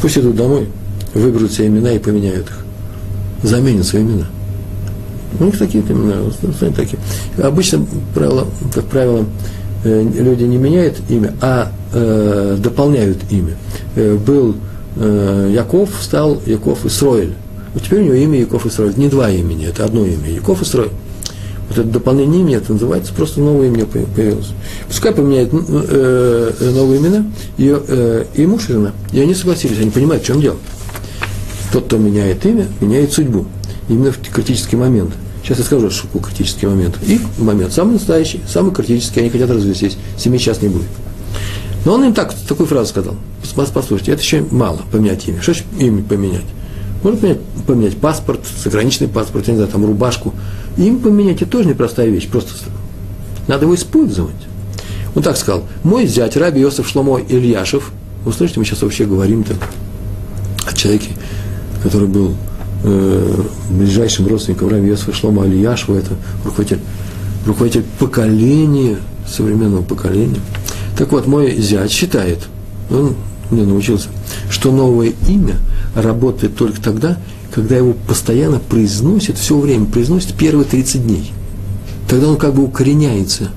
Пусть 0.01 0.17
идут 0.17 0.35
домой, 0.35 0.67
выберут 1.13 1.53
себе 1.53 1.67
имена 1.67 1.93
и 1.93 1.99
поменяют 1.99 2.47
их. 2.47 2.57
Заменят 3.43 3.85
свои 3.85 4.01
имена. 4.01 4.27
У 5.39 5.45
них 5.45 5.57
такие 5.57 5.83
имена, 5.83 6.17
такие. 6.75 6.99
Обычно, 7.41 7.85
правило, 8.13 8.47
как 8.73 8.85
правило, 8.85 9.25
люди 9.83 10.43
не 10.43 10.57
меняют 10.57 10.97
имя, 11.09 11.33
а 11.41 11.71
э, 11.93 12.57
дополняют 12.59 13.17
имя. 13.29 13.55
Э, 13.95 14.15
был 14.15 14.55
э, 14.95 15.51
Яков, 15.53 15.89
стал 16.01 16.41
Яков 16.45 16.85
Исроэль. 16.85 17.33
Вот 17.73 17.83
теперь 17.83 18.01
у 18.01 18.03
него 18.03 18.15
имя 18.15 18.39
Яков 18.39 18.65
Исроэль. 18.65 18.93
Не 18.97 19.07
два 19.07 19.29
имени, 19.29 19.67
это 19.67 19.85
одно 19.85 20.05
имя. 20.05 20.29
Яков 20.29 20.61
Исроэль. 20.61 20.91
Вот 21.69 21.79
это 21.79 21.87
дополнение 21.87 22.41
имени, 22.41 22.57
это 22.57 22.73
называется 22.73 23.13
просто 23.13 23.39
новое 23.39 23.67
имя 23.67 23.85
появилось. 23.85 24.49
Пускай 24.87 25.13
поменяют 25.13 25.53
э, 25.53 26.51
э, 26.59 26.69
новые 26.71 26.99
имена, 26.99 27.25
и, 27.57 27.73
э, 27.87 28.25
и 28.35 28.45
муж 28.45 28.67
и 28.67 28.73
жена. 28.73 28.91
И 29.13 29.21
они 29.21 29.33
согласились, 29.33 29.79
они 29.79 29.89
понимают, 29.89 30.21
в 30.21 30.25
чем 30.25 30.41
дело. 30.41 30.57
Тот, 31.71 31.85
кто 31.85 31.97
меняет 31.97 32.45
имя, 32.45 32.67
меняет 32.81 33.13
судьбу. 33.13 33.45
Именно 33.87 34.11
в 34.11 34.19
критический 34.19 34.75
момент. 34.75 35.13
Сейчас 35.43 35.57
я 35.57 35.63
скажу, 35.63 35.89
что 35.89 36.07
такое 36.07 36.23
критический 36.23 36.67
момент. 36.67 36.97
Их 37.07 37.21
момент 37.37 37.73
самый 37.73 37.93
настоящий, 37.93 38.41
самый 38.47 38.73
критический, 38.73 39.21
они 39.21 39.29
хотят 39.29 39.49
развестись. 39.49 39.97
Семьи 40.17 40.37
сейчас 40.37 40.61
не 40.61 40.69
будет. 40.69 40.87
Но 41.83 41.93
он 41.93 42.03
им 42.05 42.13
так, 42.13 42.33
такую 42.47 42.67
фразу 42.67 42.89
сказал. 42.89 43.15
Послушайте, 43.55 44.11
это 44.11 44.21
еще 44.21 44.45
мало, 44.51 44.81
поменять 44.91 45.27
имя. 45.27 45.41
Что 45.41 45.53
имя 45.79 46.03
поменять? 46.03 46.45
Можно 47.03 47.19
поменять, 47.19 47.39
поменять 47.65 47.97
паспорт, 47.97 48.41
заграничный 48.63 49.07
паспорт, 49.07 49.47
я 49.47 49.53
не 49.53 49.57
знаю, 49.57 49.71
там 49.71 49.85
рубашку. 49.85 50.33
Им 50.77 50.99
поменять 50.99 51.41
это 51.41 51.51
тоже 51.51 51.69
непростая 51.69 52.09
вещь, 52.09 52.27
просто 52.29 52.53
надо 53.47 53.65
его 53.65 53.73
использовать. 53.73 54.35
Он 55.15 55.23
так 55.23 55.35
сказал, 55.35 55.63
мой 55.83 56.05
зять, 56.05 56.37
Раби 56.37 56.61
Йосиф 56.61 56.87
Шломо 56.87 57.19
Ильяшев, 57.19 57.91
вы 58.23 58.31
слышите, 58.31 58.59
мы 58.59 58.65
сейчас 58.65 58.83
вообще 58.83 59.05
говорим-то 59.05 59.55
о 60.65 60.73
человеке, 60.73 61.09
который 61.81 62.07
был 62.07 62.35
э, 62.83 63.43
ближайшим 63.69 64.27
родственником 64.27 64.69
Раби 64.69 64.87
Йосифа 64.87 65.13
Шломо 65.13 65.45
Ильяшева, 65.45 65.97
это 65.97 66.15
руководитель, 66.43 66.79
руководитель 67.45 67.83
поколения, 67.99 68.97
современного 69.27 69.83
поколения– 69.83 70.39
так 71.01 71.11
вот, 71.11 71.25
мой 71.25 71.55
зять 71.55 71.91
считает, 71.91 72.47
он 72.91 73.15
мне 73.49 73.63
научился, 73.63 74.09
что 74.51 74.71
новое 74.71 75.13
имя 75.27 75.55
работает 75.95 76.55
только 76.55 76.79
тогда, 76.79 77.17
когда 77.51 77.75
его 77.75 77.93
постоянно 78.07 78.59
произносит, 78.59 79.39
все 79.39 79.57
время 79.57 79.85
произносит 79.85 80.35
первые 80.35 80.65
30 80.65 81.03
дней. 81.03 81.31
Тогда 82.07 82.27
он 82.27 82.37
как 82.37 82.53
бы 82.53 82.63
укореняется 82.63 83.49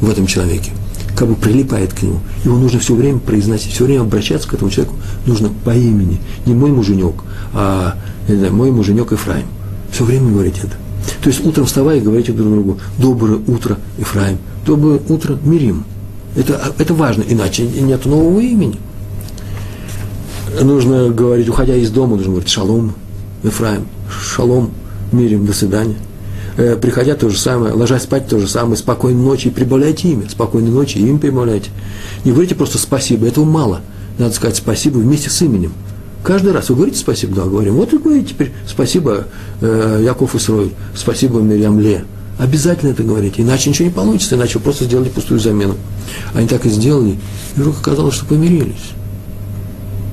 в 0.00 0.10
этом 0.10 0.26
человеке, 0.26 0.72
как 1.16 1.28
бы 1.28 1.34
прилипает 1.34 1.92
к 1.92 2.02
нему. 2.02 2.20
Его 2.44 2.56
нужно 2.56 2.80
все 2.80 2.94
время 2.94 3.18
произносить, 3.18 3.72
все 3.72 3.84
время 3.84 4.02
обращаться 4.02 4.48
к 4.48 4.54
этому 4.54 4.70
человеку 4.70 4.96
нужно 5.26 5.50
по 5.64 5.70
имени. 5.70 6.20
Не 6.46 6.54
мой 6.54 6.70
муженек, 6.70 7.14
а 7.52 7.96
знаю, 8.28 8.54
мой 8.54 8.70
муженек 8.70 9.12
Ефраим. 9.12 9.46
Все 9.90 10.04
время 10.04 10.30
говорить 10.30 10.58
это. 10.58 10.74
То 11.22 11.28
есть 11.28 11.44
утром 11.44 11.66
вставая 11.66 11.98
и 11.98 12.00
говорите 12.00 12.32
друг 12.32 12.50
другу, 12.50 12.78
доброе 12.98 13.38
утро, 13.46 13.78
Ефраим, 13.98 14.38
доброе 14.66 15.00
утро, 15.08 15.38
Мирим. 15.44 15.84
Это, 16.36 16.72
это 16.78 16.94
важно, 16.94 17.22
иначе 17.28 17.66
нет 17.66 18.04
нового 18.06 18.40
имени. 18.40 18.78
Нужно 20.60 21.10
говорить, 21.10 21.48
уходя 21.48 21.76
из 21.76 21.90
дома, 21.90 22.16
нужно 22.16 22.32
говорить 22.32 22.50
шалом, 22.50 22.94
Ефраим, 23.42 23.86
шалом, 24.08 24.70
мирим, 25.12 25.46
до 25.46 25.52
свидания. 25.52 25.96
Э, 26.56 26.76
приходя 26.76 27.16
то 27.16 27.28
же 27.30 27.38
самое, 27.38 27.72
ложась 27.72 28.04
спать 28.04 28.28
то 28.28 28.38
же 28.38 28.46
самое, 28.46 28.76
спокойной 28.76 29.22
ночи, 29.22 29.48
и 29.48 29.50
прибавляйте 29.50 30.08
имя, 30.08 30.28
спокойной 30.28 30.70
ночи, 30.70 30.98
им 30.98 31.18
прибавляйте. 31.18 31.70
Не 32.24 32.30
говорите 32.30 32.54
просто 32.54 32.78
спасибо, 32.78 33.26
этого 33.26 33.44
мало. 33.44 33.80
Надо 34.18 34.34
сказать 34.34 34.56
спасибо 34.56 34.98
вместе 34.98 35.30
с 35.30 35.42
именем. 35.42 35.72
Каждый 36.22 36.52
раз 36.52 36.68
вы 36.68 36.76
говорите 36.76 36.98
спасибо, 36.98 37.34
да, 37.34 37.42
говорим. 37.42 37.74
Вот 37.74 37.92
и 37.92 37.98
говорите 37.98 38.28
теперь 38.30 38.52
спасибо 38.68 39.26
э, 39.60 40.02
Яков 40.04 40.36
Исроиль, 40.36 40.72
спасибо 40.94 41.40
Мирьям 41.40 41.80
Ле. 41.80 42.04
Обязательно 42.38 42.90
это 42.90 43.02
говорите, 43.02 43.42
иначе 43.42 43.70
ничего 43.70 43.88
не 43.88 43.94
получится, 43.94 44.36
иначе 44.36 44.58
вы 44.58 44.64
просто 44.64 44.84
сделали 44.84 45.08
пустую 45.08 45.40
замену. 45.40 45.74
Они 46.34 46.46
так 46.46 46.66
и 46.66 46.70
сделали, 46.70 47.18
и 47.56 47.60
вдруг 47.60 47.78
оказалось, 47.80 48.14
что 48.14 48.26
помирились. 48.26 48.92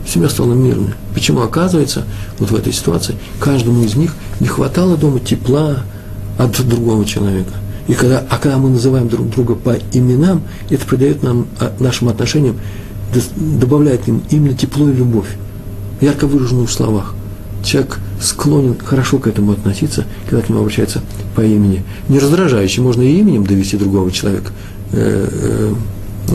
Семья 0.08 0.28
стала 0.28 0.54
мирной. 0.54 0.94
Почему? 1.14 1.42
Оказывается, 1.42 2.06
вот 2.40 2.50
в 2.50 2.56
этой 2.56 2.74
ситуации 2.74 3.16
каждому 3.40 3.84
из 3.84 3.96
них 3.96 4.16
не 4.40 4.48
хватало 4.48 4.98
дома 4.98 5.20
тепла 5.20 5.84
от 6.44 6.68
другого 6.68 7.06
человека. 7.06 7.54
И 7.88 7.94
когда, 7.94 8.24
а 8.30 8.38
когда 8.38 8.58
мы 8.58 8.70
называем 8.70 9.10
друг 9.10 9.30
друга 9.30 9.56
по 9.56 9.76
именам, 9.92 10.44
это 10.70 10.86
придает 10.86 11.24
нам, 11.24 11.48
а, 11.60 11.74
нашим 11.80 12.10
отношениям, 12.10 12.58
добавляет 13.36 14.08
им 14.08 14.24
именно 14.30 14.56
тепло 14.56 14.90
и 14.90 14.94
любовь, 14.94 15.28
ярко 16.00 16.28
выраженную 16.28 16.68
в 16.68 16.72
словах 16.72 17.16
человек 17.64 18.00
склонен 18.20 18.78
хорошо 18.78 19.18
к 19.18 19.28
этому 19.28 19.54
относиться, 19.54 20.06
когда 20.30 20.44
к 20.44 20.50
нему 20.50 20.62
обращается 20.62 21.02
по 21.36 21.42
имени. 21.42 21.84
Не 22.10 22.20
раздражающе, 22.20 22.82
можно 22.82 23.02
и 23.02 23.20
именем 23.20 23.46
довести 23.46 23.78
другого 23.78 24.12
человека 24.12 24.52
э, 24.92 25.28
э, 25.32 25.74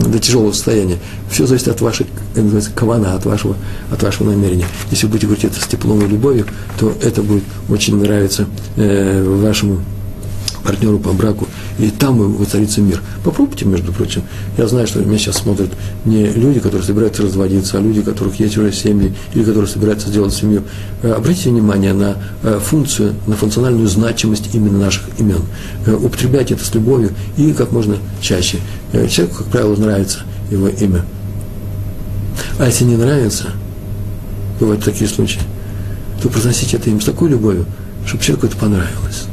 до 0.09 0.19
тяжелого 0.19 0.51
состояния. 0.51 0.97
Все 1.29 1.45
зависит 1.45 1.69
от 1.69 1.81
вашей, 1.81 2.07
называется, 2.35 2.71
кавана, 2.73 3.15
от 3.15 3.25
вашего, 3.25 3.55
от 3.91 4.01
вашего 4.03 4.29
намерения. 4.29 4.65
Если 4.91 5.05
вы 5.05 5.13
будете 5.13 5.27
говорить 5.27 5.45
это 5.45 5.61
с 5.61 5.67
теплом 5.67 6.01
и 6.01 6.07
любовью, 6.07 6.45
то 6.79 6.93
это 7.01 7.21
будет 7.21 7.43
очень 7.69 7.97
нравиться 7.97 8.47
э, 8.75 9.23
вашему 9.23 9.79
партнеру 10.67 10.99
по 10.99 11.13
браку, 11.13 11.47
и 11.79 11.89
там 11.89 12.17
воцарится 12.33 12.81
мир. 12.81 13.01
Попробуйте, 13.23 13.63
между 13.63 13.93
прочим. 13.93 14.23
Я 14.57 14.67
знаю, 14.67 14.85
что 14.85 14.99
меня 14.99 15.17
сейчас 15.17 15.37
смотрят 15.37 15.69
не 16.03 16.25
люди, 16.25 16.59
которые 16.59 16.85
собираются 16.85 17.23
разводиться, 17.23 17.77
а 17.77 17.81
люди, 17.81 17.99
у 17.99 18.03
которых 18.03 18.37
есть 18.41 18.57
уже 18.57 18.73
семьи, 18.73 19.15
или 19.33 19.45
которые 19.45 19.67
собираются 19.67 20.09
сделать 20.09 20.33
семью. 20.33 20.63
Э, 21.03 21.13
обратите 21.13 21.51
внимание 21.51 21.93
на 21.93 22.17
э, 22.43 22.59
функцию, 22.61 23.15
на 23.27 23.37
функциональную 23.37 23.87
значимость 23.87 24.49
именно 24.53 24.77
наших 24.77 25.03
имен. 25.17 25.41
Э, 25.85 25.95
употребляйте 25.95 26.55
это 26.55 26.65
с 26.65 26.75
любовью 26.75 27.11
и 27.37 27.53
как 27.53 27.71
можно 27.71 27.95
чаще. 28.19 28.59
Человеку, 28.91 29.37
как 29.37 29.47
правило, 29.47 29.75
нравится 29.77 30.19
его 30.51 30.67
имя. 30.67 31.05
А 32.59 32.65
если 32.65 32.83
не 32.83 32.97
нравится, 32.97 33.51
бывают 34.59 34.83
такие 34.83 35.09
случаи, 35.09 35.39
то 36.21 36.27
произносите 36.27 36.75
это 36.75 36.89
им 36.89 36.99
с 36.99 37.05
такой 37.05 37.29
любовью, 37.29 37.65
чтобы 38.05 38.21
человеку 38.21 38.47
это 38.47 38.57
понравилось. 38.57 39.27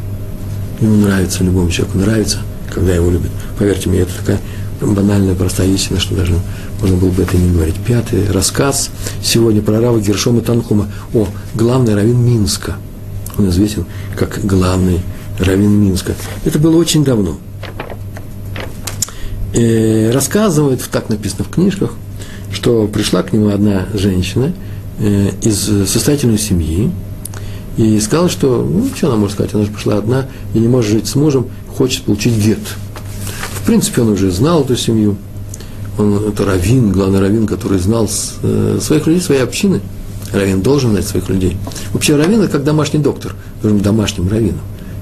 Ему 0.81 0.97
нравится, 0.97 1.45
любому 1.45 1.71
человеку 1.71 1.99
нравится, 1.99 2.39
когда 2.73 2.95
его 2.95 3.11
любят. 3.11 3.31
Поверьте 3.59 3.89
мне, 3.89 4.01
это 4.01 4.13
такая 4.19 4.41
банальная, 4.81 5.35
простая 5.35 5.69
истина, 5.69 6.01
что 6.01 6.15
даже 6.15 6.35
можно 6.81 6.97
было 6.97 7.11
бы 7.11 7.23
это 7.23 7.37
не 7.37 7.53
говорить. 7.53 7.77
Пятый 7.87 8.31
рассказ 8.31 8.91
сегодня 9.23 9.63
про 9.63 9.81
Рава 9.81 10.01
Гершома 10.01 10.41
Танхума. 10.41 10.89
О, 11.13 11.29
главный 11.55 11.95
раввин 11.95 12.19
Минска. 12.25 12.77
Он 13.39 13.49
известен 13.49 13.87
как 14.17 14.41
главный 14.45 15.01
раввин 15.39 15.71
Минска. 15.71 16.15
Это 16.45 16.59
было 16.59 16.77
очень 16.77 17.05
давно. 17.05 17.39
И 19.53 19.61
э, 19.61 20.11
рассказывает, 20.11 20.83
так 20.91 21.09
написано 21.09 21.45
в 21.45 21.49
книжках, 21.49 21.93
что 22.53 22.87
пришла 22.89 23.23
к 23.23 23.33
нему 23.33 23.49
одна 23.49 23.87
женщина 23.95 24.53
э, 24.99 25.31
из 25.43 25.89
состоятельной 25.89 26.39
семьи, 26.39 26.91
и 27.77 27.99
сказала, 28.01 28.29
что, 28.29 28.63
ну, 28.69 28.89
что 28.95 29.09
она 29.09 29.17
может 29.17 29.35
сказать, 29.35 29.55
она 29.55 29.65
же 29.65 29.71
пришла 29.71 29.99
одна 29.99 30.27
и 30.55 30.59
не 30.59 30.69
может 30.69 30.91
жить 30.91 31.07
с 31.07 31.15
мужем, 31.15 31.49
хочет 31.77 32.05
получить 32.05 32.37
гет. 32.37 32.61
В 33.53 33.67
принципе, 33.67 34.03
он 34.03 34.11
уже 34.11 34.31
знал 34.31 34.63
эту 34.63 34.77
семью, 34.77 35.17
он, 35.99 36.29
это 36.29 36.45
раввин, 36.45 36.93
главный 36.93 37.21
раввин, 37.21 37.47
который 37.47 37.79
знал 37.79 38.09
э, 38.43 38.79
своих 38.81 39.07
людей, 39.07 39.23
своей 39.23 39.43
общины. 39.43 39.81
Раввин 40.33 40.63
должен 40.63 40.91
знать 40.91 41.07
своих 41.07 41.29
людей. 41.29 41.57
Вообще 41.93 42.17
раввин– 42.17 42.41
это 42.43 42.53
как 42.53 42.65
домашний 42.65 42.99
доктор, 42.99 43.35
должен 43.63 43.79
быть 43.79 43.85
домашним 43.85 44.29
раввином. 44.29 44.61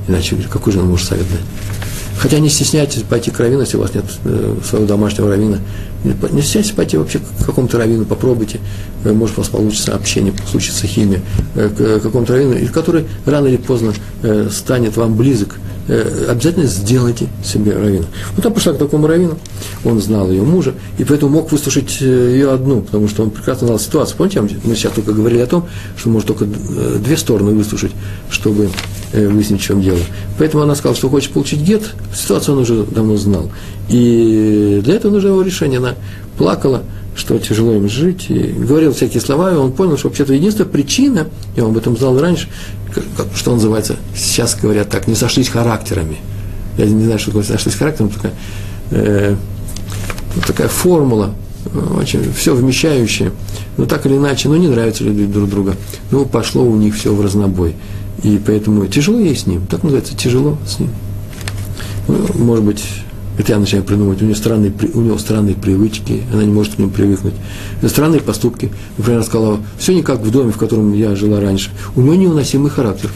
Иначе 0.08 0.36
какой 0.50 0.72
же 0.72 0.80
он 0.80 0.88
может 0.88 1.08
совет 1.08 1.26
дать? 1.30 1.40
Хотя 2.22 2.38
не 2.38 2.48
стесняйтесь 2.48 3.02
пойти 3.02 3.32
к 3.32 3.40
раввину, 3.40 3.62
если 3.62 3.76
у 3.76 3.80
вас 3.80 3.92
нет 3.94 4.04
э, 4.24 4.54
своего 4.64 4.86
домашнего 4.86 5.28
раввина. 5.28 5.58
Не 6.04 6.40
стесняйтесь 6.40 6.70
пойти 6.70 6.96
вообще 6.96 7.18
к 7.18 7.44
какому-то 7.44 7.78
раввину, 7.78 8.04
попробуйте. 8.04 8.60
Э, 9.02 9.12
может, 9.12 9.36
у 9.38 9.40
вас 9.40 9.50
получится 9.50 9.92
общение, 9.96 10.32
случится 10.48 10.86
химия. 10.86 11.20
Э, 11.56 11.68
к 11.68 12.00
какому-то 12.00 12.34
раввину, 12.34 12.64
который 12.72 13.06
рано 13.26 13.48
или 13.48 13.56
поздно 13.56 13.92
э, 14.22 14.48
станет 14.52 14.96
вам 14.96 15.16
близок. 15.16 15.56
Э, 15.88 16.26
обязательно 16.30 16.66
сделайте 16.66 17.26
себе 17.44 17.72
раввина. 17.72 18.06
Вот 18.36 18.46
она 18.46 18.54
пошла 18.54 18.72
к 18.72 18.78
такому 18.78 19.08
раввину, 19.08 19.36
он 19.84 20.00
знал 20.00 20.30
ее 20.30 20.42
мужа, 20.42 20.74
и 20.98 21.02
поэтому 21.02 21.32
мог 21.32 21.50
выслушать 21.50 21.98
э, 22.00 22.04
ее 22.04 22.52
одну, 22.52 22.82
потому 22.82 23.08
что 23.08 23.24
он 23.24 23.30
прекрасно 23.30 23.66
знал 23.66 23.80
ситуацию. 23.80 24.16
Помните, 24.16 24.40
мы 24.62 24.76
сейчас 24.76 24.92
только 24.92 25.12
говорили 25.12 25.40
о 25.40 25.46
том, 25.46 25.66
что 25.96 26.08
может 26.08 26.28
только 26.28 26.44
э, 26.44 26.98
две 27.02 27.16
стороны 27.16 27.50
выслушать, 27.50 27.90
чтобы 28.30 28.70
выяснить, 29.12 29.60
в 29.60 29.64
чем 29.64 29.82
дело. 29.82 29.98
Поэтому 30.38 30.62
она 30.62 30.74
сказала, 30.74 30.96
что 30.96 31.08
хочет 31.08 31.32
получить 31.32 31.60
гет, 31.60 31.94
ситуацию 32.14 32.56
он 32.56 32.62
уже 32.62 32.84
давно 32.84 33.16
знал. 33.16 33.50
И 33.88 34.80
для 34.84 34.94
этого 34.94 35.12
нужно 35.12 35.28
его 35.28 35.42
решение. 35.42 35.78
Она 35.78 35.94
плакала, 36.36 36.82
что 37.14 37.38
тяжело 37.38 37.74
им 37.74 37.88
жить, 37.88 38.26
и 38.30 38.38
говорил 38.38 38.94
всякие 38.94 39.20
слова, 39.20 39.52
и 39.52 39.54
он 39.54 39.72
понял, 39.72 39.98
что 39.98 40.08
вообще-то 40.08 40.32
единственная 40.32 40.70
причина, 40.70 41.26
я 41.56 41.64
об 41.64 41.76
этом 41.76 41.96
знал 41.96 42.18
раньше, 42.18 42.48
что 43.34 43.52
называется, 43.52 43.96
сейчас 44.16 44.56
говорят 44.60 44.88
так, 44.88 45.06
не 45.06 45.14
сошлись 45.14 45.48
характерами. 45.48 46.18
Я 46.78 46.86
не 46.86 47.04
знаю, 47.04 47.18
что 47.18 47.30
такое 47.30 47.44
сошлись 47.44 47.74
характером, 47.74 48.10
такая, 48.10 48.32
э, 48.90 49.36
вот 50.34 50.46
такая 50.46 50.68
формула, 50.68 51.34
очень 51.96 52.32
все 52.32 52.54
вмещающее, 52.54 53.32
но 53.76 53.86
так 53.86 54.06
или 54.06 54.16
иначе, 54.16 54.48
ну 54.48 54.56
не 54.56 54.68
нравятся 54.68 55.04
люди 55.04 55.26
друг 55.26 55.48
друга, 55.48 55.76
ну 56.10 56.24
пошло 56.24 56.64
у 56.64 56.76
них 56.76 56.96
все 56.96 57.14
в 57.14 57.20
разнобой. 57.20 57.74
И 58.22 58.40
поэтому 58.44 58.86
тяжело 58.86 59.18
ей 59.18 59.34
с 59.34 59.46
ним, 59.46 59.66
так 59.66 59.82
называется, 59.82 60.16
тяжело 60.16 60.56
с 60.66 60.78
ним. 60.78 60.90
Ну, 62.08 62.26
может 62.34 62.64
быть, 62.64 62.84
это 63.38 63.52
я 63.52 63.58
начинаю 63.58 63.84
придумывать, 63.84 64.22
у 64.22 64.24
нее 64.24 64.36
странные, 64.36 64.72
у 64.94 65.00
него 65.00 65.18
странные 65.18 65.54
привычки, 65.54 66.22
она 66.32 66.44
не 66.44 66.52
может 66.52 66.74
к 66.74 66.78
ним 66.78 66.90
привыкнуть. 66.90 67.34
Странные 67.86 68.20
поступки. 68.20 68.70
Например, 68.96 69.18
она 69.18 69.26
сказала, 69.26 69.60
все 69.78 69.94
не 69.94 70.02
как 70.02 70.20
в 70.20 70.30
доме, 70.30 70.52
в 70.52 70.58
котором 70.58 70.92
я 70.92 71.16
жила 71.16 71.40
раньше. 71.40 71.70
У 71.96 72.02
него 72.02 72.14
невыносимый 72.14 72.70
характер. 72.70 73.10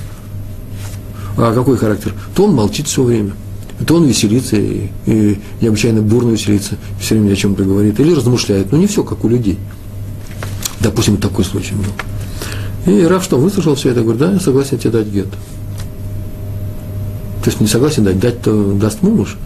А 1.37 1.53
какой 1.55 1.77
характер? 1.77 2.15
То 2.35 2.45
он 2.45 2.55
молчит 2.55 2.89
все 2.89 3.03
время, 3.03 3.33
то 3.87 3.97
он 3.97 4.07
веселится, 4.07 4.57
и, 4.57 4.89
и 5.05 5.39
необычайно 5.61 6.01
бурно 6.01 6.31
веселится, 6.31 6.77
все 6.99 7.15
время 7.15 7.35
о 7.35 7.37
чем-то 7.37 7.63
говорит, 7.63 8.01
или 8.01 8.15
размышляет. 8.15 8.73
Но 8.73 8.79
не 8.79 8.87
все, 8.87 9.05
как 9.05 9.23
у 9.25 9.29
людей. 9.29 9.59
Допустим, 10.81 11.19
такой 11.19 11.45
случай 11.45 11.75
был. 11.75 11.85
И 12.87 13.03
Раф 13.05 13.25
что, 13.25 13.37
выслушал 13.37 13.75
все 13.75 13.91
это, 13.91 14.03
говорит, 14.03 14.21
да, 14.21 14.33
я 14.33 14.41
согласен 14.41 14.79
тебе 14.79 14.93
дать 14.93 15.09
гет. 15.09 15.29
То 17.43 17.51
есть 17.51 17.61
не 17.61 17.67
согласен 17.67 18.05
дать, 18.05 18.19
дать-то 18.19 18.73
даст 18.75 19.03
муж, 19.03 19.37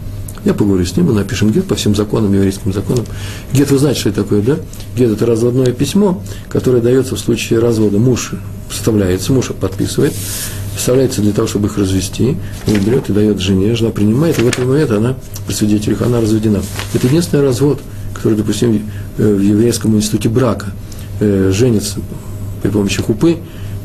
я 0.44 0.54
поговорю 0.54 0.84
с 0.84 0.96
ним, 0.96 1.06
мы 1.06 1.12
напишем 1.12 1.50
гет 1.50 1.66
по 1.66 1.74
всем 1.74 1.94
законам, 1.94 2.32
еврейским 2.32 2.72
законам. 2.72 3.04
Гет, 3.52 3.70
вы 3.70 3.78
знаете, 3.78 4.00
что 4.00 4.08
это 4.08 4.22
такое, 4.22 4.40
да? 4.40 4.56
Гет– 4.96 5.10
это 5.12 5.26
разводное 5.26 5.72
письмо, 5.72 6.22
которое 6.48 6.80
дается 6.80 7.14
в 7.14 7.18
случае 7.18 7.58
развода. 7.58 7.98
Муж 7.98 8.32
составляется, 8.70 9.32
муж 9.32 9.48
подписывает, 9.48 10.14
составляется 10.76 11.20
для 11.20 11.32
того, 11.32 11.46
чтобы 11.46 11.68
их 11.68 11.76
развести, 11.76 12.38
он 12.66 12.80
берет 12.80 13.10
и 13.10 13.12
дает 13.12 13.38
жене, 13.38 13.74
жена 13.74 13.90
принимает, 13.90 14.38
и 14.38 14.42
в 14.42 14.48
этот 14.48 14.64
момент 14.64 14.90
она, 14.92 15.16
при 15.46 15.52
свидетелях, 15.52 16.00
она 16.02 16.20
разведена. 16.20 16.62
Это 16.94 17.06
единственный 17.06 17.42
развод, 17.42 17.80
который 18.14 18.34
допустим 18.34 18.82
э, 19.18 19.34
в 19.34 19.40
еврейском 19.40 19.94
институте 19.96 20.30
брака. 20.30 20.68
Э, 21.20 21.52
женится 21.54 22.00
при 22.62 22.68
помощи 22.68 23.02
хупы, 23.02 23.38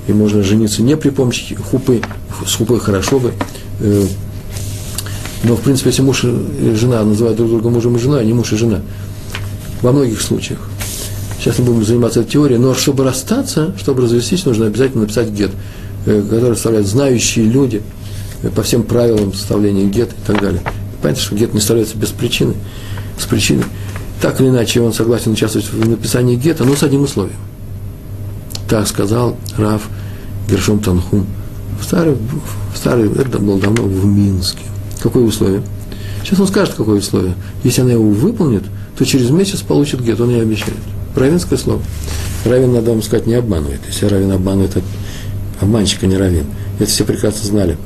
и 0.08 0.14
можно 0.14 0.44
жениться 0.44 0.82
не 0.82 0.96
при 0.98 1.10
помощи 1.10 1.56
хупы, 1.56 2.02
с 2.46 2.56
хупой 2.56 2.80
хорошо 2.80 3.20
бы, 3.20 3.34
э, 3.80 4.06
но, 5.46 5.56
в 5.56 5.62
принципе, 5.62 5.92
если 5.92 6.02
муж 6.02 6.24
и 6.24 6.74
жена 6.76 7.04
называют 7.04 7.38
друг 7.38 7.50
друга 7.50 7.70
мужем 7.70 7.96
и 7.96 8.00
женой, 8.00 8.22
а 8.22 8.24
не 8.24 8.34
муж 8.34 8.52
и 8.52 8.58
жена. 8.58 8.82
Во 9.82 9.92
многих 9.92 10.22
случаях. 10.22 10.60
Сейчас 11.40 11.60
мы 11.60 11.66
будем 11.66 11.86
заниматься 11.86 12.22
этой 12.22 12.32
теорией. 12.32 12.58
Но 12.58 12.74
чтобы 12.74 13.04
расстаться, 13.04 13.76
чтобы 13.78 14.02
развестись, 14.02 14.46
нужно 14.46 14.66
обязательно 14.66 15.02
написать 15.02 15.30
гет, 15.30 15.52
э, 16.08 16.24
который 16.28 16.56
составляют 16.56 16.88
знающие 16.88 17.46
люди 17.46 17.84
э, 18.42 18.50
по 18.50 18.64
всем 18.64 18.82
правилам 18.82 19.34
составления 19.34 19.86
гет 19.86 20.10
и 20.14 20.28
так 20.28 20.42
далее. 20.42 20.62
Понятно, 21.04 21.22
что 21.22 21.36
гет 21.36 21.54
не 21.54 21.60
составляется 21.60 21.98
без 21.98 22.10
причины, 22.10 22.56
с 23.20 23.26
причиной. 23.26 23.66
Так 24.22 24.42
или 24.42 24.50
иначе, 24.50 24.82
он 24.82 24.94
согласен 24.94 25.34
участвовать 25.34 25.72
в 25.72 25.88
написании 25.88 26.36
гета, 26.36 26.64
но 26.64 26.76
с 26.76 26.82
одним 26.82 27.04
условием. 27.04 27.38
Так 28.68 28.88
сказал 28.88 29.38
Раф 29.58 29.88
Гершом 30.50 30.80
Танхум. 30.80 31.26
В 31.80 31.84
старый, 31.84 32.16
в 32.74 32.78
старый, 32.78 33.12
это 33.12 33.40
было 33.40 33.60
давно 33.60 33.84
в 33.84 34.06
Минске. 34.06 34.64
Какое 35.02 35.24
условие? 35.24 35.62
Сейчас 36.24 36.40
он 36.40 36.48
скажет, 36.48 36.74
какое 36.76 37.00
условие. 37.00 37.36
Если 37.64 37.82
она 37.82 37.92
его 37.92 38.10
выполнит, 38.10 38.64
то 38.98 39.06
через 39.06 39.30
месяц 39.30 39.62
получит 39.62 40.02
гет, 40.02 40.20
он 40.20 40.30
ей 40.30 40.42
обещает. 40.42 40.80
Равенское 41.16 41.60
слово. 41.60 41.82
Равен, 42.46 42.74
надо 42.74 42.92
вам 42.92 43.04
сказать, 43.04 43.28
не 43.28 43.36
обманывает. 43.36 43.82
Если 43.88 44.06
равен 44.08 44.32
обманывает, 44.32 44.72
это 44.78 44.86
обманщик, 45.62 46.04
а 46.04 46.08
не 46.08 46.18
равен. 46.18 46.46
Это 46.80 46.90
все 46.90 47.04
прекрасно 47.04 47.46
знали. 47.46 47.78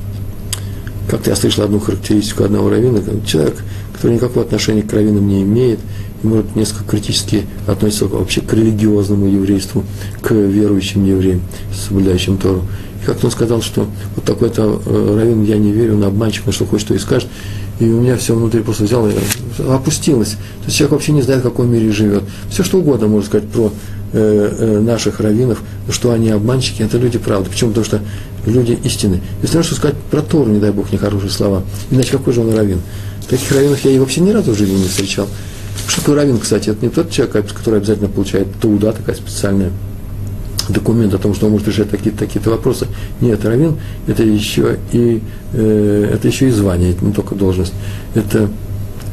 Как-то 1.09 1.31
я 1.31 1.35
слышал 1.35 1.63
одну 1.63 1.79
характеристику 1.79 2.43
одного 2.43 2.69
равина, 2.69 3.01
человек, 3.25 3.63
который 3.99 4.13
никакого 4.13 4.45
отношения 4.45 4.81
к 4.81 4.93
раввинам 4.93 5.27
не 5.27 5.43
имеет, 5.43 5.79
и 6.23 6.27
может 6.27 6.55
несколько 6.55 6.85
критически 6.85 7.45
относится 7.67 8.07
вообще 8.07 8.39
к 8.39 8.53
религиозному 8.53 9.25
еврейству, 9.25 9.83
к 10.21 10.31
верующим 10.31 11.05
евреям, 11.05 11.41
соблюдающим 11.73 12.37
Тору. 12.37 12.61
И 13.03 13.05
как-то 13.05 13.25
он 13.25 13.31
сказал, 13.31 13.61
что 13.61 13.87
вот 14.15 14.23
такой-то 14.23 14.81
э, 14.85 15.15
раввин, 15.19 15.43
я 15.43 15.57
не 15.57 15.73
верю, 15.73 15.95
он 15.95 16.05
обманщик, 16.05 16.47
он 16.47 16.53
что 16.53 16.65
хочет, 16.65 16.87
то 16.87 16.93
и 16.93 16.97
скажет. 16.97 17.27
И 17.81 17.85
у 17.85 17.99
меня 17.99 18.15
все 18.15 18.35
внутри 18.35 18.61
просто 18.61 18.85
взяло 18.85 19.09
и 19.09 19.13
опустилось. 19.69 20.31
То 20.31 20.65
есть 20.67 20.77
человек 20.77 20.93
вообще 20.93 21.11
не 21.11 21.21
знает, 21.21 21.41
в 21.41 21.43
каком 21.43 21.69
мире 21.69 21.91
живет. 21.91 22.23
Все 22.49 22.63
что 22.63 22.79
угодно 22.79 23.07
можно 23.07 23.27
сказать 23.27 23.49
про 23.49 23.69
э, 24.13 24.55
э, 24.59 24.79
наших 24.79 25.19
раввинов, 25.19 25.61
что 25.89 26.13
они 26.13 26.29
обманщики, 26.29 26.83
это 26.83 26.97
люди 26.97 27.17
правды. 27.17 27.49
Почему? 27.49 27.71
Потому 27.71 27.85
что 27.85 28.01
люди 28.45 28.77
истины. 28.83 29.21
Если 29.41 29.57
нужно 29.57 29.75
сказать 29.75 29.97
про 30.09 30.21
Тору, 30.21 30.51
не 30.51 30.59
дай 30.59 30.71
Бог, 30.71 30.91
нехорошие 30.93 31.31
слова. 31.31 31.63
Иначе 31.91 32.11
какой 32.11 32.33
же 32.33 32.41
он 32.41 32.55
раввин? 32.55 32.79
Таких 33.29 33.51
раввинов 33.51 33.83
я 33.85 33.91
и 33.91 33.99
вообще 33.99 34.21
ни 34.21 34.31
разу 34.31 34.53
в 34.53 34.57
жизни 34.57 34.77
не 34.77 34.87
встречал. 34.87 35.27
Что 35.87 36.01
такое 36.01 36.15
раввин, 36.15 36.39
кстати? 36.39 36.69
Это 36.69 36.83
не 36.83 36.89
тот 36.89 37.11
человек, 37.11 37.53
который 37.53 37.77
обязательно 37.77 38.09
получает 38.09 38.47
туда 38.59 38.91
такая 38.91 39.15
специальная 39.15 39.71
документ 40.67 41.13
о 41.13 41.17
том, 41.17 41.33
что 41.33 41.47
он 41.47 41.53
может 41.53 41.67
решать 41.67 41.89
такие-то 41.89 42.19
такие 42.19 42.41
вопросы. 42.41 42.87
Нет, 43.21 43.43
равин 43.43 43.77
это 44.07 44.23
еще 44.23 44.77
и 44.91 45.21
э, 45.53 46.11
это 46.13 46.27
еще 46.27 46.47
и 46.49 46.51
звание, 46.51 46.91
это 46.91 47.05
не 47.05 47.13
только 47.13 47.35
должность. 47.35 47.73
Это 48.13 48.49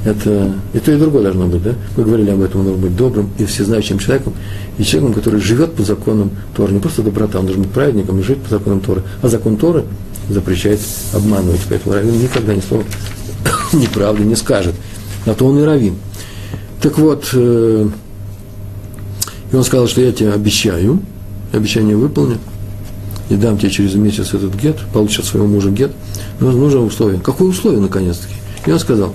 это 0.04 0.52
и 0.72 0.78
то, 0.78 0.92
и 0.92 0.98
другое 0.98 1.24
должно 1.24 1.46
быть, 1.46 1.62
да? 1.62 1.72
Мы 1.96 2.04
говорили 2.04 2.30
об 2.30 2.40
этом, 2.40 2.60
он 2.60 2.66
должен 2.66 2.82
быть 2.82 2.96
добрым 2.96 3.30
и 3.38 3.44
всезнающим 3.44 3.98
человеком, 3.98 4.34
и 4.78 4.84
человеком, 4.84 5.14
который 5.14 5.40
живет 5.40 5.72
по 5.72 5.82
законам 5.82 6.30
Торы, 6.54 6.72
не 6.72 6.78
просто 6.78 7.02
доброта, 7.02 7.40
он 7.40 7.46
должен 7.46 7.64
быть 7.64 7.72
праведником 7.72 8.20
и 8.20 8.22
жить 8.22 8.38
по 8.38 8.50
законам 8.50 8.80
Торы, 8.80 9.02
а 9.20 9.28
закон 9.28 9.56
Торы 9.56 9.84
запрещает 10.28 10.78
обманывать, 11.12 11.60
поэтому 11.68 11.96
раввин 11.96 12.22
никогда 12.22 12.54
ни 12.54 12.60
слова 12.60 12.84
неправды 13.72 14.24
не 14.24 14.36
скажет. 14.36 14.74
На 15.24 15.34
то 15.34 15.46
он 15.46 15.58
и 15.58 15.62
равин. 15.62 15.96
Так 16.80 16.98
вот, 16.98 17.30
э, 17.32 17.88
и 19.52 19.56
он 19.56 19.64
сказал, 19.64 19.88
что 19.88 20.00
я 20.00 20.12
тебе 20.12 20.32
обещаю, 20.32 21.00
обещание 21.52 21.96
выполню, 21.96 22.38
и 23.28 23.36
дам 23.36 23.58
тебе 23.58 23.70
через 23.70 23.94
месяц 23.94 24.34
этот 24.34 24.54
гет, 24.54 24.76
получишь 24.92 25.20
от 25.20 25.24
своего 25.26 25.48
мужа 25.48 25.70
гет, 25.70 25.92
но 26.40 26.52
нужно 26.52 26.84
условие. 26.84 27.20
Какое 27.20 27.48
условие, 27.48 27.80
наконец-таки? 27.80 28.34
И 28.66 28.70
он 28.70 28.78
сказал, 28.78 29.12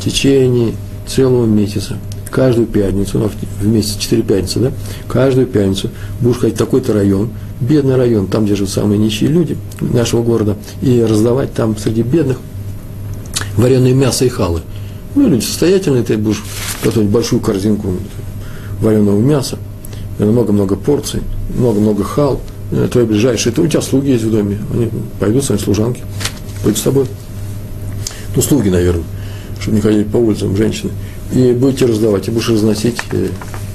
в 0.00 0.04
течение 0.04 0.74
целого 1.06 1.46
месяца, 1.46 1.96
каждую 2.30 2.66
пятницу, 2.66 3.18
ну, 3.18 3.30
в 3.60 3.66
месяц 3.66 3.96
4 3.96 4.22
пятницы, 4.22 4.58
да, 4.58 4.72
каждую 5.06 5.46
пятницу 5.46 5.90
будешь 6.20 6.38
ходить 6.38 6.56
в 6.56 6.58
такой-то 6.58 6.92
район, 6.92 7.30
бедный 7.60 7.96
район, 7.96 8.26
там, 8.26 8.44
где 8.44 8.56
живут 8.56 8.70
самые 8.70 8.98
нищие 8.98 9.30
люди 9.30 9.56
нашего 9.80 10.22
города, 10.22 10.56
и 10.82 11.02
раздавать 11.02 11.52
там 11.52 11.76
среди 11.76 12.02
бедных 12.02 12.38
вареное 13.56 13.94
мясо 13.94 14.24
и 14.24 14.28
халы. 14.28 14.62
Ну, 15.14 15.28
люди 15.28 15.44
состоятельные, 15.44 16.02
ты 16.02 16.16
будешь 16.16 16.42
готовить 16.82 17.08
большую 17.08 17.40
корзинку 17.40 17.94
вареного 18.80 19.20
мяса, 19.20 19.58
много-много 20.18 20.76
порций, 20.76 21.20
много-много 21.56 22.04
хал, 22.04 22.40
э, 22.72 22.88
твои 22.90 23.04
ближайшие, 23.04 23.52
это 23.52 23.62
у 23.62 23.66
тебя 23.66 23.80
слуги 23.80 24.10
есть 24.10 24.24
в 24.24 24.30
доме, 24.30 24.58
они 24.72 24.90
пойдут, 25.20 25.44
свои 25.44 25.58
служанки, 25.58 26.02
пойдут 26.62 26.78
с 26.78 26.82
тобой. 26.82 27.06
Ну, 28.34 28.42
слуги, 28.42 28.68
наверное, 28.68 29.04
чтобы 29.60 29.76
не 29.76 29.82
ходили 29.82 30.04
по 30.04 30.16
улицам 30.16 30.56
женщины. 30.56 30.90
И 31.32 31.52
будете 31.52 31.86
раздавать, 31.86 32.28
и 32.28 32.30
будешь 32.30 32.48
разносить. 32.48 32.98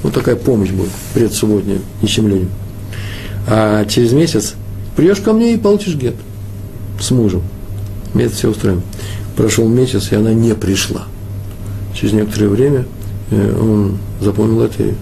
Вот 0.02 0.14
такая 0.14 0.36
помощь 0.36 0.70
будет, 0.70 0.90
предсубботняя, 1.14 1.78
ничем 2.02 2.28
людям. 2.28 2.50
А 3.46 3.84
через 3.86 4.12
месяц 4.12 4.54
придешь 4.96 5.18
ко 5.20 5.32
мне 5.32 5.54
и 5.54 5.58
получишь 5.58 5.94
гет 5.94 6.14
с 7.00 7.10
мужем. 7.10 7.42
Мы 8.14 8.22
это 8.22 8.34
все 8.34 8.50
устроим. 8.50 8.82
Прошел 9.36 9.68
месяц, 9.68 10.12
и 10.12 10.16
она 10.16 10.32
не 10.32 10.54
пришла. 10.54 11.04
Через 11.94 12.12
некоторое 12.12 12.48
время 12.48 12.84
э, 13.30 13.56
он 13.60 13.98
запомнил 14.20 14.62
это 14.62 14.82
и 14.82 14.94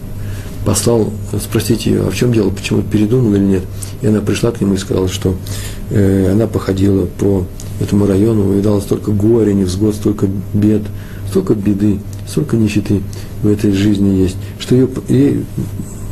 послал 0.65 1.13
спросить 1.43 1.87
ее, 1.87 2.03
а 2.07 2.11
в 2.11 2.15
чем 2.15 2.33
дело, 2.33 2.51
почему 2.51 2.83
передумал 2.83 3.35
или 3.35 3.45
нет. 3.45 3.63
И 4.03 4.07
она 4.07 4.21
пришла 4.21 4.51
к 4.51 4.61
нему 4.61 4.75
и 4.75 4.79
сказала, 4.79 5.09
что 5.09 5.35
э, 5.91 6.31
она 6.33 6.47
походила 6.47 7.07
по 7.07 7.45
этому 7.81 8.07
району, 8.07 8.49
увидала 8.49 8.81
столько 8.81 9.11
горя, 9.11 9.53
невзгод, 9.53 9.95
столько 9.95 10.27
бед, 10.53 10.83
столько 11.31 11.55
беды, 11.55 12.01
столько 12.27 12.57
нищеты 12.57 13.03
в 13.43 13.49
этой 13.49 13.73
жизни 13.73 14.17
есть, 14.21 14.37
что, 14.59 14.75
ее, 14.75 14.89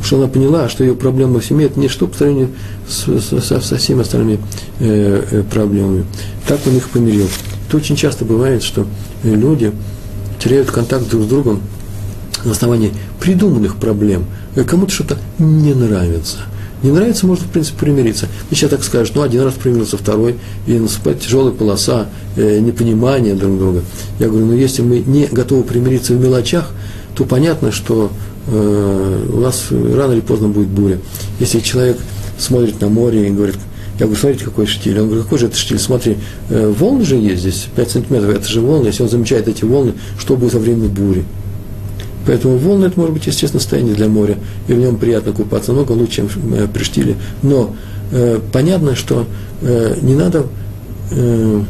что 0.03 0.19
она 0.19 0.29
поняла, 0.29 0.69
что 0.69 0.85
ее 0.85 0.95
проблема 0.95 1.41
в 1.41 1.45
семье– 1.45 1.67
это 1.69 1.81
ничто 1.81 2.07
по 2.07 2.17
сравнению 2.17 2.51
с, 2.89 3.21
со, 3.21 3.61
со 3.61 3.77
всеми 3.77 4.03
остальными 4.03 4.39
э, 4.79 5.25
э, 5.31 5.43
проблемами. 5.43 6.05
Так 6.47 6.61
он 6.67 6.77
их 6.77 6.89
помирил. 6.89 7.27
Это 7.67 7.77
очень 7.77 7.97
часто 7.97 8.25
бывает, 8.25 8.63
что 8.63 8.87
люди 9.23 9.73
теряют 10.43 10.71
контакт 10.71 11.09
друг 11.09 11.25
с 11.25 11.27
другом 11.27 11.63
на 12.45 12.53
основании 12.53 12.93
придуманных 13.21 13.77
проблем. 13.77 14.25
Кому-то 14.67 14.93
что-то 14.93 15.19
не 15.39 15.75
нравится– 15.75 16.39
не 16.83 16.91
нравится, 16.91 17.27
можно, 17.27 17.47
в 17.47 17.51
принципе, 17.51 17.79
примириться. 17.81 18.29
И 18.51 18.55
сейчас 18.55 18.71
так 18.71 18.85
скажешь, 18.85 19.13
ну, 19.15 19.23
один 19.23 19.43
раз 19.43 19.55
примирился, 19.55 19.97
второй, 19.97 20.37
и 20.67 20.79
наступает 20.79 21.21
тяжелая 21.21 21.53
полоса 21.53 22.07
э, 22.37 22.59
непонимания 22.59 23.35
друг 23.35 23.59
друга. 23.59 23.83
Я 24.19 24.29
говорю, 24.29 24.47
ну, 24.47 24.53
если 24.53 24.83
мы 24.83 25.01
не 25.01 25.27
готовы 25.27 25.65
примириться 25.65 26.13
в 26.13 26.21
мелочах, 26.21 26.71
то 27.17 27.25
понятно, 27.25 27.73
что 27.73 28.13
э, 28.47 29.27
у 29.33 29.41
вас 29.41 29.69
рано 29.71 30.13
или 30.13 30.21
поздно 30.21 30.49
будет 30.49 30.69
буря. 30.69 30.99
Если 31.41 31.61
человек 31.61 31.99
смотрит 32.39 32.81
на 32.81 32.89
море 32.89 33.29
и 33.29 33.31
говорит, 33.31 33.57
я 33.99 34.07
говорю, 34.07 34.21
смотрите, 34.21 34.45
какой 34.45 34.67
штиль. 34.67 34.99
Он 34.99 35.07
говорит, 35.07 35.25
какой 35.25 35.39
же 35.39 35.47
это 35.47 35.57
штиль? 35.57 35.79
Смотри, 35.79 36.19
э, 36.51 36.75
волны 36.77 37.05
же 37.05 37.17
есть 37.17 37.41
здесь, 37.41 37.69
5 37.75 37.91
сантиметров, 37.91 38.35
это 38.35 38.47
же 38.47 38.61
волны. 38.61 38.87
Если 38.87 39.03
он 39.03 39.09
замечает 39.09 39.49
эти 39.49 39.65
волны, 39.65 39.95
что 40.19 40.37
будет 40.37 40.55
во 40.55 40.61
время 40.61 40.89
бури? 40.89 41.25
Поэтому 42.27 42.59
волны 42.59 42.87
это 42.87 42.99
может 42.99 43.15
быть 43.15 43.27
естественное 43.27 43.61
состояние 43.61 43.95
для 43.95 44.09
моря, 44.09 44.37
и 44.69 44.73
в 44.73 44.79
нем 44.79 44.97
приятно 44.97 45.33
купаться, 45.33 45.73
много 45.73 45.93
лучше, 45.93 46.17
чем 46.17 46.29
э, 46.55 46.67
при 46.73 46.83
штиле. 46.83 47.17
Но 47.43 47.75
э, 48.11 48.41
понятно, 48.53 48.97
что 48.97 49.27
э, 49.63 49.97
не 50.03 50.15
надо 50.15 50.47
э, 51.13 51.63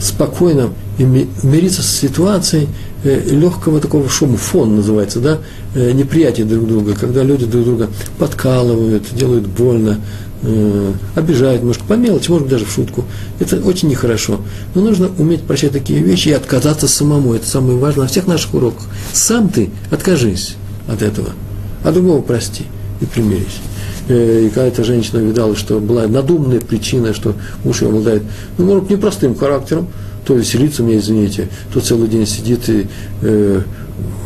спокойно 0.00 0.70
мириться 0.98 1.82
с 1.82 1.86
ситуацией 1.86 2.68
э, 3.04 3.20
легкого 3.30 3.80
такого 3.80 4.08
шума, 4.08 4.36
фон 4.36 4.76
называется, 4.76 5.20
да, 5.20 5.38
э, 5.74 5.92
неприятия 5.92 6.44
друг 6.44 6.66
друга, 6.66 6.94
когда 6.94 7.22
люди 7.22 7.46
друг 7.46 7.64
друга 7.64 7.88
подкалывают, 8.18 9.04
делают 9.14 9.46
больно, 9.46 10.00
э, 10.42 10.92
обижают, 11.14 11.62
может, 11.62 11.82
по 11.82 11.94
мелочи, 11.94 12.30
может 12.30 12.44
быть, 12.44 12.52
даже 12.52 12.64
в 12.64 12.72
шутку. 12.72 13.04
Это 13.38 13.56
очень 13.60 13.88
нехорошо. 13.88 14.40
Но 14.74 14.82
нужно 14.82 15.10
уметь 15.18 15.42
прощать 15.42 15.72
такие 15.72 16.00
вещи 16.00 16.28
и 16.28 16.32
отказаться 16.32 16.88
самому. 16.88 17.34
Это 17.34 17.46
самое 17.46 17.78
важное 17.78 18.04
на 18.04 18.08
всех 18.08 18.26
наших 18.26 18.54
уроках. 18.54 18.86
Сам 19.12 19.48
ты 19.48 19.70
откажись 19.90 20.56
от 20.88 21.02
этого, 21.02 21.30
а 21.84 21.92
другого 21.92 22.22
прости 22.22 22.64
и 23.00 23.06
примирись. 23.06 23.60
Э, 24.08 24.46
и 24.46 24.48
когда 24.48 24.66
эта 24.66 24.84
женщина 24.84 25.22
увидала, 25.22 25.56
что 25.56 25.78
была 25.78 26.06
надуманная 26.06 26.60
причина, 26.60 27.14
что 27.14 27.34
муж 27.64 27.82
ее 27.82 27.88
обладает, 27.88 28.22
ну, 28.58 28.66
может, 28.66 28.90
непростым 28.90 29.34
характером, 29.34 29.88
то 30.24 30.34
веселится 30.34 30.82
мне, 30.82 30.98
извините, 30.98 31.48
то 31.72 31.80
целый 31.80 32.08
день 32.08 32.26
сидит 32.26 32.68
и 32.68 32.86
э, 33.22 33.62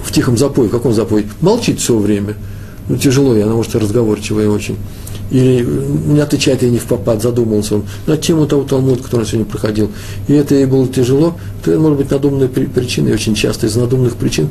в 0.04 0.12
тихом 0.12 0.36
запое. 0.36 0.68
Каком 0.68 0.92
запое? 0.92 1.24
Молчит 1.40 1.80
все 1.80 1.96
время. 1.96 2.34
Ну, 2.88 2.96
тяжело, 2.96 3.34
и 3.34 3.40
она, 3.40 3.54
может, 3.54 3.74
разговорчивая 3.74 4.48
очень 4.48 4.76
или 5.30 5.66
не 6.06 6.20
отвечает 6.20 6.62
ей 6.62 6.70
не 6.70 6.78
в 6.78 6.84
попад, 6.84 7.22
задумался 7.22 7.76
он 7.76 7.84
над 8.06 8.20
тему 8.20 8.46
того 8.46 8.64
Талмуда, 8.64 9.02
который 9.02 9.20
он 9.20 9.26
сегодня 9.26 9.46
проходил. 9.46 9.90
И 10.28 10.32
это 10.34 10.54
ей 10.54 10.66
было 10.66 10.86
тяжело, 10.86 11.36
это 11.64 11.78
может 11.78 11.98
быть 11.98 12.10
надуманной 12.10 12.48
причиной, 12.48 13.12
очень 13.12 13.34
часто 13.34 13.66
из 13.66 13.76
надуманных 13.76 14.16
причин 14.16 14.48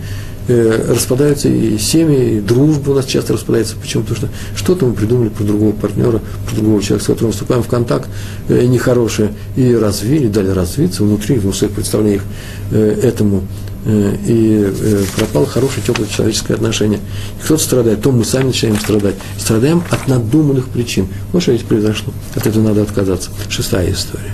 э, 0.47 0.85
распадаются 0.89 1.49
и 1.49 1.77
семьи, 1.77 2.37
и 2.37 2.41
дружба 2.41 2.91
у 2.91 2.93
нас 2.93 3.05
часто 3.05 3.33
распадается. 3.33 3.75
Почему? 3.81 4.03
Потому 4.03 4.17
что 4.17 4.29
что-то 4.55 4.85
мы 4.85 4.93
придумали 4.93 5.29
про 5.29 5.43
другого 5.43 5.71
партнера, 5.71 6.21
про 6.47 6.55
другого 6.55 6.81
человека, 6.81 7.03
с 7.03 7.07
которым 7.07 7.31
вступаем 7.31 7.63
в 7.63 7.67
контакт 7.67 8.09
э, 8.49 8.65
нехорошее, 8.65 9.31
и 9.55 9.73
развили, 9.73 10.27
дали 10.27 10.49
развиться 10.49 11.03
внутри, 11.03 11.37
в 11.37 11.53
своих 11.53 11.73
представлениях 11.73 12.23
э, 12.71 12.99
этому 13.01 13.43
и 13.85 14.73
э, 14.73 15.03
пропало 15.15 15.45
хорошее, 15.45 15.83
теплое 15.85 16.07
человеческое 16.07 16.55
отношение. 16.55 16.99
И 17.39 17.43
кто-то 17.43 17.61
страдает, 17.61 18.01
то 18.01 18.11
мы 18.11 18.25
сами 18.25 18.47
начинаем 18.47 18.79
страдать. 18.79 19.15
Страдаем 19.37 19.83
от 19.91 20.07
надуманных 20.07 20.69
причин. 20.69 21.07
Вот 21.31 21.43
что 21.43 21.53
здесь 21.53 21.65
произошло. 21.65 22.13
От 22.35 22.47
этого 22.47 22.63
надо 22.63 22.81
отказаться. 22.81 23.29
Шестая 23.49 23.91
история. 23.91 24.33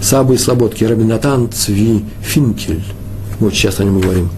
Сабы 0.00 0.34
и 0.34 0.38
Слободки, 0.38 0.84
Рабинатан 0.84 1.50
Цви 1.52 2.04
Финкель. 2.22 2.82
Вот 3.38 3.54
сейчас 3.54 3.80
о 3.80 3.84
нем 3.84 4.00
говорим. 4.00 4.30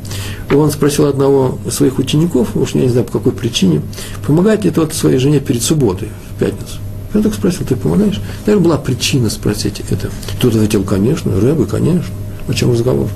Он 0.52 0.70
спросил 0.70 1.06
одного 1.06 1.58
своих 1.70 1.98
учеников, 1.98 2.56
уж 2.56 2.74
я 2.74 2.82
не 2.82 2.88
знаю 2.88 3.06
по 3.06 3.12
какой 3.12 3.32
причине, 3.32 3.82
помогает 4.26 4.64
ли 4.64 4.70
тот 4.70 4.94
своей 4.94 5.18
жене 5.18 5.40
перед 5.40 5.62
субботой, 5.62 6.08
в 6.34 6.38
пятницу. 6.38 6.78
Я 7.14 7.22
так 7.22 7.34
спросил, 7.34 7.64
ты 7.66 7.76
помогаешь? 7.76 8.20
Наверное, 8.44 8.64
была 8.64 8.76
причина 8.76 9.30
спросить 9.30 9.80
это. 9.90 10.10
Тот 10.40 10.54
ответил, 10.54 10.82
конечно, 10.82 11.40
Рэбы, 11.40 11.66
конечно. 11.66 12.12
О 12.48 12.52
чем 12.52 12.72
разговор? 12.72 13.08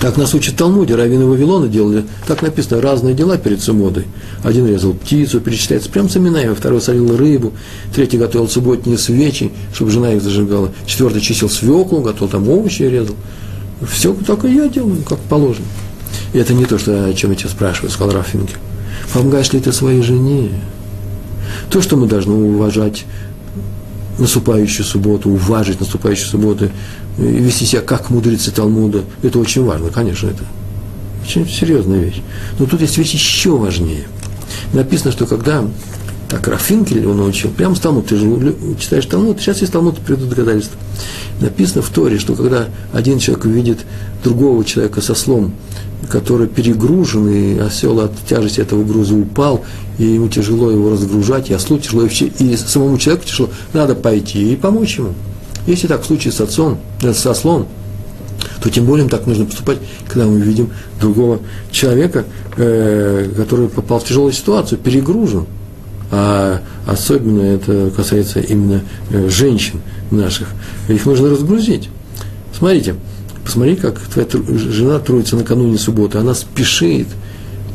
Так 0.00 0.18
нас 0.18 0.34
учат 0.34 0.56
Талмуде, 0.56 0.94
раввины 0.94 1.24
Вавилона 1.24 1.68
делали, 1.68 2.04
так 2.26 2.42
написано, 2.42 2.82
разные 2.82 3.14
дела 3.14 3.38
перед 3.38 3.62
субботой. 3.62 4.04
Один 4.44 4.66
резал 4.66 4.92
птицу, 4.92 5.40
перечисляется 5.40 5.88
прям 5.88 6.10
с 6.10 6.16
именами, 6.16 6.54
второй 6.54 6.82
солил 6.82 7.16
рыбу, 7.16 7.52
третий 7.94 8.18
готовил 8.18 8.48
субботние 8.48 8.98
свечи, 8.98 9.50
чтобы 9.72 9.90
жена 9.90 10.12
их 10.12 10.22
зажигала, 10.22 10.70
четвертый 10.84 11.22
чистил 11.22 11.48
свеклу, 11.48 12.02
готовил 12.02 12.28
там 12.28 12.48
овощи 12.48 12.82
резал. 12.82 13.16
Все 13.90 14.14
только 14.26 14.48
я 14.48 14.68
делаю, 14.68 15.02
как 15.02 15.18
положено. 15.20 15.66
И 16.32 16.38
это 16.38 16.52
не 16.52 16.66
то, 16.66 16.78
что, 16.78 17.06
о 17.06 17.14
чем 17.14 17.30
я 17.30 17.36
тебя 17.36 17.50
спрашиваю, 17.50 17.90
сказал 17.90 18.14
Рафинки. 18.14 18.54
Помогаешь 19.12 19.52
ли 19.52 19.60
ты 19.60 19.72
своей 19.72 20.02
жене? 20.02 20.50
То, 21.70 21.80
что 21.80 21.96
мы 21.96 22.06
должны 22.06 22.34
уважать 22.34 23.04
наступающую 24.18 24.84
субботу, 24.84 25.30
уважить 25.30 25.80
наступающую 25.80 26.28
субботу, 26.28 26.70
и 27.18 27.22
вести 27.22 27.64
себя 27.64 27.82
как 27.82 28.10
мудрецы 28.10 28.50
Талмуда, 28.50 29.04
это 29.22 29.38
очень 29.38 29.64
важно, 29.64 29.90
конечно, 29.90 30.28
это 30.28 30.44
очень 31.24 31.48
серьезная 31.48 32.00
вещь. 32.00 32.22
Но 32.58 32.66
тут 32.66 32.80
есть 32.80 32.96
вещь 32.98 33.12
еще 33.12 33.56
важнее. 33.56 34.06
Написано, 34.72 35.12
что 35.12 35.26
когда 35.26 35.64
так 36.28 36.46
Рафинкель 36.48 37.00
его 37.00 37.14
научил, 37.14 37.50
прямо 37.50 37.74
с 37.74 37.80
Талмуд, 37.80 38.06
ты 38.06 38.16
же 38.16 38.54
читаешь 38.80 39.06
Талмуд, 39.06 39.40
сейчас 39.40 39.60
есть 39.60 39.72
Талмуд, 39.72 39.98
придут 39.98 40.28
доказательства. 40.28 40.78
Написано 41.40 41.82
в 41.82 41.90
Торе, 41.90 42.18
что 42.18 42.34
когда 42.34 42.66
один 42.92 43.18
человек 43.18 43.44
увидит 43.44 43.78
другого 44.24 44.64
человека 44.64 45.00
со 45.00 45.14
слом, 45.14 45.52
который 46.08 46.46
перегружен, 46.46 47.28
и 47.28 47.58
осел 47.58 48.00
от 48.00 48.12
тяжести 48.26 48.60
этого 48.60 48.84
груза 48.84 49.14
упал, 49.14 49.64
и 49.98 50.04
ему 50.04 50.28
тяжело 50.28 50.70
его 50.70 50.90
разгружать, 50.90 51.50
и 51.50 51.54
ослу 51.54 51.78
тяжело, 51.78 52.04
и 52.06 52.56
самому 52.56 52.96
человеку 52.98 53.26
тяжело, 53.26 53.50
надо 53.72 53.94
пойти 53.94 54.52
и 54.52 54.56
помочь 54.56 54.98
ему. 54.98 55.14
Если 55.66 55.88
так 55.88 56.02
в 56.02 56.06
случае 56.06 56.32
с 56.32 56.40
отцом, 56.40 56.78
э, 57.02 57.12
со 57.12 57.34
слом, 57.34 57.66
то 58.62 58.70
тем 58.70 58.86
более 58.86 59.08
так 59.08 59.26
нужно 59.26 59.44
поступать, 59.44 59.78
когда 60.08 60.26
мы 60.26 60.40
видим 60.40 60.70
другого 61.00 61.40
человека, 61.70 62.24
э, 62.56 63.30
который 63.36 63.68
попал 63.68 63.98
в 63.98 64.04
тяжелую 64.04 64.32
ситуацию, 64.32 64.78
перегружен. 64.78 65.46
А 66.10 66.60
особенно 66.86 67.42
это 67.42 67.90
касается 67.94 68.40
именно 68.40 68.82
э, 69.10 69.28
женщин 69.28 69.80
наших. 70.10 70.48
Их 70.88 71.04
нужно 71.04 71.30
разгрузить. 71.30 71.88
Смотрите, 72.56 72.94
Посмотри, 73.46 73.76
как 73.76 74.00
твоя 74.00 74.26
жена 74.28 74.98
трудится 74.98 75.36
накануне 75.36 75.78
субботы, 75.78 76.18
она 76.18 76.34
спешит, 76.34 77.06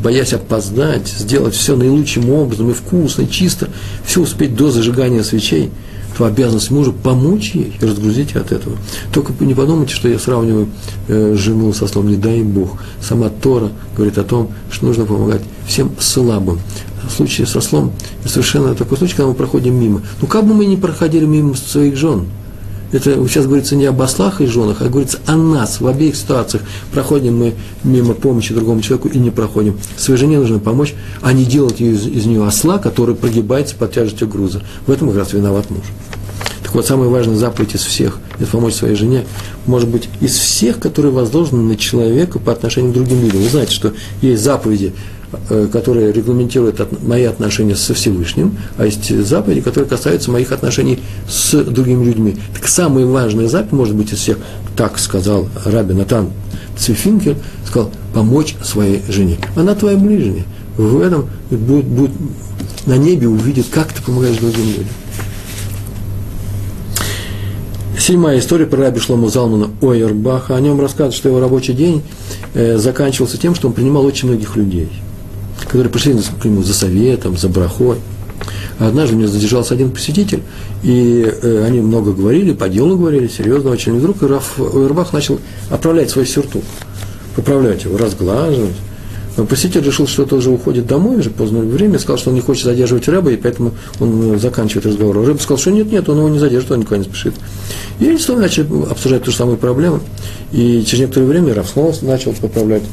боясь 0.04 0.34
опоздать, 0.34 1.08
сделать 1.08 1.56
все 1.56 1.78
наилучшим 1.78 2.30
образом 2.30 2.70
и 2.70 2.74
вкусно, 2.74 3.22
и 3.22 3.30
чисто, 3.30 3.70
все 4.06 4.20
успеть 4.22 4.54
до 4.54 4.70
зажигания 4.70 5.24
свечей, 5.24 5.72
то 6.18 6.26
обязанность 6.26 6.72
мужа 6.72 6.92
помочь 6.92 7.52
ей 7.54 7.74
и 7.80 7.86
разгрузить 7.86 8.36
от 8.36 8.52
этого. 8.52 8.76
Только 9.14 9.32
не 9.40 9.54
подумайте, 9.54 9.96
что 9.96 10.10
я 10.10 10.20
сравниваю 10.20 10.68
э, 11.08 11.36
жену 11.38 11.72
со 11.72 11.88
словом 11.88 12.12
«не 12.12 12.18
дай 12.18 12.44
Бог». 12.44 12.78
Сама 13.00 13.30
Тора 13.30 13.72
говорит 13.96 14.18
о 14.18 14.26
том, 14.26 14.52
что 14.70 14.88
нужно 14.88 15.06
помогать 15.06 15.42
всем 15.66 15.92
слабым. 16.02 16.60
Случае 17.10 17.48
со 17.48 17.62
слом 17.62 17.92
совершенно 18.26 18.76
такой 18.76 18.98
случай, 18.98 19.16
когда 19.16 19.28
мы 19.28 19.34
проходим 19.34 19.74
мимо. 19.80 20.02
Ну, 20.22 20.28
как 20.28 20.46
бы 20.46 20.54
мы 20.54 20.66
ни 20.66 20.76
проходили 20.76 21.26
мимо 21.26 21.56
своих 21.56 21.96
жен– 21.96 22.28
это 22.92 23.26
сейчас 23.28 23.46
говорится 23.46 23.76
не 23.76 23.86
об 23.86 24.02
ослах 24.02 24.42
и 24.42 24.46
женах, 24.48 24.78
а 24.82 24.90
говорится 24.90 25.20
о 25.26 25.36
нас 25.36 25.80
в 25.80 25.88
обеих 25.88 26.16
ситуациях. 26.16 26.64
Проходим 26.92 27.38
мы 27.38 27.54
мимо 27.84 28.14
помощи 28.14 28.54
другому 28.54 28.82
человеку 28.82 29.08
и 29.08 29.18
не 29.18 29.30
проходим. 29.30 29.78
Своей 29.96 30.20
жене 30.20 30.40
нужно 30.40 30.60
помочь, 30.60 30.94
а 31.22 31.32
не 31.32 31.46
делать 31.46 31.80
из, 31.80 32.06
из 32.06 32.26
нее 32.26 32.46
осла, 32.46 32.80
который 32.80 33.16
прогибается 33.16 33.76
под 33.76 33.94
тяжестью 33.94 34.28
груза. 34.28 34.62
В 34.88 34.92
этом 34.92 35.08
как 35.08 35.20
раз 35.20 35.34
виноват 35.34 35.70
муж. 35.70 35.84
Так 36.64 36.76
вот, 36.76 36.86
самая 36.86 37.08
важная 37.08 37.38
заповедь 37.38 37.76
из 37.76 37.82
всех– 37.82 38.20
это 38.40 38.52
помочь 38.52 38.74
своей 38.74 38.96
жене. 38.96 39.26
Может 39.66 39.88
быть, 39.88 40.10
из 40.20 40.36
всех, 40.36 40.80
которые 40.80 41.14
возложены 41.14 41.64
на 41.64 41.78
человека 41.78 42.40
по 42.40 42.52
отношению 42.52 42.92
к 42.92 42.96
другим 42.96 43.22
людям. 43.22 43.42
Вы 43.42 43.50
знаете, 43.50 43.74
что 43.74 43.94
есть 44.22 44.44
заповеди, 44.44 44.94
Э, 45.50 45.70
которые 45.72 46.12
регламентируют 46.12 46.82
мои 47.04 47.24
отношения 47.24 47.78
со 47.78 47.94
Всевышним, 47.94 48.58
а 48.78 48.86
есть 48.86 49.18
заповеди, 49.26 49.62
которые 49.62 49.90
касаются 49.90 50.30
моих 50.30 50.52
отношений 50.52 51.00
с 51.30 51.64
другими 51.64 52.04
людьми. 52.04 52.36
Так 52.54 52.68
самая 52.68 53.06
важная 53.06 53.48
заповедь, 53.48 53.72
может 53.72 53.96
быть, 53.96 54.12
из 54.12 54.18
всех, 54.18 54.40
так 54.76 55.00
сказал 55.00 55.48
Раби 55.64 55.94
Натан 55.94 56.32
Цвифинкер, 56.78 57.38
сказал, 57.66 57.92
помочь 58.14 58.58
своей 58.62 59.04
жене. 59.08 59.38
Она 59.56 59.74
твоя 59.74 59.96
ближняя. 59.96 60.44
В 60.76 61.00
этом 61.00 61.30
будет, 61.50 61.86
будет 61.86 62.12
на 62.86 62.98
небе 62.98 63.30
увидит, 63.30 63.68
как 63.72 63.94
ты 63.94 64.02
помогаешь 64.02 64.36
другим 64.36 64.66
людям. 64.66 64.88
Седьмая 67.98 68.40
история 68.40 68.66
про 68.66 68.82
Раби 68.82 69.00
Шлому 69.00 69.30
Залмана 69.30 69.70
Ойербаха. 69.80 70.58
О 70.58 70.60
нем 70.60 70.82
рассказывают, 70.82 71.16
что 71.16 71.30
его 71.30 71.40
рабочий 71.40 71.72
день 71.72 72.02
э, 72.54 72.78
заканчивался 72.78 73.38
тем, 73.38 73.56
что 73.56 73.70
он 73.70 73.74
принимал 73.74 74.06
очень 74.06 74.28
многих 74.28 74.58
людей– 74.58 74.90
которые 75.66 75.92
пришли 75.92 76.16
к 76.42 76.46
нему 76.46 76.64
за 76.64 76.74
советом, 76.74 77.38
за 77.38 77.50
брахой. 77.50 77.98
Однажды 78.80 79.16
мне 79.16 79.28
задержался 79.28 79.76
один 79.76 79.92
посетитель, 79.92 80.42
и 80.82 81.24
э, 81.24 81.64
они 81.66 81.82
много 81.82 82.14
говорили, 82.14 82.54
по 82.54 82.68
делу 82.68 82.98
говорили, 82.98 83.28
серьезно 83.28 83.70
очень. 83.70 83.96
И 83.96 84.00
вдруг 84.00 84.24
Раф, 84.24 84.58
Рабах 84.58 85.14
начал 85.14 85.40
отправлять 85.70 86.10
свой 86.10 86.26
сюртук, 86.26 86.64
поправлять 87.36 87.84
его, 87.84 87.98
разглаживать. 87.98 88.76
Но 89.38 89.46
посетитель 89.46 89.84
решил, 89.84 90.08
что 90.08 90.24
это 90.24 90.36
уже 90.36 90.50
уходит 90.50 90.88
домой, 90.88 91.18
уже 91.18 91.30
позднее 91.30 91.64
время, 91.64 92.00
сказал, 92.00 92.18
что 92.18 92.30
он 92.32 92.36
не 92.36 92.42
хочет 92.42 92.66
задерживать 92.66 93.08
рыба, 93.08 93.32
и 93.32 93.38
поэтому 93.38 93.72
он 94.00 94.34
э, 94.34 94.38
заканчивает 94.40 94.88
разговор. 94.88 95.26
Рыба 95.26 95.38
сказал, 95.38 95.58
что 95.58 95.72
нет, 95.72 95.92
нет, 95.92 96.10
он 96.10 96.18
его 96.18 96.30
не 96.30 96.40
задержит, 96.40 96.72
он 96.72 96.80
никуда 96.80 96.98
не 96.98 97.04
спешит. 97.06 97.36
И 98.00 98.08
они 98.08 98.18
снова 98.18 98.42
начали 98.42 98.68
обсуждать 98.90 99.24
ту 99.24 99.32
же 99.32 99.38
самую 99.38 99.58
проблему. 99.58 100.00
И 100.52 100.84
через 100.86 101.02
некоторое 101.02 101.28
время 101.28 101.54
Раф 101.54 101.70
снова 101.70 101.96
начал 102.02 102.34
поправлять 102.34 102.84
э, 102.84 102.88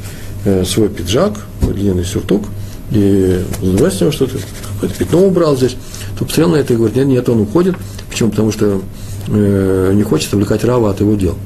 свой 0.65 0.89
пиджак, 0.89 1.35
длинный 1.63 2.05
сюртук, 2.05 2.45
и 2.91 3.45
с 3.61 4.01
него 4.01 4.11
что-то, 4.11 4.39
какое-то 4.75 4.97
пятно 4.97 5.27
убрал 5.27 5.57
здесь, 5.57 5.77
то 6.19 6.25
посмотрел 6.25 6.51
на 6.51 6.57
это 6.57 6.73
и 6.73 6.77
говорит, 6.77 6.97
нет, 6.97 7.07
нет, 7.07 7.29
он 7.29 7.41
уходит. 7.41 7.77
Почему? 8.09 8.31
Потому 8.31 8.51
что 8.51 8.83
э, 9.29 9.93
не 9.95 10.03
хочет 10.03 10.33
увлекать 10.33 10.65
Рава 10.65 10.91
от 10.91 11.01
его 11.01 11.15
дел. 11.15 11.37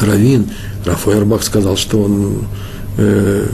Равин, 0.00 0.46
Рафаэль 0.84 1.26
сказал, 1.42 1.76
что 1.76 2.02
он, 2.02 2.44
э, 2.96 3.46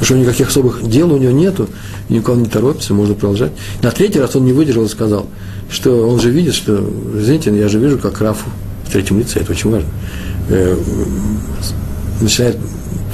что 0.00 0.16
никаких 0.16 0.48
особых 0.48 0.88
дел 0.88 1.12
у 1.12 1.18
него 1.18 1.32
нету, 1.32 1.68
никого 2.08 2.36
не 2.36 2.46
торопится, 2.46 2.94
можно 2.94 3.14
продолжать. 3.14 3.52
На 3.82 3.90
третий 3.90 4.20
раз 4.20 4.34
он 4.34 4.44
не 4.44 4.52
выдержал 4.52 4.84
и 4.84 4.88
сказал, 4.88 5.26
что 5.70 6.08
он 6.08 6.20
же 6.20 6.30
видит, 6.30 6.54
что, 6.54 6.88
извините, 7.16 7.56
я 7.56 7.68
же 7.68 7.78
вижу, 7.78 7.98
как 7.98 8.20
Рафу 8.20 8.48
в 8.86 8.92
третьем 8.92 9.18
лице, 9.18 9.40
это 9.40 9.52
очень 9.52 9.70
важно, 9.70 9.88
э, 10.48 10.76
начинает 12.20 12.56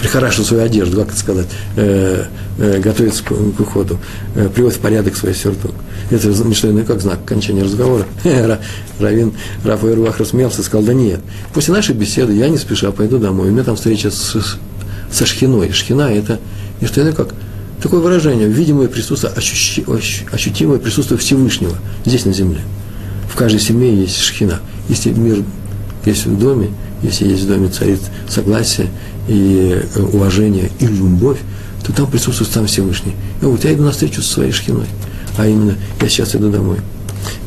прихорашивает 0.00 0.46
свою 0.48 0.62
одежду, 0.62 0.98
как 0.98 1.08
это 1.08 1.18
сказать, 1.18 1.46
э, 1.76 2.24
э, 2.58 2.80
готовится 2.80 3.22
к, 3.24 3.28
к 3.28 3.60
уходу, 3.60 3.98
э, 4.34 4.48
приводит 4.48 4.78
в 4.78 4.80
порядок 4.80 5.16
свой 5.16 5.34
сюртук. 5.34 5.74
Это 6.10 6.32
что 6.54 6.70
иное, 6.70 6.84
как 6.84 7.00
знак 7.00 7.18
окончания 7.24 7.62
разговора. 7.62 8.06
Равин 8.98 9.32
Рафа 9.64 9.88
Ирвах 9.88 10.18
рассмеялся 10.18 10.62
и 10.62 10.64
сказал, 10.64 10.86
да 10.86 10.94
нет, 10.94 11.20
после 11.52 11.74
нашей 11.74 11.94
беседы 11.94 12.32
я 12.32 12.48
не 12.48 12.58
спеша 12.58 12.92
пойду 12.92 13.18
домой, 13.18 13.48
у 13.48 13.52
меня 13.52 13.64
там 13.64 13.76
встреча 13.76 14.10
с, 14.10 14.36
со 15.10 15.26
Шхиной. 15.26 15.72
Шхина– 15.72 16.12
это 16.14 16.38
не 16.80 16.86
что 16.86 17.02
иное, 17.02 17.12
как 17.12 17.34
такое 17.82 18.00
выражение, 18.00 18.48
видимое 18.48 18.88
присутствие, 18.88 19.32
ощущи, 19.34 19.84
ощутимое 20.30 20.78
присутствие 20.78 21.18
Всевышнего 21.18 21.76
здесь 22.04 22.24
на 22.24 22.32
земле. 22.32 22.60
В 23.30 23.36
каждой 23.36 23.60
семье 23.60 23.94
есть 23.94 24.18
шхина. 24.20 24.60
Если 24.88 25.10
мир 25.10 25.44
есть 26.04 26.26
в 26.26 26.38
доме, 26.38 26.70
если 27.02 27.28
есть 27.28 27.44
в 27.44 27.48
доме 27.48 27.68
царит 27.68 28.00
согласие 28.28 28.88
и 29.28 29.80
э, 29.94 30.00
уважение 30.00 30.70
и 30.80 30.86
любовь, 30.86 31.38
то 31.84 31.92
там 31.92 32.10
присутствует 32.10 32.50
сам 32.50 32.66
Всевышний. 32.66 33.14
И 33.40 33.44
вот 33.44 33.64
я 33.64 33.72
иду 33.72 33.84
на 33.84 33.92
встречу 33.92 34.22
со 34.22 34.34
своей 34.34 34.52
шхиной, 34.52 34.86
а 35.36 35.46
именно 35.46 35.76
я 36.00 36.08
сейчас 36.08 36.34
иду 36.34 36.50
домой. 36.50 36.78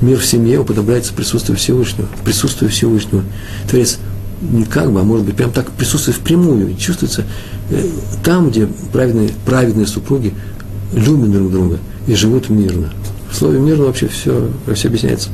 Мир 0.02 0.20
в 0.20 0.26
семье 0.26 0.60
уподобляется 0.60 1.14
присутствию 1.14 1.58
Всевышнего, 1.58 2.08
присутствию 2.24 2.70
Всевышнего. 2.70 3.24
Творец 3.70 4.00
не 4.42 4.64
как 4.64 4.92
бы, 4.92 5.00
а 5.00 5.04
может 5.04 5.26
быть, 5.26 5.36
прям 5.36 5.52
так 5.52 5.70
присутствует 5.72 6.18
впрямую, 6.18 6.76
чувствуется 6.76 7.26
э, 7.70 7.88
там, 8.24 8.50
где 8.50 8.68
праведные, 8.92 9.30
праведные 9.46 9.88
супруги 9.88 10.34
любят 10.94 11.32
друг 11.32 11.52
друга 11.52 11.80
и 12.08 12.16
живут 12.16 12.50
мирно. 12.50 12.92
В 13.32 13.36
слове 13.36 13.60
мирно 13.60 13.86
вообще 13.86 14.08
все, 14.08 14.50
все 14.74 14.88
объясняется. 14.88 15.30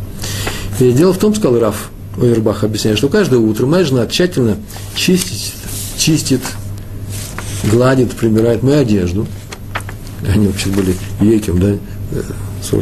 И 0.80 0.92
дело 0.92 1.14
в 1.14 1.18
том, 1.18 1.34
сказал 1.34 1.60
Раф 1.60 1.90
Ойербах 2.18 2.64
объясняет, 2.64 2.98
что 2.98 3.10
каждое 3.10 3.40
утро 3.40 3.66
моя 3.66 3.84
жена 3.84 4.08
тщательно 4.08 4.58
чистит 4.96 5.54
чистит, 5.98 6.42
гладит, 7.70 8.12
прибирает 8.14 8.64
мою 8.64 8.80
одежду. 8.80 9.28
Они 10.28 10.48
вообще 10.48 10.70
были 10.70 10.96
еким, 11.20 11.60
да, 11.60 11.76
э, 12.12 12.22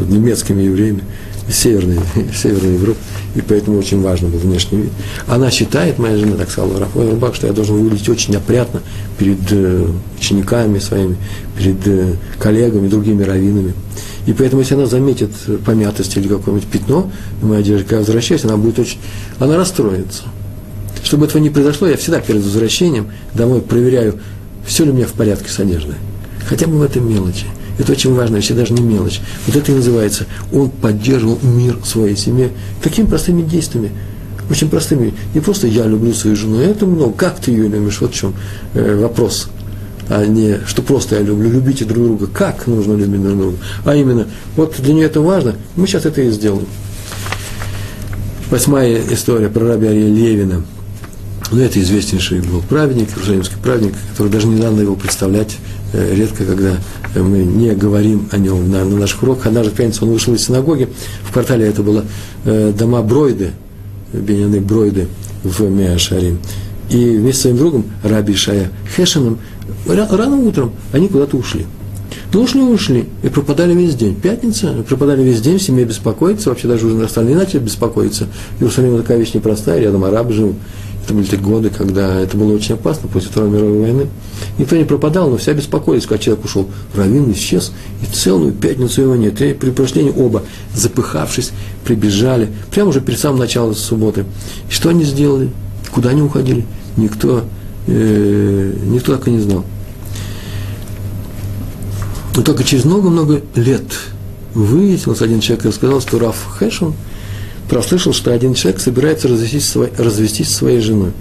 немецкими 0.07 0.63
евреями 0.63 1.03
Северной, 1.49 1.99
Северной 2.35 2.73
Европы, 2.73 2.99
и 3.35 3.41
поэтому 3.41 3.77
очень 3.77 4.01
важно 4.01 4.29
был 4.29 4.39
внешний 4.39 4.83
вид. 4.83 4.91
Она 5.27 5.51
считает, 5.51 5.99
моя 5.99 6.17
жена 6.17 6.37
так 6.37 6.49
сказала, 6.49 6.79
Рафаэль 6.79 7.11
Рабах, 7.11 7.35
что 7.35 7.47
я 7.47 7.53
должен 7.53 7.77
выглядеть 7.77 8.09
очень 8.09 8.35
опрятно 8.35 8.81
перед 9.17 9.39
э, 9.51 9.87
учениками 10.19 10.79
своими, 10.79 11.17
перед 11.57 11.85
э, 11.87 12.13
коллегами, 12.39 12.87
другими 12.87 13.23
раввинами. 13.23 13.73
И 14.25 14.33
поэтому, 14.33 14.61
если 14.61 14.75
она 14.75 14.85
заметит 14.87 15.31
помятость 15.65 16.17
или 16.17 16.27
какое-нибудь 16.27 16.67
пятно 16.67 17.11
на 17.41 17.47
моей 17.47 17.61
одежде, 17.61 17.83
когда 17.83 17.99
возвращаюсь, 17.99 18.43
она 18.43 18.57
будет 18.57 18.79
очень, 18.79 18.97
она 19.39 19.55
расстроится. 19.55 20.23
Чтобы 21.03 21.27
этого 21.27 21.41
не 21.41 21.51
произошло, 21.51 21.87
я 21.87 21.97
всегда 21.97 22.19
перед 22.19 22.43
возвращением 22.43 23.11
домой 23.33 23.61
проверяю, 23.61 24.19
все 24.65 24.85
ли 24.85 24.91
у 24.91 24.93
меня 24.93 25.05
в 25.05 25.13
порядке 25.13 25.49
с 25.49 25.59
одеждой. 25.59 25.95
Хотя 26.47 26.67
бы 26.67 26.77
в 26.77 26.81
этом 26.81 27.07
мелочи. 27.07 27.45
Это 27.77 27.91
очень 27.91 28.13
важно, 28.15 28.37
если 28.37 28.53
даже 28.53 28.73
не 28.73 28.81
мелочь. 28.81 29.19
Вот 29.45 29.55
это 29.55 29.71
и 29.71 29.75
называется, 29.75 30.25
он 30.51 30.69
поддерживал 30.69 31.37
мир 31.43 31.77
своей 31.83 32.15
семье 32.15 32.51
такими 32.81 33.05
простыми 33.05 33.41
действиями. 33.43 33.91
Очень 34.49 34.69
простыми. 34.69 35.13
Не 35.33 35.41
просто 35.41 35.67
я 35.67 35.85
люблю 35.85 36.13
свою 36.13 36.35
жену, 36.35 36.59
это 36.59 36.85
много. 36.85 37.13
Как 37.13 37.39
ты 37.39 37.51
ее 37.51 37.67
любишь? 37.67 37.99
Вот 37.99 38.11
в 38.11 38.15
чем 38.15 38.33
э, 38.73 38.95
вопрос. 39.01 39.49
А 40.09 40.25
не, 40.25 40.59
что 40.67 40.81
просто 40.81 41.15
я 41.15 41.21
люблю. 41.21 41.49
Любите 41.49 41.85
друг 41.85 42.05
друга. 42.05 42.27
Как 42.27 42.67
нужно 42.67 42.93
любить 42.93 43.21
друг 43.21 43.37
друга? 43.37 43.57
А 43.85 43.95
именно, 43.95 44.27
вот 44.55 44.75
для 44.79 44.93
нее 44.93 45.05
это 45.05 45.21
важно. 45.21 45.55
Мы 45.75 45.87
сейчас 45.87 46.05
это 46.05 46.21
и 46.21 46.31
сделаем. 46.31 46.67
Восьмая 48.49 49.01
история 49.09 49.49
про 49.49 49.67
раби 49.67 49.87
Ария 49.87 50.07
Левина– 50.07 50.63
но 51.51 51.61
это 51.61 51.79
известнейший 51.79 52.41
был 52.41 52.61
праведник, 52.61 53.09
иерусалимский 53.09 53.57
праведник, 53.61 53.93
который 54.11 54.31
даже 54.31 54.47
не 54.47 54.59
надо 54.59 54.81
его 54.81 54.95
представлять 54.95 55.57
э, 55.93 56.15
редко, 56.15 56.43
когда 56.43 56.77
мы 57.15 57.39
не 57.39 57.73
говорим 57.73 58.27
о 58.31 58.37
нем 58.37 58.69
на, 58.71 58.83
на 58.83 58.97
наших 58.97 59.21
уроках. 59.23 59.47
Однажды 59.47 59.71
в 59.71 59.75
пятницу 59.75 60.05
он 60.05 60.13
вышел 60.13 60.33
из 60.33 60.45
синагоги, 60.45 60.89
в 61.23 61.31
квартале 61.31 61.67
это 61.67 61.83
было 61.83 62.03
э, 62.45 62.73
дома 62.77 63.01
Бройды, 63.03 63.51
Беняны 64.11 64.59
Бройды 64.59 65.07
в 65.43 65.61
Меашаре. 65.69 66.37
И 66.89 67.17
вместе 67.17 67.39
с 67.39 67.41
своим 67.43 67.57
другом, 67.57 67.85
Раби 68.03 68.35
Шая 68.35 68.71
Хешином, 68.95 69.39
рано 69.87 70.37
утром 70.37 70.71
они 70.91 71.07
куда-то 71.07 71.37
ушли. 71.37 71.65
Ну, 72.33 72.41
ушли, 72.41 72.61
ушли, 72.61 73.05
и 73.23 73.29
пропадали 73.29 73.73
весь 73.73 73.95
день. 73.95 74.15
Пятница, 74.15 74.73
пропадали 74.87 75.23
весь 75.23 75.41
день, 75.41 75.57
в 75.57 75.61
семье 75.61 75.85
беспокоится, 75.85 76.49
вообще 76.49 76.67
даже 76.67 76.85
уже 76.85 77.03
остальные 77.03 77.35
начали 77.35 77.59
беспокоиться. 77.59 78.27
Иерусалим 78.59 78.97
такая 78.97 79.17
вещь 79.17 79.33
непростая, 79.33 79.79
рядом 79.79 80.03
арабы 80.03 80.33
живут. 80.33 80.55
Это 81.03 81.13
были 81.13 81.25
те 81.25 81.37
годы, 81.37 81.69
когда 81.69 82.19
это 82.19 82.35
было 82.35 82.53
очень 82.55 82.75
опасно 82.75 83.07
после 83.07 83.29
Второй 83.29 83.51
мировой 83.51 83.79
войны. 83.79 84.07
Никто 84.57 84.75
не 84.75 84.85
пропадал, 84.85 85.29
но 85.29 85.37
все 85.37 85.53
беспокоились, 85.53 86.05
когда 86.07 86.17
человек 86.17 86.43
ушел. 86.45 86.67
Равин 86.95 87.31
исчез, 87.31 87.71
и 88.01 88.11
целую 88.11 88.53
пятницу 88.53 89.03
его 89.03 89.15
нет. 89.15 89.39
И 89.41 89.53
при 89.53 89.69
прошлении 89.69 90.13
оба, 90.15 90.43
запыхавшись, 90.73 91.51
прибежали, 91.83 92.49
прямо 92.71 92.89
уже 92.89 93.01
перед 93.01 93.19
самым 93.19 93.39
началом 93.39 93.75
субботы. 93.75 94.25
И 94.69 94.73
что 94.73 94.89
они 94.89 95.03
сделали? 95.03 95.51
Куда 95.91 96.09
они 96.09 96.23
уходили? 96.23 96.65
никто, 96.97 97.43
э, 97.87 98.73
никто 98.85 99.15
так 99.17 99.27
и 99.27 99.31
не 99.31 99.39
знал. 99.39 99.63
Но 102.35 102.41
только 102.41 102.63
через 102.63 102.85
много-много 102.85 103.41
лет 103.55 103.83
выяснилось, 104.53 105.21
один 105.21 105.39
человек 105.39 105.65
рассказал, 105.65 106.01
что 106.01 106.19
Раф 106.19 106.45
Хэшон 106.57 106.93
прослышал, 107.69 108.13
что 108.13 108.33
один 108.33 108.53
человек 108.53 108.81
собирается 108.81 109.27
развестись, 109.27 109.75
развестись 109.97 110.49
со 110.49 110.57
своей 110.57 110.81
женой. 110.81 111.11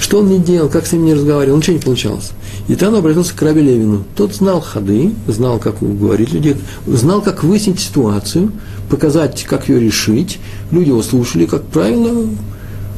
Что 0.00 0.20
он 0.20 0.28
не 0.28 0.38
делал, 0.38 0.68
как 0.68 0.86
с 0.86 0.92
ним 0.92 1.04
не 1.04 1.14
разговаривал, 1.14 1.56
ничего 1.56 1.76
не 1.76 1.82
получалось. 1.82 2.30
И 2.68 2.76
там 2.76 2.92
он 2.92 3.00
обратился 3.00 3.34
к 3.34 3.42
Раби 3.42 3.60
Левину. 3.60 4.04
Тот 4.14 4.34
знал 4.34 4.60
ходы, 4.60 5.12
знал, 5.26 5.58
как 5.58 5.82
уговорить 5.82 6.32
людей, 6.32 6.56
знал, 6.86 7.20
как 7.20 7.42
выяснить 7.42 7.80
ситуацию, 7.80 8.52
показать, 8.90 9.44
как 9.44 9.68
ее 9.68 9.80
решить. 9.80 10.38
Люди 10.70 10.90
его 10.90 11.02
слушали, 11.02 11.46
как 11.46 11.64
правило, 11.64 12.28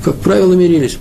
как 0.04 0.16
правило, 0.16 0.52
мирились. 0.52 0.98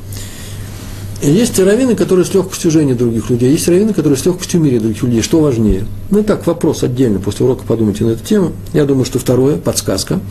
Есть 1.22 1.60
раввины, 1.60 1.96
которые 1.96 2.26
с 2.26 2.34
легкостью 2.34 2.72
женят 2.72 2.98
других 2.98 3.30
людей, 3.30 3.52
есть 3.52 3.68
раввины, 3.68 3.94
которые 3.94 4.18
с 4.18 4.26
легкостью 4.26 4.62
мирят 4.62 4.84
других 4.84 5.04
людей. 5.04 5.22
Что 5.22 5.42
важнее? 5.42 5.86
Ну, 6.12 6.24
так, 6.24 6.48
вопрос 6.48 6.84
отдельно, 6.84 7.20
после 7.20 7.46
урока 7.46 7.66
подумайте 7.68 8.06
на 8.06 8.12
эту 8.12 8.24
тему. 8.24 8.54
Я 8.74 8.86
думаю, 8.86 9.04
что 9.04 9.20
второе, 9.20 9.58
подсказка. 9.58 10.22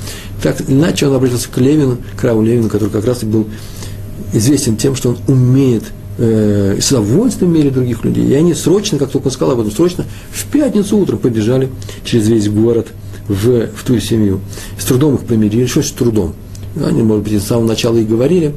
Так, 0.43 0.63
иначе 0.67 1.07
он 1.07 1.15
обратился 1.15 1.51
к 1.51 1.59
Левину, 1.59 1.99
к 2.17 2.25
Раву 2.25 2.41
Левину, 2.41 2.71
который 2.71 2.89
как 2.89 3.05
раз 3.05 3.23
и 3.23 3.27
был 3.27 3.47
известен 4.33 4.79
тем, 4.79 4.97
что 4.97 5.11
он 5.11 5.19
умеет 5.27 5.85
э, 6.17 6.79
с 6.81 6.91
удовольствием 6.91 7.53
мерить 7.53 7.75
других 7.75 8.03
людей. 8.05 8.27
И 8.27 8.33
они 8.33 8.55
срочно, 8.55 8.97
как 8.97 9.11
только 9.11 9.27
он 9.27 9.33
сказал 9.33 9.55
об 9.55 9.61
этом, 9.61 9.73
срочно 9.73 10.07
в 10.31 10.47
пятницу 10.47 10.97
утром 10.97 11.19
побежали 11.19 11.69
через 12.05 12.29
весь 12.29 12.49
город 12.49 12.89
в, 13.29 13.67
в 13.67 13.85
ту 13.85 13.99
семью. 13.99 14.41
С 14.79 14.87
трудом 14.87 15.17
их 15.17 15.21
помирили. 15.21 15.67
Что 15.67 15.83
с 15.83 15.91
трудом? 15.91 16.35
Они, 16.83 17.03
может 17.03 17.25
быть, 17.25 17.43
с 17.43 17.47
самого 17.47 17.67
начала 17.67 17.99
и 17.99 18.05
говорили 18.05 18.55